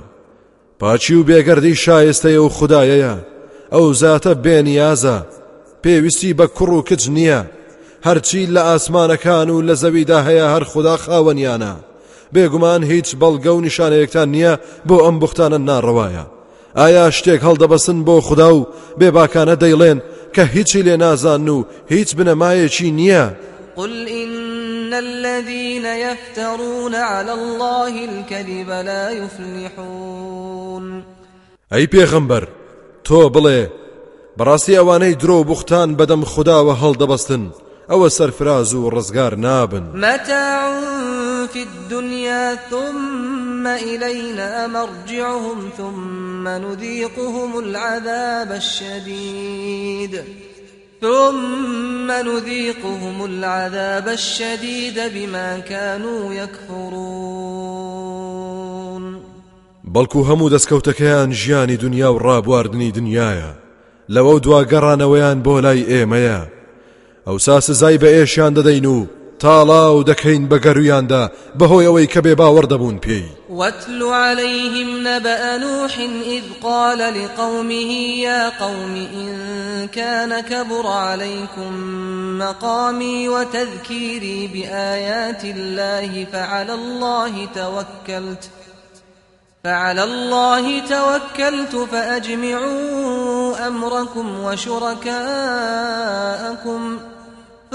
پاچی 0.80 1.16
و 1.16 1.24
بێگەردی 1.24 1.76
شایستەیە 1.84 2.42
و 2.46 2.50
خدایەیە 2.50 3.16
ئەو 3.72 3.94
زاتە 3.94 4.34
بێنیازە 4.44 5.18
پێویستی 5.84 6.36
بە 6.40 6.48
کوڕ 6.58 6.70
و 6.70 6.82
کچ 6.82 7.04
نییە. 7.10 7.42
هەرچی 8.06 8.48
لە 8.56 8.62
ئاسمانەکان 8.70 9.50
و 9.50 9.62
لە 9.68 9.74
زەویدا 9.82 10.20
هەیە 10.28 10.48
هەر 10.54 10.64
خدا 10.64 10.98
خاوەنیانە. 10.98 11.74
بێگومان 12.34 12.84
هیچ 12.92 13.08
بەڵگە 13.22 13.52
و 13.54 13.64
نیشانەیەکتان 13.68 14.28
نییە 14.36 14.54
بۆ 14.88 14.98
ئەم 15.06 15.16
بختانە 15.22 15.60
ناڕەوایە. 15.70 16.26
ئایا 16.80 17.06
شتێک 17.18 17.42
هەڵدەبەسن 17.48 17.98
بۆ 18.08 18.16
خدا 18.28 18.50
و 18.56 18.68
بێباکانە 19.00 19.56
دەیڵێن 19.64 20.00
کە 20.36 20.44
هیچی 20.56 20.82
لێ 20.84 20.96
نازان 20.98 21.48
و 21.50 21.64
هیچ 21.90 22.10
بنەمایەکی 22.18 22.90
نییە. 23.00 23.26
قل 23.78 24.08
إن 24.08 24.94
الذين 24.94 25.86
يفترون 25.86 26.96
على 26.96 27.32
الله 27.32 27.94
الكذب 28.10 28.70
لا 28.70 29.12
يفلحون. 29.12 31.04
ئەی 31.72 31.88
پێغەمبەر 31.88 32.44
تۆ 33.08 33.30
بڵێ 33.36 33.62
بەڕاستی 34.38 34.78
ئەوانەی 34.80 35.18
درۆ 35.22 35.38
بوختان 35.50 35.90
بەدەم 36.00 36.22
خداوە 36.32 36.74
هەڵدەبەستن 36.82 37.44
ئەوە 37.90 38.08
سەرفراز 38.18 38.74
و 38.74 38.90
ڕزگار 38.96 39.34
نابن. 39.46 39.84
متاع 39.94 40.66
في 41.54 41.62
الدنيا 41.70 42.56
ثم 42.70 43.15
إلينا 43.68 44.68
مرجعهم 44.68 45.70
ثم 45.78 46.48
نذيقهم 46.48 47.60
العذاب 47.60 48.52
الشديد. 48.52 50.24
ثم 51.02 52.12
نذيقهم 52.12 53.26
العذاب 53.26 54.08
الشديد 54.08 55.00
بما 55.14 55.60
كانوا 55.60 56.34
يكفرون. 56.34 57.56
بەڵکو 59.96 60.20
هەموو 60.30 60.50
دەستکەوتەکەیان 60.50 61.32
ژیانی 61.32 61.78
دنیا 61.78 62.14
و 62.14 62.20
ڕابواردنی 62.20 62.92
دنیاە 62.98 63.52
لەوە 64.10 64.40
دوا 64.42 64.64
گەڕانەوەیان 64.64 65.38
بۆ 65.46 65.62
لای 65.62 65.86
ئێمەیە. 65.86 66.42
ئەو 67.28 67.38
سا 67.38 67.60
سزای 67.60 67.98
بە 67.98 68.06
ئێشیان 68.16 68.54
دەدەین 68.58 68.86
و 68.86 69.08
تاڵاو 69.46 69.96
دەکەین 70.10 70.44
بە 70.52 70.58
گەرویاندا 70.66 71.24
بەهۆی 71.60 71.88
ئەوەی 71.88 72.08
کە 72.14 72.20
بێ 72.26 72.34
باوەڕ 72.40 72.66
دەبوون 72.74 72.98
پێی. 73.06 73.26
واتل 73.50 74.02
عليهم 74.04 75.08
نبأ 75.08 75.58
نوح 75.58 75.94
إذ 76.36 76.44
قال 76.64 77.00
لقومه 77.18 77.92
يا 78.28 78.50
قوم 78.50 78.94
إن 79.22 79.30
كان 79.88 80.40
كبر 80.40 80.88
عليكم 80.88 81.72
مقامي 82.40 83.30
وتذكيري 83.30 84.48
بآيات 84.54 85.44
الله 85.46 86.26
فعلى 86.34 86.74
الله 86.74 87.48
توكلت 87.56 88.50
فعلى 89.64 90.04
الله 90.04 90.80
توكلت 90.80 91.76
فأجمعوا 91.92 93.68
أمركم 93.68 94.40
وشركاءكم. 94.40 95.16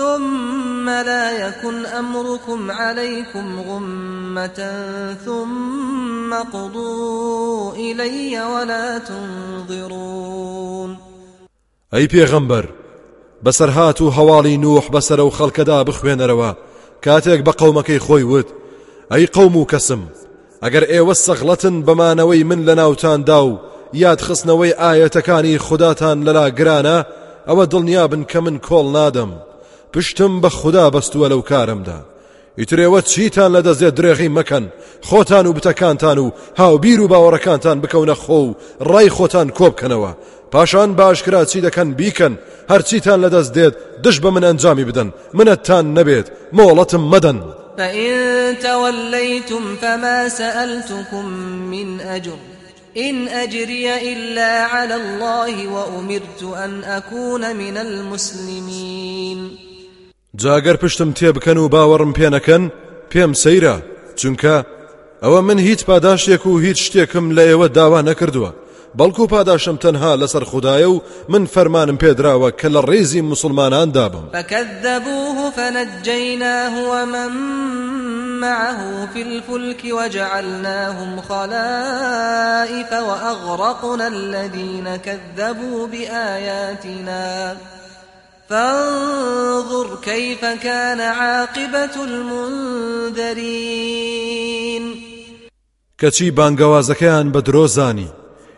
ثم 0.01 0.89
لا 0.89 1.49
يكن 1.49 1.87
أمركم 1.87 2.71
عليكم 2.71 3.61
غمة 3.69 4.61
ثم 5.25 6.35
قضوا 6.35 7.73
إلي 7.73 8.45
ولا 8.45 8.99
تنظرون. 8.99 10.97
ئەی 11.93 12.07
پێغەمبەر 12.09 12.65
بەسەرهات 13.45 14.01
و 14.01 14.11
هەواڵی 14.11 14.59
نوح 14.65 14.85
بەسەر 14.95 15.21
و 15.21 15.31
خەڵکەدا 15.31 15.85
بخوێنەرەوە 15.89 16.51
کاتێک 17.05 17.41
بە 17.45 17.53
قەومەکەی 17.61 18.01
خۆی 18.07 18.25
وت 18.33 18.49
ئەی 19.11 19.27
قەوم 19.27 19.57
و 19.57 19.65
کەسم 19.73 20.03
ئەگەر 20.63 20.85
ئێوە 20.93 21.15
سەغڵەتن 21.25 21.77
بەمانەوەی 21.87 22.45
من 22.51 22.61
لە 22.69 22.75
ناوتاندا 22.81 23.41
و 23.47 23.59
یاد 23.93 24.21
خستنەوەی 24.21 24.77
ئاەتەکانی 24.81 25.63
خوداتان 25.67 26.19
لەلا 26.27 26.47
گرانە 26.59 26.99
ئەوە 27.49 27.65
دڵنیابن 27.73 28.23
کە 28.31 28.39
من 28.45 28.57
کۆڵ 28.67 28.87
نادەم 28.97 29.33
پشتم 29.93 30.41
بە 30.41 30.47
خوددا 30.47 30.91
بەستووە 30.91 31.29
لەو 31.33 31.43
کارمدا 31.51 31.99
ئیترێوە 32.59 33.01
چیتان 33.11 33.51
لە 33.57 33.61
دەستێت 33.67 33.95
درێغی 33.99 34.35
مەکەن 34.39 34.65
خۆتان 35.09 35.47
و 35.47 35.53
بتەکانتان 35.53 36.19
و 36.19 36.31
هاوبیر 36.59 37.01
و 37.01 37.09
باوەڕەکانتان 37.13 37.77
بکەونە 37.83 38.17
خۆ 38.23 38.31
و 38.31 38.55
ڕای 38.91 39.09
خۆتان 39.17 39.49
کۆبکەنەوە 39.59 40.13
پاشان 40.53 40.95
باشکرا 40.95 41.45
چی 41.45 41.61
دەکەن 41.67 41.89
بیکەن 41.99 42.35
هەرچیتان 42.71 43.19
لەدەست 43.25 43.53
دێت 43.57 43.75
دش 44.05 44.17
بە 44.23 44.31
من 44.35 44.45
ئەنجامی 44.49 44.85
بدەن 44.89 45.09
منەتان 45.39 45.85
نەبێت 45.97 46.27
مۆڵەتم 46.57 47.03
مەدەن 47.13 47.39
فإن 47.79 48.13
توليتم 48.63 49.77
فما 49.83 50.29
سألتكم 50.29 51.25
من 51.73 52.01
أجر 52.01 52.39
إن 52.97 53.29
أجري 53.29 54.13
إلا 54.13 54.63
على 54.65 54.95
الله 54.95 55.69
وأمرت 55.69 56.43
أن 56.43 56.85
أكون 56.85 57.57
من 57.57 57.77
المسلمين 57.77 59.70
جاگەر 60.37 60.77
پشتم 60.77 61.13
تێبکەن 61.13 61.57
و 61.59 61.69
باوەڕم 61.69 62.13
پێ 62.19 62.29
نەکەن 62.35 62.63
پێم 63.11 63.33
سەیرە 63.43 63.77
چونکە 64.21 64.65
ئەوە 65.23 65.41
من 65.49 65.59
هیچ 65.59 65.85
پاداشتێک 65.85 66.47
و 66.47 66.59
هیچ 66.59 66.79
شتێکم 66.87 67.27
لە 67.37 67.43
ئێوە 67.49 67.69
داوا 67.77 68.03
نەکردووە 68.03 68.51
بەڵکو 68.99 69.27
پاداشم 69.27 69.77
تەنها 69.77 70.17
لەسەر 70.17 70.45
خدایە 70.45 70.89
و 70.89 71.03
من 71.29 71.47
فەرمانم 71.47 71.99
پێدراوە 72.03 72.51
کە 72.61 72.69
لە 72.75 72.81
ڕێزی 72.89 73.23
مسلمانان 73.23 73.91
دابم. 73.91 74.25
فكذبوه 74.33 75.51
فنجيناه 75.51 76.75
ومن 76.91 77.33
معه 78.41 79.07
في 79.15 79.23
الفلك 79.23 79.83
وجعلناهم 79.93 81.21
خلائف 81.21 82.93
وأغرقنا 82.93 84.07
الذين 84.07 84.97
كذبوا 84.97 85.87
بآياتنا 85.87 87.57
فانظر 88.51 89.89
كيف 90.03 90.41
كان 90.45 91.01
عاقبة 91.01 92.05
المنذرين. 92.05 93.51
کەچی 96.03 96.31
بانگەوازەکەیان 96.31 97.33
بە 97.33 97.41
درۆزانی. 97.41 98.09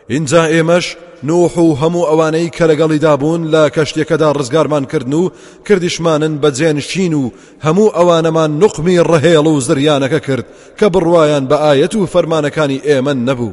اینجا 0.09 0.49
ئێمەش 0.49 0.97
نوح 1.23 1.59
و 1.59 1.77
هەموو 1.77 2.07
ئەوانەی 2.11 2.51
کە 2.57 2.63
لەگەڵیدا 2.71 3.15
بوون 3.21 3.43
لە 3.51 3.71
کەشتێکەدا 3.77 4.33
ڕزگارمان 4.39 4.85
کردن 4.93 5.13
و 5.13 5.31
کردیشمانن 5.69 6.41
بە 6.43 6.51
جێنشین 6.59 7.15
و 7.15 7.31
هەموو 7.65 7.93
ئەوانەمان 7.97 8.51
نقمی 8.63 8.99
ڕهێڵ 9.11 9.47
و 9.47 9.61
زریانەکە 9.61 10.21
کرد 10.27 10.47
کە 10.79 10.87
بڕواان 10.95 11.45
بە 11.51 11.57
ئاەت 11.65 11.95
و 11.95 12.07
فەرمانەکانی 12.07 12.83
ئێمە 12.89 13.15
نەبوو. 13.29 13.53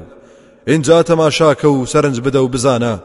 اینجا 0.67 1.03
تەماشاکە 1.03 1.65
و 1.65 1.85
سەرنج 1.85 2.17
بدە 2.21 2.35
و 2.35 2.51
بزانە 2.53 2.95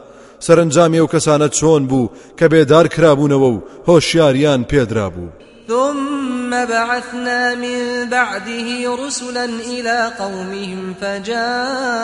سەرنجامی 0.45 0.99
ئەو 0.99 1.11
کەسانە 1.13 1.47
چۆن 1.57 1.81
بوو 1.89 2.11
کە 2.37 2.45
بێدار 2.51 2.85
کرابوونەوە 2.93 3.49
و 3.53 3.63
هۆشیاریان 3.87 4.61
پێدرا 4.71 5.07
بوو 5.15 5.29
ثم 5.67 6.65
بعثنا 6.65 7.55
من 7.55 8.09
بعده 8.09 8.95
رسلا 8.95 9.45
إلى 9.45 10.11
قومهم 10.19 10.95
فجاءوهم 11.01 11.97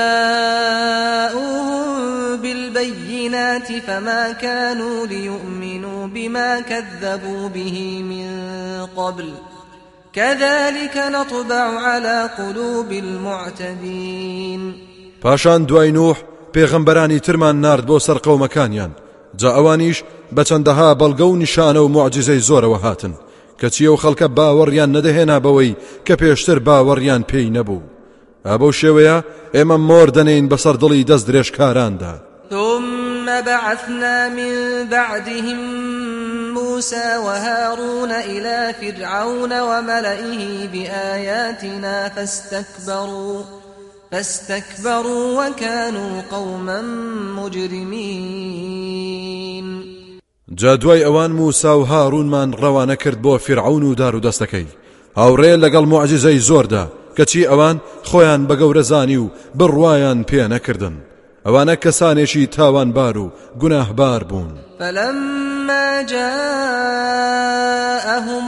بالبينات 2.38 3.72
فما 3.88 4.32
كانوا 4.32 5.08
ليؤمنوا 5.08 6.08
بما 6.08 6.60
كذبوا 6.60 7.50
به 7.50 8.04
من 8.04 8.28
قبل. 8.98 9.34
كذلك 10.14 10.98
نطبع 10.98 11.80
على 11.80 12.30
قلوب 12.38 12.92
المعتدين. 12.92 14.74
پاشان 15.22 15.66
دوای 15.66 15.92
نوح 15.92 16.18
پێغەمبەرانی 16.54 17.22
ترمان 17.22 17.62
نرد 17.62 17.86
بۆ 17.86 18.00
سەر 18.00 18.18
قەومەکانیان 18.18 18.92
جا 19.36 19.50
ئەوانیش 19.52 20.04
بە 20.36 20.44
چەندەها 20.44 20.96
بەڵگە 21.00 21.22
و 21.22 21.40
نیشانە 21.46 21.78
و 21.78 21.88
معجززەی 21.88 22.42
زۆرەوە 22.42 22.84
هاتن. 22.84 23.14
کەچیە 23.62 23.90
و 23.92 23.98
خەڵکە 23.98 24.28
باوەڕیان 24.38 24.94
نەدەهێنا 24.96 25.40
بەوەی 25.46 25.76
کە 26.06 26.14
پێشتر 26.22 26.60
باوەڕیان 26.68 27.24
پێی 27.32 27.50
نەبوو. 27.58 27.82
ئابەو 28.46 28.72
شێوەیە 28.80 29.18
ئێمە 29.56 29.78
مۆر 29.90 30.08
دەنین 30.18 30.46
بەسەر 30.52 30.76
دڵی 30.82 31.08
دەست 31.10 31.26
درێژکاراندا 31.30 32.14
ثم 32.50 33.26
بعثنا 33.46 34.30
من 34.30 34.88
بعدهم 34.92 35.60
موسى 36.52 37.18
وهارون 37.26 38.12
إلى 38.12 38.74
فرعون 38.82 39.60
وملئه 39.60 40.68
بآياتنا 40.68 42.10
فاستكبروا 42.10 43.44
فاستكبروا 44.12 45.48
وكانوا 45.48 46.22
قوما 46.32 46.82
مجرمين. 47.38 48.72
جا 50.50 50.76
دوای 50.76 51.04
ئەوان 51.04 51.32
موسا 51.32 51.80
و 51.80 51.86
هاڕونمان 51.86 52.54
ڕەوانە 52.56 52.96
کرد 52.96 53.22
بۆ 53.22 53.38
فرعون 53.38 53.84
و 53.84 53.96
دار 53.96 54.16
و 54.16 54.22
دەستەکەی. 54.22 54.68
هاوڕێ 55.18 55.58
لەگەڵ 55.64 55.86
معجززەی 55.88 56.40
زۆردا 56.40 56.84
کەچی 57.18 57.48
ئەوان 57.50 57.78
خۆیان 58.10 58.42
بە 58.48 58.56
گەورەزانی 58.62 59.18
و 59.24 59.32
بڕواان 59.60 60.20
پێ 60.30 60.48
نەکردن 60.54 60.96
ئەوانە 61.46 61.76
کەسانێکی 61.84 62.50
تاوانبار 62.56 63.18
و 63.18 63.32
گوناهبار 63.60 64.24
بوون. 64.24 64.52
فلما 65.72 66.02
جاءهم 66.02 67.36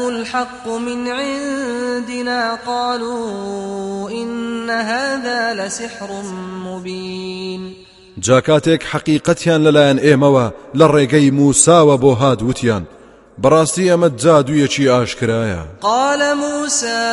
الحق 0.07 0.67
من 0.67 1.07
عندنا 1.07 2.55
قالوا 2.67 4.09
إن 4.11 4.69
هذا 4.69 5.53
لسحر 5.53 6.21
مبين. 6.65 7.76
جاکاتێک 8.19 8.84
حەقیقەتیان 8.91 9.61
لەلایەن 9.65 9.99
ئێمەوە 9.99 10.45
لە 10.78 10.86
ڕێگەی 10.93 11.32
موساوە 11.39 11.95
بۆ 12.03 12.11
هادووتیان. 12.21 12.84
بەڕاستی 13.41 13.89
ئەمە 13.91 14.09
جادوویەکی 14.24 14.89
ئاشکرایە. 14.93 15.61
قال 15.82 16.21
موسى 16.34 17.03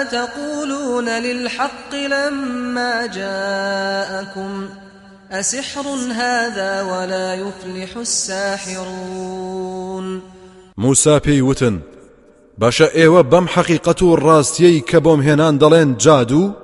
أتقولون 0.00 1.08
للحق 1.08 1.94
لما 1.94 3.06
جاءكم؟ 3.06 4.68
أسحر 5.30 5.86
هذا 6.12 6.82
ولا 6.82 7.34
يفلح 7.34 7.96
الساحرون. 7.96 9.56
موسا 10.78 11.18
پێی 11.18 11.42
وتن 11.42 11.80
باشە 12.60 12.86
ئێوە 12.94 13.22
بەم 13.32 13.46
حەقیقەت 13.54 14.02
و 14.02 14.16
ڕاستیەی 14.16 14.84
کە 14.90 14.96
بۆم 14.96 15.20
هێنان 15.26 15.58
دەڵێن 15.58 15.96
جادوو 15.98 16.54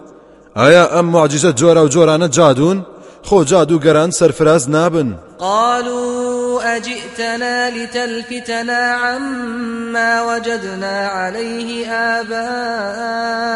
ئایا 0.57 0.85
ئەم 0.95 1.07
معجزە 1.15 1.53
جۆرە 1.61 1.83
و 1.85 1.89
جۆرانە 1.89 2.29
جادون 2.31 2.87
خۆ 3.27 3.45
جادوگەران 3.51 4.11
سەرفراز 4.11 4.69
نابن. 4.69 5.19
قالوا 5.39 6.42
أجئتنا 6.63 7.71
لتلفتنا 7.71 8.81
عما 9.03 10.23
وجدنا 10.23 11.07
عليه 11.09 11.91
آباءنا 12.21 13.53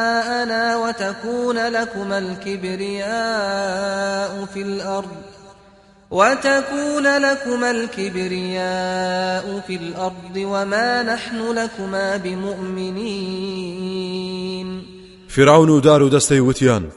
وتكون 0.77 1.59
لكما 1.59 2.19
الكبرياء 2.19 3.67
في 4.55 4.63
الأرض 4.63 5.17
وتكون 6.11 7.07
لكما 7.19 7.71
الكبرياء 7.71 9.61
في 9.67 9.77
الأرض 9.77 10.37
وما 10.37 11.03
نحن 11.03 11.53
لكما 11.53 12.17
بمؤمنين. 12.17 13.67
فرعون 15.29 15.81
دار 15.81 16.03
و 16.03 16.09
دەستەی 16.09 16.41
وتیان 16.41 16.89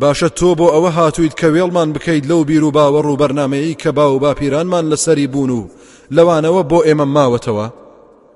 باشە 0.00 0.28
تۆ 0.38 0.50
بۆ 0.58 0.66
ئەوە 0.74 0.90
هاتوویت 0.98 1.34
کە 1.40 1.48
وێڵمان 1.54 1.88
بکەیت 1.94 2.24
لەو 2.30 2.44
بیر 2.44 2.64
و 2.64 2.72
باوەڕ 2.76 3.06
و 3.06 3.18
بەرنمەیە 3.20 3.76
کە 3.82 3.90
با 3.96 4.06
و 4.14 4.18
باپیرانمان 4.18 4.84
لەسەری 4.92 5.28
بوون 5.32 5.50
و 5.50 5.68
لەوانەوە 6.16 6.62
بۆ 6.70 6.78
ئێمە 6.86 7.06
ماوەتەوە. 7.14 7.66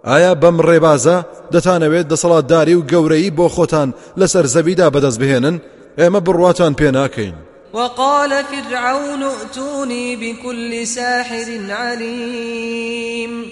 ئایا 0.08 0.34
بەم 0.42 0.56
ڕێبازە 0.68 1.16
دەتانەوێت 1.52 2.06
دەسەڵاتداری 2.12 2.76
و 2.76 2.86
گەورەی 2.90 3.34
بۆ 3.38 3.46
خۆتان 3.56 3.88
لەسەر 4.20 4.44
زەویدا 4.54 4.88
بەدەست 4.94 5.18
بهێنن؟ 5.22 5.56
ئێمە 5.98 6.20
بڕواتان 6.26 6.72
پێ 6.78 6.90
ناکەین. 6.98 7.36
وقال 7.74 8.30
فرعون 8.30 9.22
ائتوني 9.22 10.16
بكل 10.16 10.86
ساحر 10.86 11.48
عليم. 11.70 13.44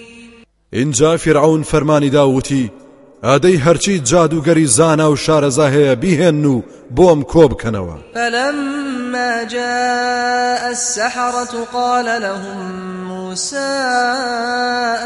ئینجا 0.73 1.17
فرعون 1.17 1.63
فەرمانی 1.63 2.09
داوتی 2.09 2.71
ئادەی 3.25 3.57
هەرچی 3.65 4.01
جادوگەری 4.09 4.65
زانا 4.77 5.11
و 5.11 5.15
شارەزا 5.15 5.67
هەیە 5.75 5.95
بیهێن 6.01 6.45
و 6.45 6.63
بۆم 6.95 7.19
کۆ 7.31 7.43
بکەنەوە. 7.51 7.97
فلما 8.13 9.43
جاء 9.43 10.61
السحرة 10.69 11.53
قال 11.73 12.05
لهم 12.05 12.59
موسى 13.07 13.71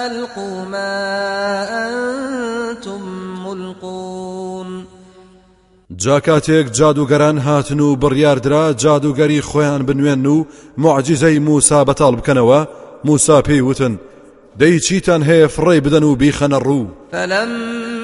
ألقوا 0.07 0.65
ما 0.71 1.65
أنتم 1.85 3.01
ملقون. 3.45 4.85
جا 5.95 6.19
کاتێک 6.19 6.71
جادوگەران 6.71 7.37
هاتن 7.37 7.79
و 7.79 7.95
بڕیاردرا 7.95 8.73
جادوگەری 8.83 9.41
خۆیان 9.41 9.81
بنوێن 9.87 10.25
و 10.25 10.45
معجززەی 10.77 11.39
موسا 11.39 11.85
بەتاڵ 11.85 12.13
بکەنەوە. 12.19 12.67
موسا 13.05 13.41
پێی 13.41 13.61
وتن 13.61 13.99
دەی 14.59 14.79
چیتان 14.79 15.21
هەیە 15.23 15.51
فڕێ 15.55 15.81
بدەن 15.85 16.03
و 16.03 16.15
بیخەنە 16.15 16.59
ڕوو. 16.65 16.87
فلما 17.11 17.98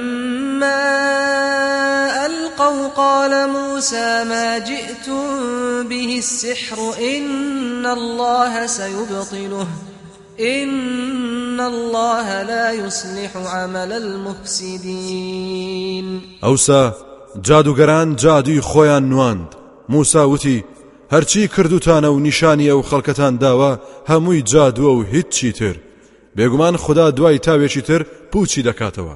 ألقوا 2.55 2.87
قال 2.87 3.49
موسى 3.49 4.23
ما 4.23 4.59
جئتم 4.59 5.87
به 5.87 6.17
السحر 6.17 6.93
إن 6.99 7.85
الله 7.85 8.67
سيبطله 8.67 9.67
إن 10.39 11.59
الله 11.59 12.43
لا 12.43 12.71
يصلح 12.71 13.35
عمل 13.35 13.91
المفسدين. 13.91 15.41
ئەوسا 16.43 16.93
جادوگەران 17.43 18.15
جادوی 18.15 18.61
خۆیان 18.61 19.03
نواند. 19.09 19.55
وتی 20.15 20.63
هەرچی 21.11 21.47
کردوتانە 21.47 22.05
و 22.05 22.19
نیشانی 22.19 22.69
ئەو 22.69 22.83
خەڵکەتان 22.89 23.39
داوە 23.41 23.79
هەمووی 24.09 24.43
جادووە 24.43 24.91
و 24.97 25.03
هیچ 25.03 25.29
چی 25.29 25.51
تر. 25.51 25.75
بێگومان 26.37 26.75
خدا 26.77 27.11
دوای 27.11 27.39
تاوێکی 27.39 27.81
تر 27.81 28.05
پوچی 28.31 28.63
دەکاتەوە. 28.63 29.15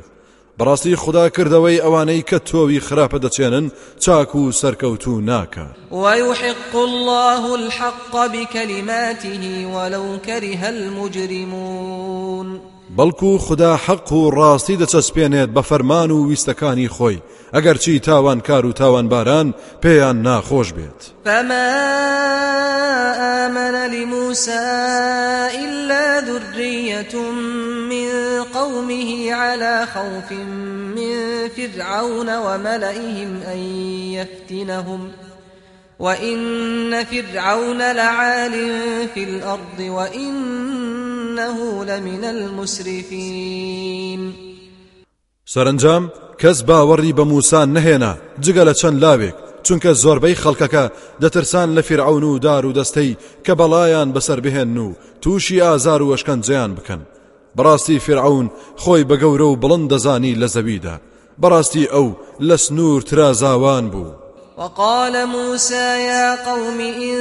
بەڕاستی 0.59 0.95
خدا 1.03 1.29
کردەوەی 1.35 1.81
ئەوانەی 1.83 2.23
کە 2.29 2.37
تۆوی 2.49 2.83
خراپە 2.87 3.17
دەچێنن 3.25 3.65
چاک 4.03 4.35
و 4.35 4.51
سەرکەوتو 4.51 5.21
ناکە. 5.29 5.67
ويحق 5.91 6.73
الله 6.75 7.43
الحق 7.53 8.13
بكلماته 8.33 9.65
ولو 9.75 10.17
كره 10.25 10.63
المجرمون 10.69 12.47
بەڵکو 12.97 13.37
خدا 13.37 13.77
حەق 13.85 14.11
و 14.13 14.31
ڕاستی 14.37 14.79
دەچەسپێنێت 14.81 15.49
بە 15.55 15.61
فەرمان 15.69 16.11
و 16.11 16.27
ویستەکانی 16.29 16.89
خۆی 16.95 17.21
ئەگەر 17.53 17.77
چی 17.83 17.99
تاوان 17.99 18.39
کار 18.39 18.65
و 18.65 18.73
تاوان 18.73 19.07
باران 19.09 19.53
پێیان 19.83 20.17
ناخۆش 20.27 20.69
بێت 20.77 20.99
فما 21.25 21.69
آمن 23.45 23.75
لموسى 23.93 24.67
إلا 25.65 26.21
ذرية 26.21 27.15
من 27.89 28.09
قومه 28.53 29.33
على 29.33 29.87
خوف 29.93 30.31
من 30.95 31.15
فرعون 31.55 32.29
وملئهم 32.37 33.41
أن 33.53 33.59
يفتنهم. 34.17 35.11
وإن 35.99 37.05
فرعون 37.05 37.77
لعال 37.77 38.51
في 39.13 39.23
الأرض 39.23 39.79
وإنه 39.79 41.57
لمن 41.85 42.23
المسرفين 42.23 43.53
سەرنجام 45.45 46.11
کەس 46.41 46.61
باوەڕی 46.61 47.13
بە 47.17 47.21
موسان 47.21 47.73
نەهێنا 47.77 48.17
جگە 48.41 48.63
لە 48.69 48.73
چەند 48.79 48.97
لاوێک 49.03 49.35
چونکە 49.63 49.91
زۆربەی 50.03 50.35
خەڵکەکە 50.43 50.85
دەترسان 51.21 51.69
لە 51.75 51.81
فرعون 51.81 52.23
و 52.23 52.39
دار 52.39 52.65
و 52.65 52.73
دەستەی 52.73 53.17
کە 53.45 53.53
بەڵایان 53.59 54.13
بەسەر 54.15 54.39
بهێن 54.45 54.77
و 54.77 54.93
تووشی 55.21 55.61
ئازار 55.61 56.01
و 56.01 56.17
بەڕاستی 57.57 57.99
فرعون 58.05 58.51
خۆی 58.81 59.07
بە 59.09 59.15
گەورە 59.21 59.47
و 59.49 59.59
بڵند 59.61 59.89
دەزانی 59.91 60.37
لە 60.41 60.47
زەویدا. 60.55 60.95
بەڕاستی 61.41 61.89
ئەو 61.93 62.07
لە 62.47 62.55
سنوور 62.55 63.01
ترازاوان 63.01 63.85
بوو. 63.89 64.28
وقال 64.59 65.25
موسى 65.25 66.05
يا 66.05 66.51
قوم 66.51 66.79
إن 66.79 67.17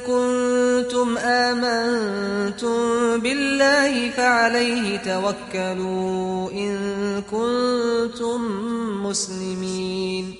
كنتم 0.00 1.18
آمنتم 1.18 2.76
بالله 3.20 4.10
فعليه 4.10 4.96
توكلوا 4.96 6.50
إن 6.50 6.76
كنتم 7.30 8.40
مسلمين. 9.06 10.34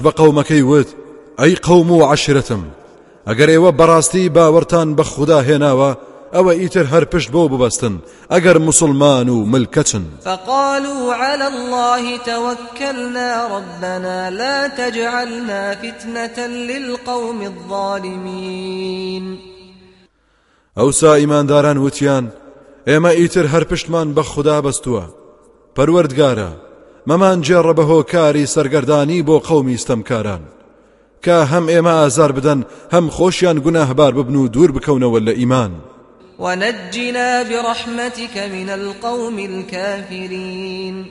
بە 0.00 0.10
قەومەکەی 0.10 0.62
وت 0.62 0.88
و 1.90 2.04
عشرەتم 2.14 2.62
ئەگەر 3.26 3.48
ئێوە 3.48 3.72
بەڕاستی 3.78 4.30
باوەرتان 4.34 4.96
بە 4.96 5.02
خوددا 5.02 5.42
هێناوە 5.42 5.96
ئەوە 6.34 6.52
ئیتر 6.60 6.86
هەر 6.92 7.04
پشت 7.04 7.30
بۆ 7.30 7.48
ببەستن 7.52 7.94
ئەگەر 8.30 8.56
مسلمان 8.58 9.28
و 9.28 9.44
ملکەچن 9.44 10.02
فقالوا 10.24 11.14
على 11.14 11.44
الله 11.44 12.18
توكلنا 12.18 13.46
ربنا 13.56 14.30
لا 14.30 14.68
تجعلنا 14.68 15.74
فتنة 15.74 16.46
للقوم 16.46 17.42
الظالمين. 17.42 19.38
ئەوسا 20.76 21.14
ئیمانداران 21.16 21.78
وتیان 21.78 22.32
ئێمە 22.86 23.10
ئیتر 23.18 23.46
هەر 23.46 23.64
پشتمان 23.64 24.14
بە 24.14 24.20
خوددا 24.20 24.62
بەستووە 24.62 25.04
پەروەردگارە 25.76 26.50
مەمان 27.06 27.42
جێڕە 27.46 27.74
بە 27.78 27.84
هۆکاری 27.90 28.46
سەرگەردانی 28.54 29.24
بۆ 29.28 29.36
قەومی 29.48 29.78
ستەمکاران 29.82 30.42
کە 31.24 31.36
هەم 31.52 31.64
ئێمە 31.72 31.94
ئازار 32.00 32.32
بدەن 32.32 32.60
هەم 32.94 33.06
خۆشیان 33.16 33.58
گوناهبار 33.64 34.12
ببن 34.14 34.34
و 34.36 34.48
دوور 34.48 34.70
بکەونەوە 34.76 35.20
لە 35.26 35.32
ئیمان 35.40 35.72
ونجنا 36.38 37.42
برحمتك 37.42 38.36
من 38.52 38.70
القوم 38.70 39.38
الكافرين. 39.38 41.06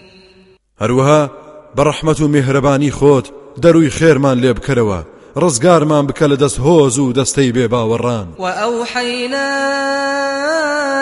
هەروەها 0.82 1.30
بەڕەحمەت 1.78 2.20
و 2.22 2.28
میهرەبانی 2.28 2.92
خۆت 2.92 3.28
دەروی 3.64 3.90
خێرمان 3.90 4.38
لێ 4.44 4.54
بکەرەوە. 4.54 5.00
ڕزگارمان 5.42 6.08
بکە 6.08 6.26
لە 6.32 6.38
دەست 6.44 6.60
هۆز 6.60 6.98
و 7.00 7.14
دەستەی 7.14 7.52
بێ 7.56 7.68
باوەڕان. 7.74 8.40
وأوحينا 8.40 9.50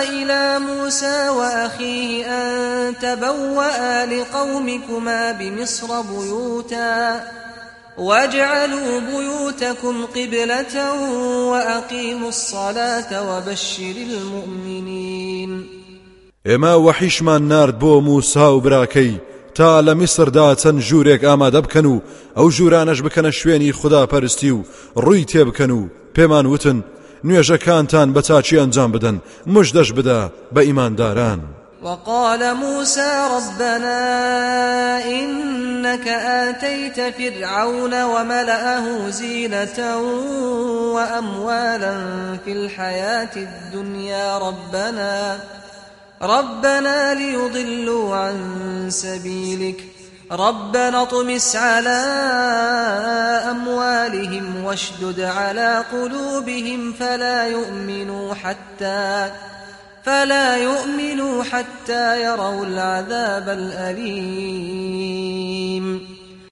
إلى 0.10 0.60
موسى 0.60 1.30
وأخيه 1.30 2.26
أن 2.26 2.96
تبوأ 3.02 4.06
لقومكما 4.06 5.32
بمصر 5.32 6.02
بيوتا. 6.02 7.24
واجعلوا 7.98 9.00
بيوتكم 9.00 10.06
قبلة 10.06 10.94
وأقيموا 11.52 12.30
الصلاة 12.30 13.12
وبشر 13.30 13.96
المؤمنين 14.10 15.64
ئێمە 16.48 16.76
وەحیشمان 16.86 17.42
نارد 17.42 17.80
بۆ 17.80 18.02
موسا 18.02 18.56
و 18.56 18.62
براکەی 18.62 19.22
تا 19.56 19.82
لە 19.82 19.94
میسردا 19.96 20.56
چەند 20.56 20.80
ژوورێک 20.80 21.22
ئامادە 21.24 21.62
بکەن 21.66 21.86
و 21.86 22.02
ئەو 22.38 22.52
ژورانەش 22.52 23.00
بکەنە 23.02 23.32
شوێنی 23.40 23.72
خوددا 23.72 24.06
پەرستی 24.06 24.52
و 24.52 24.64
ڕووی 24.98 25.26
تێبکەن 25.32 25.72
و 25.72 25.90
پێمان 26.16 26.46
وتن 26.46 26.84
نوێژەکانتان 27.26 28.14
بە 28.16 28.22
چاچی 28.28 28.60
ئەنجام 28.60 28.92
بدەن 28.96 29.18
مژدەش 29.54 29.90
بدە 29.98 30.20
بە 30.56 30.62
ئیمانداران. 30.68 31.42
وقال 31.84 32.56
موسى 32.56 33.28
ربنا 33.32 35.06
إنك 35.06 36.08
آتيت 36.08 37.00
فرعون 37.16 38.04
وملأه 38.04 39.10
زينة 39.10 39.98
وأموالا 40.94 41.96
في 42.46 42.52
الحياة 42.52 43.30
الدنيا 43.36 44.38
ربنا 44.38 45.40
ربنا 46.22 47.14
ليضلوا 47.14 48.16
عن 48.16 48.38
سبيلك 48.90 49.84
ربنا 50.32 51.02
اطمس 51.02 51.56
على 51.56 52.04
أموالهم 53.52 54.64
واشدد 54.64 55.20
على 55.20 55.84
قلوبهم 55.92 56.94
فلا 56.94 57.48
يؤمنوا 57.48 58.34
حتى 58.34 59.32
فلا 60.06 60.58
يؤمنوا 60.58 61.44
حتى 61.44 62.24
يروا 62.24 62.66
العذاب 62.66 63.50
الأليم. 63.50 64.84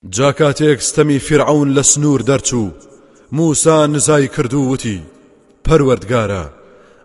جاکاتێک 0.09 0.81
ستەمی 0.81 1.19
فرعون 1.19 1.73
لە 1.75 1.81
سنوور 1.81 2.21
دەرچوو. 2.21 2.71
موسا 3.31 3.87
نزای 3.87 4.27
کردو 4.27 4.69
وتی 4.71 5.01
پەروەردگارە 5.69 6.45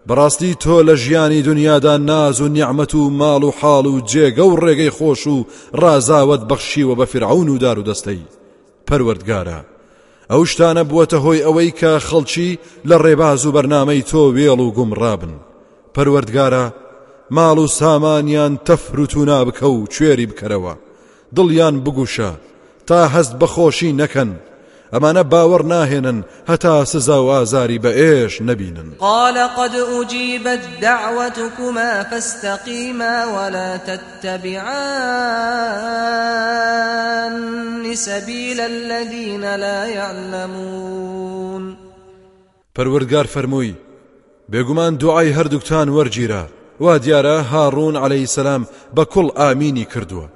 بەڕاستی 0.09 0.57
تۆ 0.65 0.83
لە 0.89 0.95
ژیانی 0.95 1.43
دنیادا 1.43 1.97
ناز 1.97 2.41
و 2.41 2.49
نیعممە 2.49 2.95
و 2.95 3.11
ماڵ 3.11 3.45
و 3.45 3.53
حاڵ 3.61 3.87
و 3.87 4.01
جێگە 4.01 4.39
و 4.39 4.57
ڕێگەی 4.57 4.95
خۆش 4.97 5.27
و 5.27 5.47
ڕازاوت 5.75 6.43
بەخشیوە 6.51 6.95
بە 6.99 7.05
فرعون 7.05 7.49
و 7.49 7.59
دار 7.59 7.79
و 7.79 7.85
دەستەی. 7.85 8.23
پەروەردگارە 8.91 9.61
ئەو 10.31 10.43
شتانە 10.51 10.83
بووەتە 10.89 11.19
هۆی 11.25 11.45
ئەوەی 11.47 11.73
کە 11.81 11.93
خەڵکی 12.09 12.59
لە 12.89 12.97
ڕێباز 13.05 13.43
و 13.47 13.53
بەرنامەی 13.57 14.07
تۆ 14.11 14.23
وێڵ 14.37 14.61
و 14.61 14.75
گومڕابن. 14.77 15.35
پەروەردگارە 15.97 16.65
ماڵ 17.37 17.59
و 17.59 17.67
سامانیان 17.67 18.53
تەفروت 18.67 19.13
و 19.17 19.25
نابکە 19.31 19.63
و 19.63 19.87
کوێری 19.95 20.27
بکەرەوە. 20.31 20.75
دڵیان 21.37 21.77
بگوشە 21.85 22.33
تا 22.87 22.99
هەست 23.15 23.33
بەخۆشی 23.41 23.97
نەکەن. 24.01 24.31
ئەمانە 24.93 25.23
باوەڕ 25.33 25.63
ناهێنن 25.73 26.19
هەتا 26.51 26.75
سزا 26.93 27.19
و 27.25 27.29
ئازاری 27.35 27.79
بە 27.85 27.91
ئێش 28.01 28.35
نەبینن. 28.49 28.89
قال 28.99 29.37
قد 29.59 29.75
أجيبت 30.01 30.63
دعوتكما 30.83 31.93
فاستقيما 32.11 33.17
ولا 33.37 33.77
تتبعان 33.77 34.67
سبيل 37.95 38.61
الذين 38.61 39.45
لا 39.57 39.87
يعلمون. 39.87 41.77
پەروەردگار 42.79 43.27
فەرمووی 43.27 43.75
بێگومان 44.53 44.93
دوعای 45.03 45.35
هەردووکتان 45.39 45.89
وەرگیرە 45.97 46.45
وا 46.81 46.95
دیارە 47.05 47.37
هاڕون 47.53 47.95
عليهەی 48.05 48.27
سەسلام 48.27 48.63
بە 48.97 49.05
کوڵ 49.13 49.29
ئامینی 49.39 49.87
کردووە. 49.93 50.27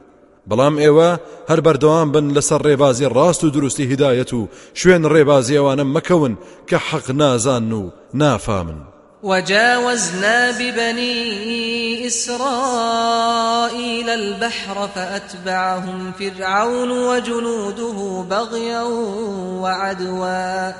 بەڵام 0.48 0.74
ئێوە 0.82 1.10
هەر 1.50 1.60
بەردەوام 1.66 2.08
بن 2.14 2.26
لەسەر 2.36 2.60
ڕێبازی 2.66 3.12
ڕاست 3.16 3.42
و 3.44 3.50
دروستی 3.56 3.88
هیدایەت 3.90 4.30
و 4.32 4.48
شوێن 4.74 5.04
ڕێبازی 5.12 5.58
ئەوانە 5.58 5.84
مەکەون 5.94 6.34
کە 6.68 6.76
حەق 6.88 7.06
نازان 7.10 7.72
و 7.72 7.90
نافامن. 8.14 8.80
وجاوزنا 9.22 10.52
ببني 10.52 11.16
إسرائيل 12.06 13.28
البحر 14.08 14.88
فأتبعهم 14.94 16.12
فرعون 16.18 16.90
وجنوده 16.90 18.22
بغيا 18.30 18.84
وعدوا. 19.62 20.72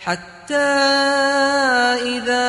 حتى 0.00 0.56
إذا 2.16 2.48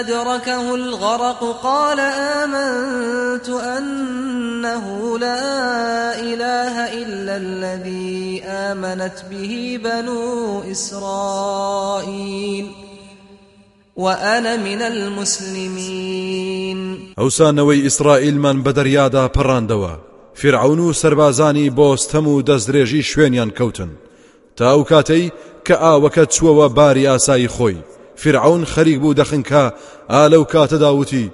أدركه 0.00 0.74
الغرق 0.74 1.60
قال 1.62 2.00
آمنت 2.00 3.48
أنه 3.48 5.18
لا 5.18 6.20
إله 6.20 7.02
إلا 7.02 7.36
الذي 7.36 8.42
آمنت 8.42 9.24
به 9.30 9.80
بنو 9.84 10.62
إسرائيل 10.70 12.66
وأنا 13.96 14.56
من 14.56 14.82
المسلمين. 14.82 16.78
ئەوسانەوەی 17.18 17.82
ئیسرائیلمان 17.82 18.62
بە 18.64 18.72
دەریادا 18.72 19.28
پەڕاندەوە 19.36 19.98
فرعون 20.34 20.78
و 20.78 20.92
سربازانی 20.92 21.70
بۆستەم 21.70 22.26
و 22.26 22.42
دەستدرێژی 22.42 23.02
شوێنیان 23.02 23.50
کەوتن 23.50 23.88
تا 24.56 24.64
ئەو 24.74 24.84
کاتەی 24.84 25.32
کە 25.68 25.76
ئاوەکە 25.84 26.24
چووەوە 26.34 26.66
باری 26.78 27.06
ئاسایی 27.06 27.48
خۆی 27.56 27.84
فرعون 28.16 28.64
خەریک 28.64 28.98
بوو 29.00 29.14
دەخنکە 29.20 29.64
ئا 30.12 30.22
لەو 30.32 30.44
کاتەداوتی 30.52 31.26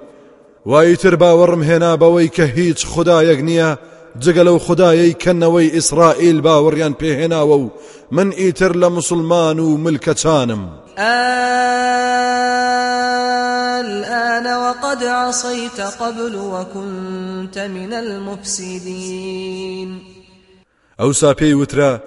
وایتر 0.67 1.15
باوەڕم 1.23 1.63
هێنا 1.69 1.93
بەوەی 2.03 2.33
کە 2.37 2.45
هیچ 2.57 2.81
خدایەک 2.93 3.41
نییە 3.49 3.71
جگە 4.23 4.43
لەو 4.49 4.59
خدایەی 4.67 5.17
کەنەوەی 5.23 5.73
ئیسرائیل 5.77 6.39
باوەڕیان 6.47 6.95
پێهێناوە 7.01 7.57
و 7.63 7.71
من 8.11 8.29
ئیتر 8.33 8.73
لە 8.73 8.89
مسلمان 8.97 9.59
و 9.59 9.77
ملکەچانم 9.77 10.63
الآن 13.81 14.47
وقد 14.65 15.05
عصيت 15.05 15.81
قبل 15.81 16.35
وكنت 16.35 17.59
من 17.59 17.93
المفسدين. 17.93 19.91
ئەوسا 20.99 21.35
پێی 21.35 21.55
وترا 21.55 22.01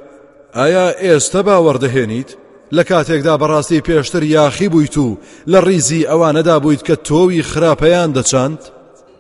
ئایا 0.58 0.86
ئێستا 1.04 1.42
باوەڕدەهێنیت؟ 1.48 2.30
لە 2.76 2.84
کاتێکدا 2.90 3.36
بەڕاستی 3.42 3.84
پێشتر 3.88 4.24
یاخی 4.24 4.70
بوویت 4.70 4.98
و 4.98 5.18
لە 5.52 5.60
ڕیزی 5.68 6.08
ئەوانەدا 6.10 6.58
بوویت 6.64 6.82
کە 6.88 6.96
تۆوی 7.08 7.48
خراپەیان 7.52 8.10
دەچاند؟ 8.18 8.62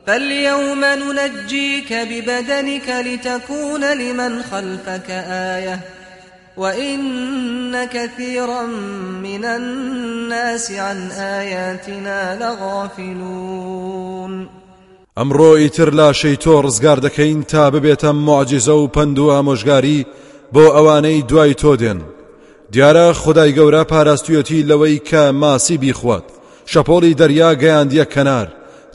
فاليوم 0.07 0.85
ننجيك 0.85 1.93
ببدنك 1.93 2.89
لتكون 2.89 3.93
لمن 3.93 4.43
خلفك 4.51 5.09
آية 5.55 5.79
وإن 6.57 7.85
كثيرا 7.85 8.65
من 9.23 9.45
الناس 9.45 10.71
عن 10.71 11.11
آياتنا 11.11 12.37
لغافلون 12.41 14.47
ئەمڕۆ 15.17 15.51
ئیتر 15.57 15.89
لاشەی 15.89 16.37
تۆ 16.43 16.53
ڕزگار 16.65 16.99
دەکەین 17.05 17.45
تا 17.51 17.71
ببێتە 17.71 18.11
معجززە 18.27 18.69
و 18.69 18.87
پند 18.87 19.19
و 19.19 19.31
ئامۆژگاری 19.31 20.05
بۆ 20.53 20.65
ئەوانەی 20.75 21.25
دوای 21.29 21.53
تۆ 21.61 21.73
دێن. 21.81 21.99
دیارە 22.73 23.07
خدای 23.21 23.55
گەورە 23.57 23.83
پاراستویەتی 23.91 24.65
لەوەی 24.69 25.03
کە 25.09 25.23
ماسی 25.41 25.77
بیخوات. 25.83 26.25
شەپۆڵی 26.71 27.17
دەریا 27.19 27.49
گەیاندیە 27.61 28.05
کەنار. 28.13 28.47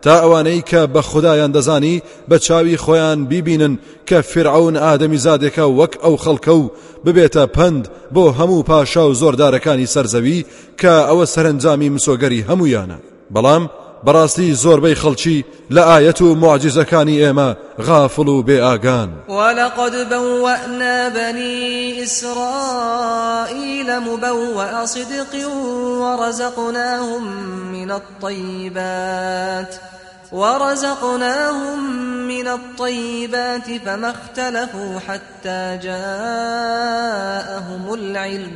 تا 0.02 0.14
ئەوانەی 0.22 0.62
کە 0.70 0.82
بە 0.94 1.00
خدایان 1.10 1.52
دەزانی 1.56 2.02
بە 2.30 2.36
چاوی 2.46 2.76
خۆیان 2.84 3.18
بیبینن 3.30 3.78
کە 4.08 4.18
فرعون 4.30 4.76
ئادەمی 4.84 5.22
زادێکە 5.26 5.64
وەک 5.78 5.92
ئەو 6.04 6.14
خەڵکە 6.24 6.54
و 6.60 6.70
ببێتە 7.04 7.44
پند 7.56 7.84
بۆ 8.14 8.24
هەموو 8.38 8.66
پاشا 8.70 9.04
و 9.08 9.14
زۆردارەکانی 9.20 9.90
سەرزەوی 9.94 10.44
کە 10.80 10.92
ئەوە 11.08 11.24
سەرنجامی 11.34 11.92
مسۆگەری 11.96 12.44
هەمویانە 12.48 12.98
بەڵام 13.34 13.64
بەڕاستی 14.06 14.56
زۆربەی 14.62 15.00
خەڵکی 15.02 15.44
لە 15.70 15.82
ئاەت 15.88 16.20
و 16.22 16.34
معجزەکانی 16.34 17.20
ئێمە 17.22 17.48
غافڵ 17.86 18.28
و 18.28 18.42
بێ 18.42 18.58
ئاگان 18.66 19.10
وەلقد 19.28 19.94
بوأنا 20.10 21.08
بني 21.08 22.02
إسرائيل 22.02 23.88
مبوأ 23.98 24.86
صدق 24.86 25.48
ورزقناهم 26.02 27.22
من 27.72 27.90
الطيبات 27.90 29.74
ورزقناهم 30.32 31.78
من 32.26 32.48
الطيبات 32.48 33.70
فما 33.84 34.10
اختلفوا 34.10 34.98
حتى 35.08 35.78
جاءهم 35.82 37.14
العلم. 37.94 38.52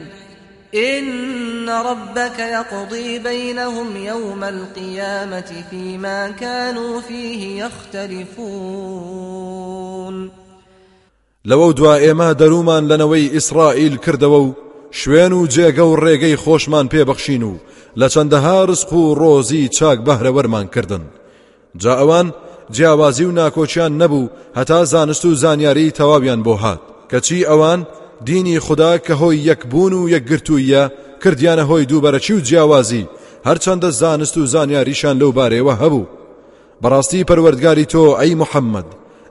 إن 0.74 1.68
ربك 1.68 2.38
يقضي 2.38 3.18
بينهم 3.18 3.96
يوم 3.96 4.44
القيامة 4.44 5.64
فيما 5.70 6.30
كانوا 6.30 7.00
فيه 7.00 7.64
يختلفون. 7.64 9.16
لەوە 11.46 11.72
دوا 11.74 11.98
ئێمە 11.98 12.34
دەرومان 12.40 12.84
لەنەوەی 12.90 13.32
ئیسرائیل 13.34 13.96
کردەوە 13.96 14.40
و 14.46 14.54
شوێن 14.90 15.32
و 15.32 15.46
جێگە 15.46 15.84
و 15.86 15.96
ڕێگەی 15.96 16.40
خۆشمان 16.42 16.86
پێبەخشین 16.92 17.42
و 17.42 17.58
لە 18.00 18.08
چەندەها 18.12 18.66
ڕسق 18.68 18.92
و 18.92 19.14
ڕۆزی 19.20 19.68
چاک 19.76 19.98
بەهرەوەرمان 20.06 20.66
کردن. 20.74 21.04
جا 21.76 21.92
ئەوان 22.00 22.26
جیاوازی 22.70 23.24
و 23.24 23.32
ناکۆچیان 23.32 23.92
نەبوو 24.00 24.30
هەتا 24.58 24.84
زانست 24.84 25.24
و 25.24 25.34
زانیاری 25.34 25.90
تەواویان 25.98 26.40
بۆ 26.46 26.54
هات. 26.62 26.80
کەچی 27.10 27.46
ئەوان؟ 27.48 27.80
دینی 28.24 28.60
خدا 28.60 28.98
کە 28.98 29.14
هۆی 29.20 29.44
یەکبوون 29.50 29.92
و 29.92 30.08
یەکگرتوویە 30.14 30.90
کردیانە 31.22 31.64
هۆی 31.70 31.86
دووبەرەچی 31.90 32.30
و 32.30 32.40
جیاوازی؟ 32.40 33.08
هەرچەندە 33.46 33.88
زانست 34.00 34.36
و 34.38 34.46
زانیاریشان 34.46 35.18
لەو 35.18 35.32
بارەوە 35.38 35.74
هەبوو. 35.82 36.08
بەڕاستی 36.82 37.26
پەروەردگاری 37.28 37.90
تۆ 37.92 38.02
ئەی 38.20 38.34
محەممەد 38.42 38.88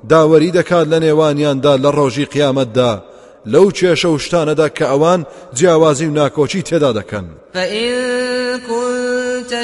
داوەری 0.09 0.51
دەکات 0.57 0.87
لە 0.91 0.97
نێوانیاندا 1.05 1.73
لە 1.83 1.89
ڕۆژی 1.97 2.29
قیامەتدا 2.33 2.91
لەو 3.53 3.67
کێشە 3.77 4.05
و 4.05 4.19
شتانەدا 4.23 4.67
کە 4.77 4.85
ئەوان 4.91 5.21
جیاوازی 5.57 6.07
و 6.07 6.15
ناکۆچی 6.19 6.65
تێدا 6.67 6.91
دەکەن. 6.99 7.25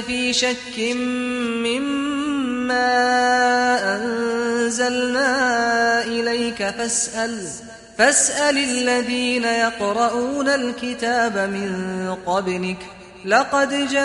في 0.08 0.34
شك 0.34 0.96
مما 1.66 2.98
أنزلنا 3.96 5.34
إليك 6.04 6.70
فاسأل 6.78 7.36
فاسأل 7.98 8.58
الذين 8.58 9.44
يقرؤون 9.44 10.48
الكتاب 10.48 11.38
من 11.38 11.70
قبلك 12.26 12.78
لقد 13.26 13.70
جاءك 13.70 13.98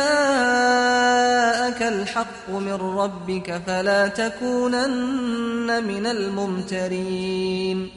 الحق 1.82 2.50
من 2.50 2.98
ربك 2.98 3.60
فلا 3.66 4.08
تكونن 4.08 5.84
من 5.84 6.06
الممترين. 6.06 7.90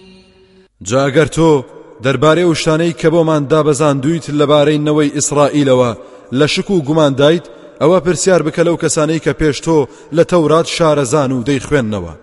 جاگەر 0.81 1.27
تۆ 1.27 1.65
دەربارەی 2.03 2.43
و 2.43 2.53
شتانەی 2.53 2.95
کە 3.01 3.05
بۆمان 3.05 3.47
دابەزاندویت 3.51 4.29
لەبارەی 4.29 4.79
نەوەی 4.87 5.13
ئیسرائیلەوە 5.17 5.97
لە 6.33 6.45
شک 6.45 6.71
و 6.71 6.81
گوماندایت 6.81 7.45
ئەوە 7.81 7.99
پرسیار 8.05 8.43
بکە 8.43 8.59
لەو 8.59 8.77
کەسانەی 8.83 9.23
کە 9.25 9.33
پێش 9.39 9.57
تۆ 9.65 9.87
لە 10.15 10.23
تەورات 10.31 10.67
شارەزان 10.75 11.31
و 11.31 11.43
دەیخوێندنەوە. 11.43 12.13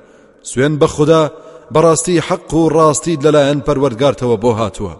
سوێن 0.43 0.79
بەڕاستی 1.75 2.23
حەق 2.27 2.55
و 2.55 2.71
ڕاستی 2.77 3.19
لەلایەن 3.25 3.61
پەروەردگارتەوە 3.67 4.37
بۆ 4.43 4.53
هاتووە. 4.61 4.95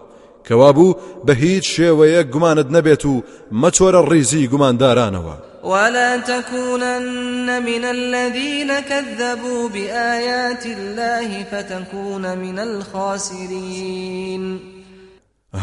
کەوابوو 0.47 0.97
بە 1.25 1.33
هیچ 1.43 1.65
شێوەیە 1.75 2.21
گومانت 2.33 2.69
نەبێت 2.75 3.03
و 3.05 3.23
مەچۆرە 3.61 4.01
ڕیزی 4.11 4.49
گوماندارانەوە. 4.51 5.35
ولا 5.63 6.17
تكونن 6.17 7.63
من 7.63 7.85
الذين 7.85 8.79
كذبوا 8.79 9.69
بآيات 9.69 10.65
الله 10.65 11.43
فتكون 11.51 12.37
من 12.37 12.59
الخاسرين. 12.59 14.59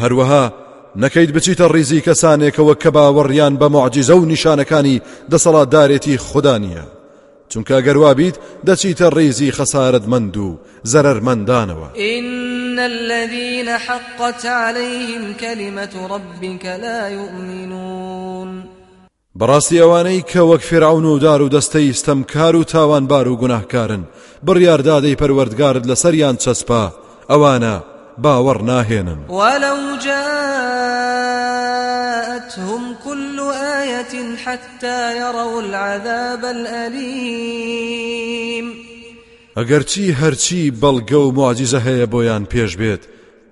هەروەها 0.02 0.52
نەکەیت 0.96 1.30
بچیتە 1.36 1.66
ڕیزی 1.74 2.04
کەسانێکەوە 2.06 2.74
کە 2.82 2.90
باوەڕیان 2.96 3.54
بە 3.60 3.68
معجزە 3.74 4.10
و 4.10 4.28
نیشانەکانی 4.32 5.02
خوددا 6.18 6.58
نییە 6.58 7.03
چونکە 7.50 7.76
گەروابیت 7.86 8.36
دەچیتە 8.66 9.08
ڕێزی 9.16 9.54
خەسارت 9.58 10.04
مند 10.12 10.36
و 10.36 10.58
زەرەرمەندانەوە 10.92 11.88
إن 12.14 12.78
الذين 12.78 13.68
حقت 13.68 14.46
عليهم 14.46 15.34
كلمة 15.40 15.94
ربك 16.10 16.64
لا 16.66 17.08
يؤمنون. 17.08 18.64
بەڕاستی 19.38 19.80
ئەوانەی 19.82 20.24
کە 20.30 20.36
وەک 20.36 20.60
فرعون 20.60 21.04
و 21.04 21.18
دار 21.18 21.42
و 21.42 21.48
دەستەی 21.48 21.94
ستەمکار 21.94 22.54
و 22.56 22.64
تاوانبار 22.64 23.28
و 23.28 23.36
گوناهکارن 23.36 24.02
بڕیاردادەی 24.46 25.16
پەروەردگارت 25.20 25.86
لەسەریان 25.90 26.36
چەسپا 26.44 26.92
ئەوانە 27.30 27.76
باوەڕ 28.22 28.60
ناهێنن. 28.62 29.20
ولو 29.28 29.96
جاءتهم 32.34 32.94
كل 33.04 33.40
آية 33.54 34.36
حتى 34.36 35.18
يروا 35.18 35.62
العذاب 35.62 36.44
الأليم. 36.44 37.94
ئەگەرچی 39.56 40.14
هەرچی 40.20 40.72
بەڵگە 40.82 41.12
و 41.12 41.32
معجززە 41.32 41.80
هەیە 41.86 42.06
بۆیان 42.12 42.44
پێش 42.52 42.72
بێت 42.76 43.02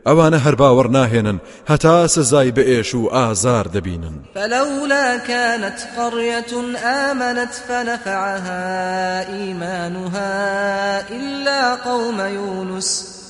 ئەوانە 0.06 0.38
هەر 0.44 0.54
باوەڕ 0.60 0.88
ناهێنن 0.96 1.38
هەتا 1.70 2.06
سزای 2.06 2.52
بەئێش 2.52 2.94
و 2.94 3.08
ئازار 3.08 3.66
دەبینن. 3.74 4.16
فلولا 4.34 5.18
كانت 5.18 5.88
قرية 5.96 6.52
آمنت 6.84 7.54
فنفعها 7.68 9.28
إيمانها 9.36 11.00
إلا 11.10 11.76
قوم 11.76 12.20
يونس. 12.20 13.21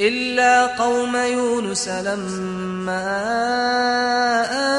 إلا 0.00 0.66
قوم 0.66 1.16
يونس 1.16 1.88
لما 1.88 3.06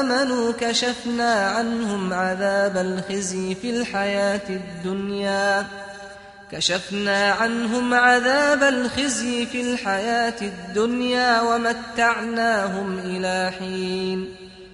آمنوا 0.00 0.52
كشفنا 0.60 1.34
عنهم 1.34 2.12
عذاب 2.12 2.76
الخزي 2.76 3.54
في 3.54 3.70
الحياة 3.70 4.48
الدنيا. 4.50 5.66
كشفنا 6.52 7.30
عنهم 7.30 7.94
عذاب 7.94 8.62
الخزي 8.62 9.46
في 9.46 9.60
الحياة 9.60 10.40
الدنيا 10.42 11.40
ومتعناهم 11.40 12.98
إلى 12.98 13.52
حين. 13.58 14.28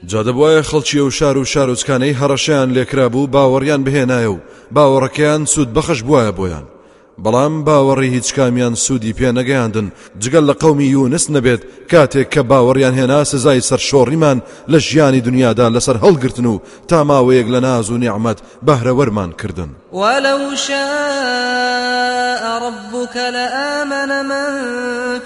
جادەبواە 0.07 0.63
خەڵکی 0.63 0.97
و 0.97 1.11
شار 1.11 1.39
و 1.39 1.45
شارۆچکانەی 1.45 2.17
هەڕەشیان 2.21 2.69
لێکرا 2.77 3.09
بوو 3.09 3.27
باوەڕیان 3.27 3.85
بهێنایە 3.87 4.31
و 4.35 4.39
باوەڕەکەیان 4.75 5.45
سوود 5.45 5.75
بەخش 5.75 6.03
بواە 6.03 6.33
بۆیان 6.39 6.78
بەڵام 7.25 7.55
باوەڕی 7.66 8.09
هیچ 8.16 8.29
کامیان 8.35 8.75
سوودی 8.75 9.12
پێ 9.19 9.29
نەگەیاندن. 9.39 9.87
جگەل 10.23 10.45
لە 10.51 10.55
قەومی 10.62 10.89
یونس 10.95 11.25
نەبێت 11.35 11.62
کاتێک 11.91 12.29
کە 12.35 12.43
باوەڕیان 12.51 12.95
هێنا 12.99 13.21
سزای 13.25 13.61
سەرشۆڕیمان 13.69 14.39
لە 14.73 14.79
ژیانی 14.87 15.25
دنیادا 15.29 15.66
لەسەر 15.75 15.97
هەڵگرتن 16.05 16.47
و 16.47 16.61
تا 16.89 16.99
ماوەیەک 17.05 17.49
لە 17.55 17.61
ناز 17.66 17.87
و 17.91 17.99
نیعممەد 17.99 18.39
بەهرەوەرمان 18.66 19.31
کردن. 19.41 19.71
ولو 19.93 20.55
شاء 20.57 22.45
ربك 22.66 23.16
لآمن 23.16 24.11
من 24.31 24.51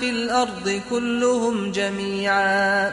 في 0.00 0.08
الأرض 0.10 0.66
كلهم 0.90 1.72
جميعا. 1.72 2.90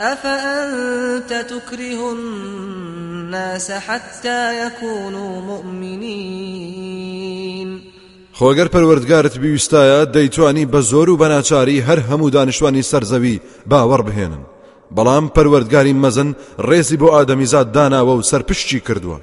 أفأنت 0.00 1.32
تكره 1.32 2.12
الناس 2.12 3.70
حتى 3.70 4.66
يكونوا 4.66 5.40
مؤمنين؟ 5.40 6.76
خۆگەر 8.38 8.68
پەروەردگارت 8.74 9.34
بیویستایە 9.42 10.00
دەیتوانی 10.14 10.68
بە 10.72 10.80
زۆر 10.90 11.08
و 11.10 11.20
بەناچاری 11.22 11.84
هەر 11.88 12.00
هەموو 12.08 12.32
دانیشتوانی 12.36 12.88
سەرزەوی 12.90 13.40
باوەڕ 13.70 14.02
بهێنن. 14.08 14.42
بەڵام 14.96 15.24
پەروەردگاری 15.34 15.98
مەزن 16.02 16.30
ڕێزی 16.68 17.00
بۆ 17.00 17.08
ئادەمیزاد 17.14 17.72
داناوە 17.76 18.14
و 18.16 18.26
سەرپشتی 18.30 18.84
کردووە. 18.86 19.18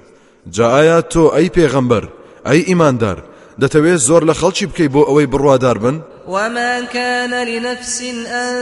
جا 0.56 0.68
ئایا 0.76 1.00
تۆ 1.12 1.24
ئەی 1.36 1.50
پێغەمبەر 1.56 2.04
ئەی 2.48 2.62
ئیماندار 2.70 3.18
دەتەوێت 3.62 4.02
زۆر 4.08 4.24
لە 4.30 4.34
خەڵکی 4.40 4.66
بکەی 4.70 4.90
بۆ 4.94 5.02
ئەوەی 5.08 5.32
بڕوادار 5.34 5.78
بن؟ 5.84 5.96
وما 6.28 6.82
كان 6.82 7.34
لنفس 7.48 8.02
أن 8.28 8.54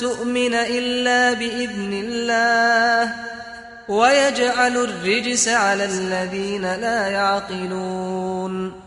تؤمن 0.00 0.54
إلا 0.54 1.34
بإذن 1.34 1.92
الله 2.04 3.12
ويجعل 3.88 4.76
الرجس 4.76 5.48
على 5.48 5.84
الذين 5.84 6.62
لا 6.62 7.08
يعقلون 7.08 8.79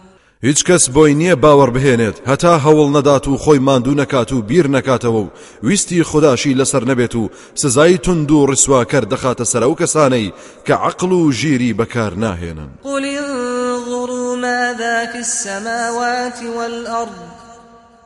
هیچ 0.47 0.59
کەس 0.67 0.83
بۆی 0.95 1.13
نییە 1.21 1.35
باوەڕ 1.43 1.69
بهێنێت. 1.75 2.17
هەتا 2.29 2.53
هەوڵ 2.65 2.87
نەدات 2.95 3.25
و 3.27 3.39
خۆی 3.43 3.59
ماندوو 3.67 3.99
نەکات 4.01 4.29
و 4.33 4.41
بیر 4.49 4.67
نەکاتەوە 4.75 5.21
و 5.23 5.31
ویستی 5.63 6.03
خودداشی 6.09 6.57
لەسەر 6.59 6.83
نەبێت 6.89 7.15
و 7.15 7.29
سزای 7.55 7.97
تند 7.97 8.31
و 8.31 8.47
ڕسواکەر 8.49 9.03
دەخاتە 9.13 9.45
سەر 9.51 9.63
ئەو 9.63 9.75
کەسانەی 9.81 10.33
کە 10.67 10.71
عقل 10.87 11.11
و 11.11 11.31
ژیری 11.31 11.75
بەکار 11.79 12.13
ناهێنن. 12.23 12.69
قل 12.83 13.05
انظروا 13.05 14.35
ماذا 14.35 15.05
في 15.11 15.17
السماوات 15.17 16.39
والأرض 16.57 17.19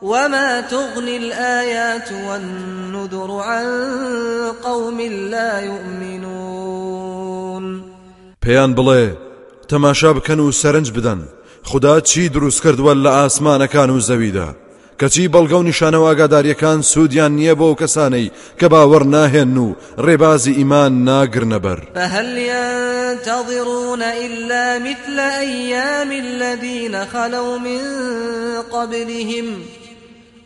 وما 0.02 0.60
تغني 0.60 1.16
الآيات 1.16 2.12
والنذر 2.12 3.30
عن 3.30 3.66
قوم 4.64 5.00
لا 5.30 5.60
يؤمنون. 5.60 7.04
پێیان 8.46 8.74
بڵێ 8.76 9.06
تەماشا 9.68 10.12
بکەن 10.16 10.38
و 10.40 10.52
سەرنج 10.52 10.90
بدەن. 10.90 11.20
خدا 11.70 12.00
چی 12.00 12.28
دروست 12.28 12.62
کردووە 12.62 12.94
لە 13.04 13.10
ئاسمانەکان 13.18 13.90
و 13.90 14.00
زەویدا؟ 14.00 14.48
کەچی 15.00 15.28
بەڵگە 15.34 15.56
و 15.58 15.66
نیشانە 15.70 15.98
ئاگاداریەکان 16.06 16.78
سوودیان 16.82 17.32
نییە 17.38 17.54
بۆ 17.60 17.68
کەسانەی 17.80 18.32
کە 18.58 18.66
باوەڕ 18.72 19.04
ناهێن 19.14 19.56
و 19.56 19.74
ڕێبازی 20.06 20.56
ئیمان 20.58 20.92
ناگرنەبەر. 21.08 21.80
فهل 21.94 22.28
ينتظرون 22.52 24.02
إلا 24.02 24.78
مثل 24.78 25.18
أيام 25.18 26.10
الذين 26.12 27.04
خلوا 27.04 27.58
من 27.58 27.82
قبلهم؟ 28.72 29.46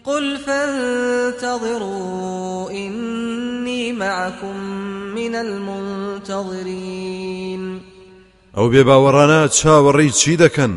قل 0.04 0.36
فانتظروا 0.46 1.90
إني 2.70 3.92
معكم 3.92 4.56
من 5.14 5.34
المنتظرين. 5.34 6.82
ئەو 8.56 8.66
بێباوەڕانە 8.72 9.40
چاوەڕێی 9.58 10.12
چی 10.20 10.36
دەکەن؟ 10.36 10.72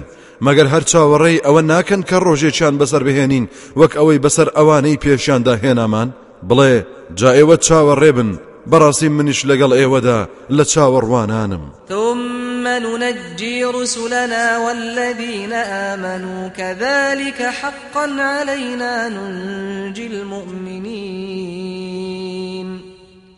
مەگەر 0.46 0.68
هەر 0.74 0.84
چاوەڕێی 0.92 1.44
ئەوە 1.46 1.62
ناکەن 1.72 2.02
کە 2.10 2.18
ڕۆژێکیان 2.26 2.76
بەسەر 2.82 3.02
بهێنین 3.08 3.46
وەک 3.80 3.94
ئەوەی 4.00 4.22
بەسەر 4.26 4.48
ئەوانەی 4.58 5.02
پێشیاندا 5.04 5.56
هێنامان 5.64 6.10
بڵێ 6.50 6.74
جا 7.20 7.30
ئێوە 7.38 7.56
چاوەڕێ 7.66 8.12
بن 8.18 8.30
بەڕاستی 8.72 9.10
منیش 9.18 9.40
لەگەڵ 9.50 9.72
ئێوەدا 9.80 10.20
لە 10.58 10.64
چاوەڕوانانم 10.72 11.64
ثم 11.90 12.68
ننجي 12.68 13.64
رسلنا 13.64 14.58
والذين 14.66 15.54
آمنوا 15.54 16.48
كذلك 16.48 17.42
حقا 17.42 18.06
علينا 18.20 19.10
ننجي 19.10 20.08
المؤمنين. 20.08 21.46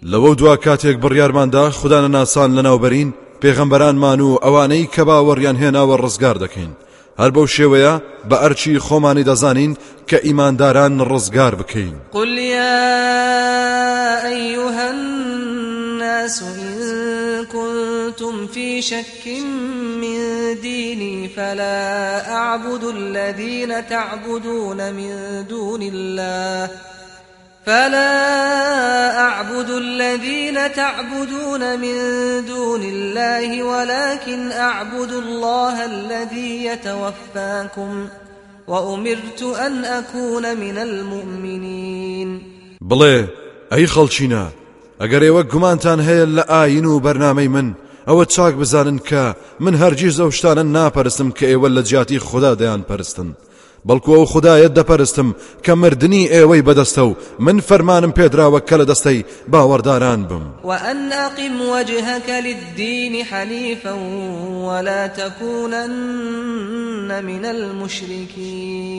لەوە 0.03 0.35
دوا 0.35 0.55
کاتێک 0.55 0.97
بڕیارماندا 1.03 1.71
خوددانە 1.71 2.09
ناسان 2.17 2.49
لەناوبەرین 2.57 3.13
پێغەمبەرانمان 3.41 4.19
و 4.21 4.37
ئەوانەی 4.43 4.89
کە 4.93 5.03
باوەڕیان 5.07 5.57
هێناوە 5.61 5.95
ڕزگار 6.03 6.37
دەکەین. 6.43 6.71
هەر 7.19 7.31
بەو 7.35 7.47
شێوەیە 7.55 7.93
بە 8.29 8.35
ئەرچی 8.43 8.79
خۆمانی 8.85 9.27
دەزانین 9.29 9.73
کە 10.09 10.17
ئیمانداران 10.25 10.93
ڕزگار 11.11 11.53
بکەین. 11.59 11.95
قل 12.13 12.37
الناس 16.27 16.43
إن 16.43 17.45
كنتم 17.45 18.47
في 18.47 18.81
شك 18.81 19.27
من 20.01 20.19
ديني 20.61 21.29
فلا 21.29 22.31
أعبد 22.33 22.83
الذين 22.83 23.87
تعبدون 23.87 24.93
من 24.93 25.45
دون 25.49 25.81
الله. 25.81 26.69
فلا 27.67 29.19
أعبد 29.19 29.69
الذين 29.69 30.71
تعبدون 30.71 31.79
من 31.79 31.95
دون 32.45 32.83
الله 32.83 33.63
ولكن 33.63 34.51
أعبد 34.51 35.11
الله 35.11 35.85
الذي 35.85 36.65
يتوفاكم 36.65 38.07
وأمرت 38.67 39.41
أن 39.43 39.85
أكون 39.85 40.57
من 40.57 40.77
المؤمنين. 40.77 42.41
بڵێ 42.81 43.27
ئەی 43.71 43.87
خەڵچینە 43.87 44.43
ئەگەر 45.01 45.21
ئێوە 45.27 45.43
گومانتان 45.53 45.99
هەیە 46.07 46.25
لە 46.37 46.43
ئاین 46.51 46.85
و 46.85 46.99
بەرنامەی 46.99 47.47
من 47.47 47.73
ئەوە 48.07 48.25
چاک 48.25 48.53
بزانن 48.55 48.99
کە 48.99 49.35
من 49.59 49.73
هەرگیز 49.81 50.19
ئەو 50.19 50.31
شتانە 50.31 50.63
ناپەرستم 50.75 51.29
کە 51.37 51.43
ئێوە 51.51 51.69
لە 51.75 51.81
جیاتی 51.89 52.19
خوددا 52.19 52.55
دەیان 52.55 52.81
پەرستن 52.89 53.29
بەڵکو 53.85 54.09
ئەو 54.17 54.25
خدایەت 54.25 54.73
دەپەرستم 54.79 55.29
کە 55.63 55.69
مردنی 55.69 56.27
ئێوەی 56.27 56.61
بەدەستە 56.67 56.99
و 56.99 57.15
من 57.39 57.59
فەرمانم 57.59 58.11
پێدراوە 58.11 58.59
کە 58.69 58.75
لە 58.79 58.85
دەستەی 58.91 59.25
باوەڕداران 59.51 60.21
بم. 60.29 60.43
وأن 60.63 61.11
أقم 61.11 61.61
وجهك 61.61 62.29
للدين 62.29 63.23
حنيفا 63.23 63.93
ولا 64.67 65.07
تكونن 65.07 65.89
من 67.25 67.45
المشركين. 67.45 68.97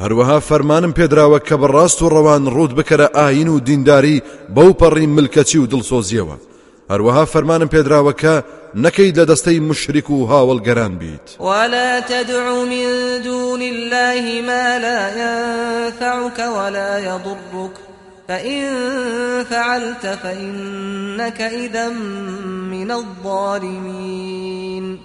هەروەها 0.00 0.38
فەرمانم 0.40 0.92
پێدراوە 0.92 1.38
کە 1.48 1.54
بەڕاست 1.62 2.02
و 2.02 2.08
ڕەوان 2.08 2.48
ڕوود 2.54 2.72
بکەرە 2.78 3.08
ئاین 3.14 3.48
و 3.48 3.60
دینداری 3.60 4.22
بەو 4.54 4.72
پەڕی 4.80 5.06
ملکەچی 5.16 5.58
و 5.58 5.66
دڵسۆزیەوە. 5.66 6.36
هەروەها 6.90 7.24
فەرمانم 7.32 7.68
پێدراوە 7.74 8.12
کە 8.22 8.34
نەکەی 8.74 9.12
لە 9.12 9.26
دەستەی 9.26 9.60
مشریک 9.60 10.10
و 10.10 10.26
هاوڵگەران 10.26 10.98
بیت 11.00 11.40
ولا 11.40 12.00
تدع 12.00 12.64
من 12.64 13.22
دون 13.22 13.62
الله 13.62 14.42
ما 14.42 14.78
لا 14.78 15.08
ينفعك 15.22 16.38
ولا 16.38 16.98
يضرك. 16.98 17.70
فإن 18.28 18.64
فعلت 19.44 20.06
فإنك 20.06 21.40
إذا 21.40 21.88
من 22.70 22.90
الظالمين. 22.90 24.98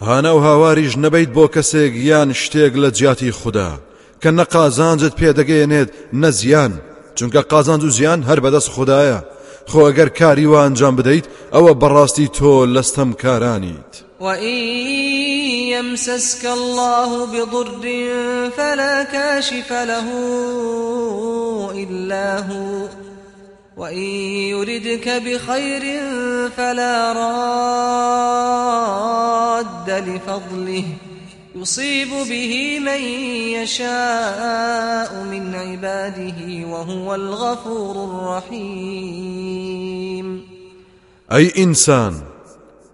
هانە 0.00 0.26
و 0.26 0.38
هاواریش 0.38 0.96
نەبیت 0.96 1.28
بۆ 1.34 1.48
کەسێک 1.56 1.94
یان 1.94 2.32
شتێک 2.32 2.74
لە 2.74 2.92
جیاتی 2.92 3.30
خوددا 3.30 3.80
کە 4.22 4.26
نە 4.26 4.40
قازانجت 4.40 5.14
چونکە 7.16 7.36
قازانج 7.36 7.84
و 7.84 7.90
زیان 7.90 8.24
هەر 8.28 8.40
بەدەست 8.40 8.70
خوددایە 8.74 9.33
خۆ 9.70 9.80
ئەگەر 9.88 10.08
کاری 10.18 10.46
وا 10.46 10.58
ئەنجام 10.64 10.94
بدەیت 10.96 11.26
ئەوە 11.54 11.72
بەڕاستی 11.82 12.28
تۆ 12.36 12.52
لەستەم 12.74 13.10
کارانیت 13.22 13.92
وإن 14.20 14.58
يمسسك 15.74 16.44
الله 16.46 17.26
بضر 17.26 17.84
فلا 18.56 19.04
كاشف 19.04 19.72
له 19.72 20.08
إلا 21.74 22.38
هو 22.38 22.88
وإن 23.76 23.98
يردك 24.52 25.08
بخير 25.08 26.00
فلا 26.56 27.12
راد 27.12 28.80
لفضله 29.90 30.84
يصيب 31.64 32.08
به 32.08 32.80
من 32.80 33.02
يشاء 33.56 35.10
من 35.32 35.54
عباده 35.54 36.66
وهو 36.66 37.14
الغفور 37.14 37.96
الرحيم 38.50 39.46
ئەی 41.30 41.46
ئینسان 41.54 42.14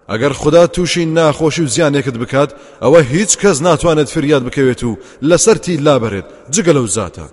ئەگەر 0.09 0.31
خدا 0.31 0.67
تووشی 0.67 1.05
ناخۆشی 1.05 1.61
و 1.61 1.67
زیانێکت 1.67 2.17
بکات 2.17 2.51
ئەوە 2.81 3.01
هیچ 3.13 3.37
کەس 3.37 3.61
ناتوانێت 3.61 4.09
فریاد 4.09 4.43
بکەوێت 4.49 4.83
و 4.83 4.97
لەسەرتی 5.23 5.79
لابەرێت 5.85 6.25
جگە 6.51 6.73
لەو 6.77 6.87
زاتە. 6.87 7.27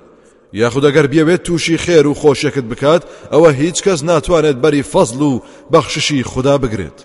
یاخود 0.53 0.85
ئەگەر 0.85 1.07
بێوێت 1.13 1.43
تووشی 1.43 1.79
خێر 1.79 2.07
و 2.07 2.15
خۆشیەکت 2.15 2.67
بکات 2.71 3.03
ئەوە 3.33 3.51
هیچ 3.61 3.83
کەس 3.83 4.01
ناتوانێت 4.03 4.57
بەری 4.65 4.83
فەزل 4.93 5.21
و 5.23 5.43
بەخششی 5.73 6.23
خدا 6.23 6.59
بگرێت. 6.59 6.99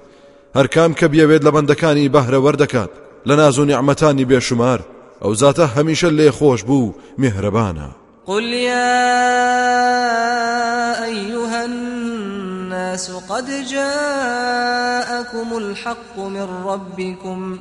هەرکام 0.58 0.92
کە 1.00 1.08
بێوێت 1.14 1.42
لە 1.48 1.52
بەندەکانی 1.56 2.12
بەهرە 2.14 2.40
وەردەکات 2.46 2.94
لە 3.26 3.32
ناز 3.32 3.60
و 3.60 3.66
نیعممەتانی 3.66 4.26
بێشمار 4.26 4.80
ئەو 5.22 5.34
زاتە 5.42 5.66
خۆش 6.38 6.62
بوو 6.64 6.94
میهرەبانە 7.22 7.90
قل 8.26 8.44
يا 8.44 9.04
أيها 11.06 11.66
الناس 11.66 13.12
قد 13.30 13.66
جاءكم 13.72 15.58
الحق 15.58 16.18
من 16.18 16.48
ربكم 16.66 17.60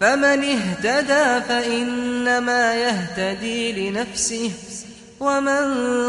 فمن 0.00 0.44
اهتدى 0.44 1.40
فإنما 1.48 2.74
يهتدي 2.74 3.90
لنفسه 3.90 4.50
ومن 5.20 5.64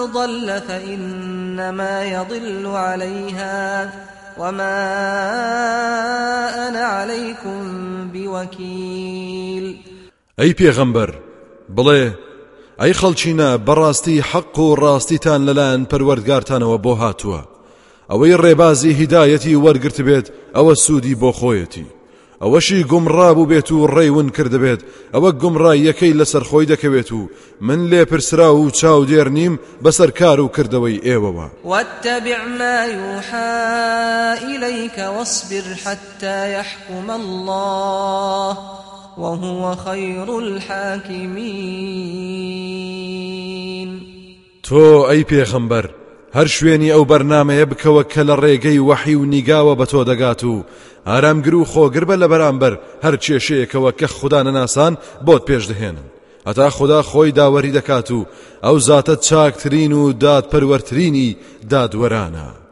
ضل 0.06 0.62
فإنما 0.68 2.04
يضل 2.04 2.68
عليها. 2.68 3.92
وما 4.40 4.78
أنا 6.68 6.80
عليكم 6.80 7.64
بوكيل. 8.14 9.78
ئەی 10.40 10.54
پێغەمبەر 10.54 11.12
بڵێ 11.76 12.04
ئەی 12.82 12.94
خەڵچینە 12.94 13.50
بەڕاستی 13.68 14.24
حەق 14.30 14.60
و 14.60 14.76
ڕاستیتان 14.76 15.42
لەلایەن 15.48 15.84
پەروەردگارتانەوە 15.92 16.78
بۆ 16.86 16.94
هاتووە. 17.02 17.42
ئەوەی 18.10 18.38
ڕێبازی 18.44 18.98
هیدایەتی 19.00 19.60
وەرگرت 19.64 20.02
بێت 20.08 20.28
ئەوە 20.56 20.74
سوودی 20.84 21.16
بۆ 21.22 21.32
خۆیەتی. 21.40 21.95
ئەوەشی 22.42 22.86
گومڕابوو 22.92 23.50
بێت 23.52 23.70
و 23.72 23.88
ڕێون 23.96 24.30
کردبێت 24.38 24.82
ئەوە 25.14 25.30
گومڕای 25.42 25.84
یەکەی 25.90 26.18
لەسەر 26.20 26.44
خۆی 26.50 26.70
دەکەوێت 26.72 27.10
و 27.12 27.22
من 27.62 27.80
لێ 27.90 28.06
پرسرا 28.06 28.50
و 28.56 28.72
چاو 28.72 29.06
دێر 29.06 29.28
نیم 29.38 29.60
بەسەر 29.84 30.10
کار 30.20 30.40
و 30.40 30.52
کردەوەی 30.56 31.02
ئێوەوە 31.08 31.48
واتبع 31.64 32.40
ما 32.60 32.86
يوحى 32.86 33.56
إليك 34.56 34.98
واصبر 35.18 35.66
حتى 35.86 36.54
يحكم 36.54 37.12
الله 37.12 38.58
وهو 39.18 39.76
خير 39.76 40.38
الحاكمين. 40.38 41.96
تۆ 44.64 45.06
ئەی 45.10 45.24
پێغەمبەر 45.24 45.86
هەر 46.38 46.48
شوێنی 46.56 46.94
ئەو 46.96 47.04
بەرنمەیە 47.12 47.66
بکەوە 47.72 48.04
کە 48.12 48.22
لە 48.30 48.36
ڕێگەی 48.44 48.84
وەحی 48.88 49.16
و 49.16 49.26
نیگاوە 49.34 49.74
بە 49.80 49.86
تۆ 49.92 50.02
دەگات 50.10 50.44
و 50.44 50.64
ئارامگر 51.08 51.56
و 51.56 51.66
خۆگر 51.72 52.06
بە 52.10 52.16
لە 52.22 52.28
بەرامبەر 52.32 52.74
هەر 53.04 53.16
کێشەیەکەوە 53.24 53.92
کە 54.00 54.08
خوددا 54.18 54.40
نەناسان 54.48 54.94
بۆت 55.26 55.42
پێش 55.48 55.64
دەهێنن 55.72 56.08
هەتا 56.48 56.68
خدا 56.78 57.00
خۆی 57.10 57.36
داوەری 57.40 57.76
دەکات 57.78 58.10
و 58.12 58.26
ئەو 58.66 58.76
زاتە 58.88 59.16
چاکترین 59.28 59.94
و 59.94 60.14
دادپەروەرترینی 60.24 61.36
دادوەرانە. 61.72 62.65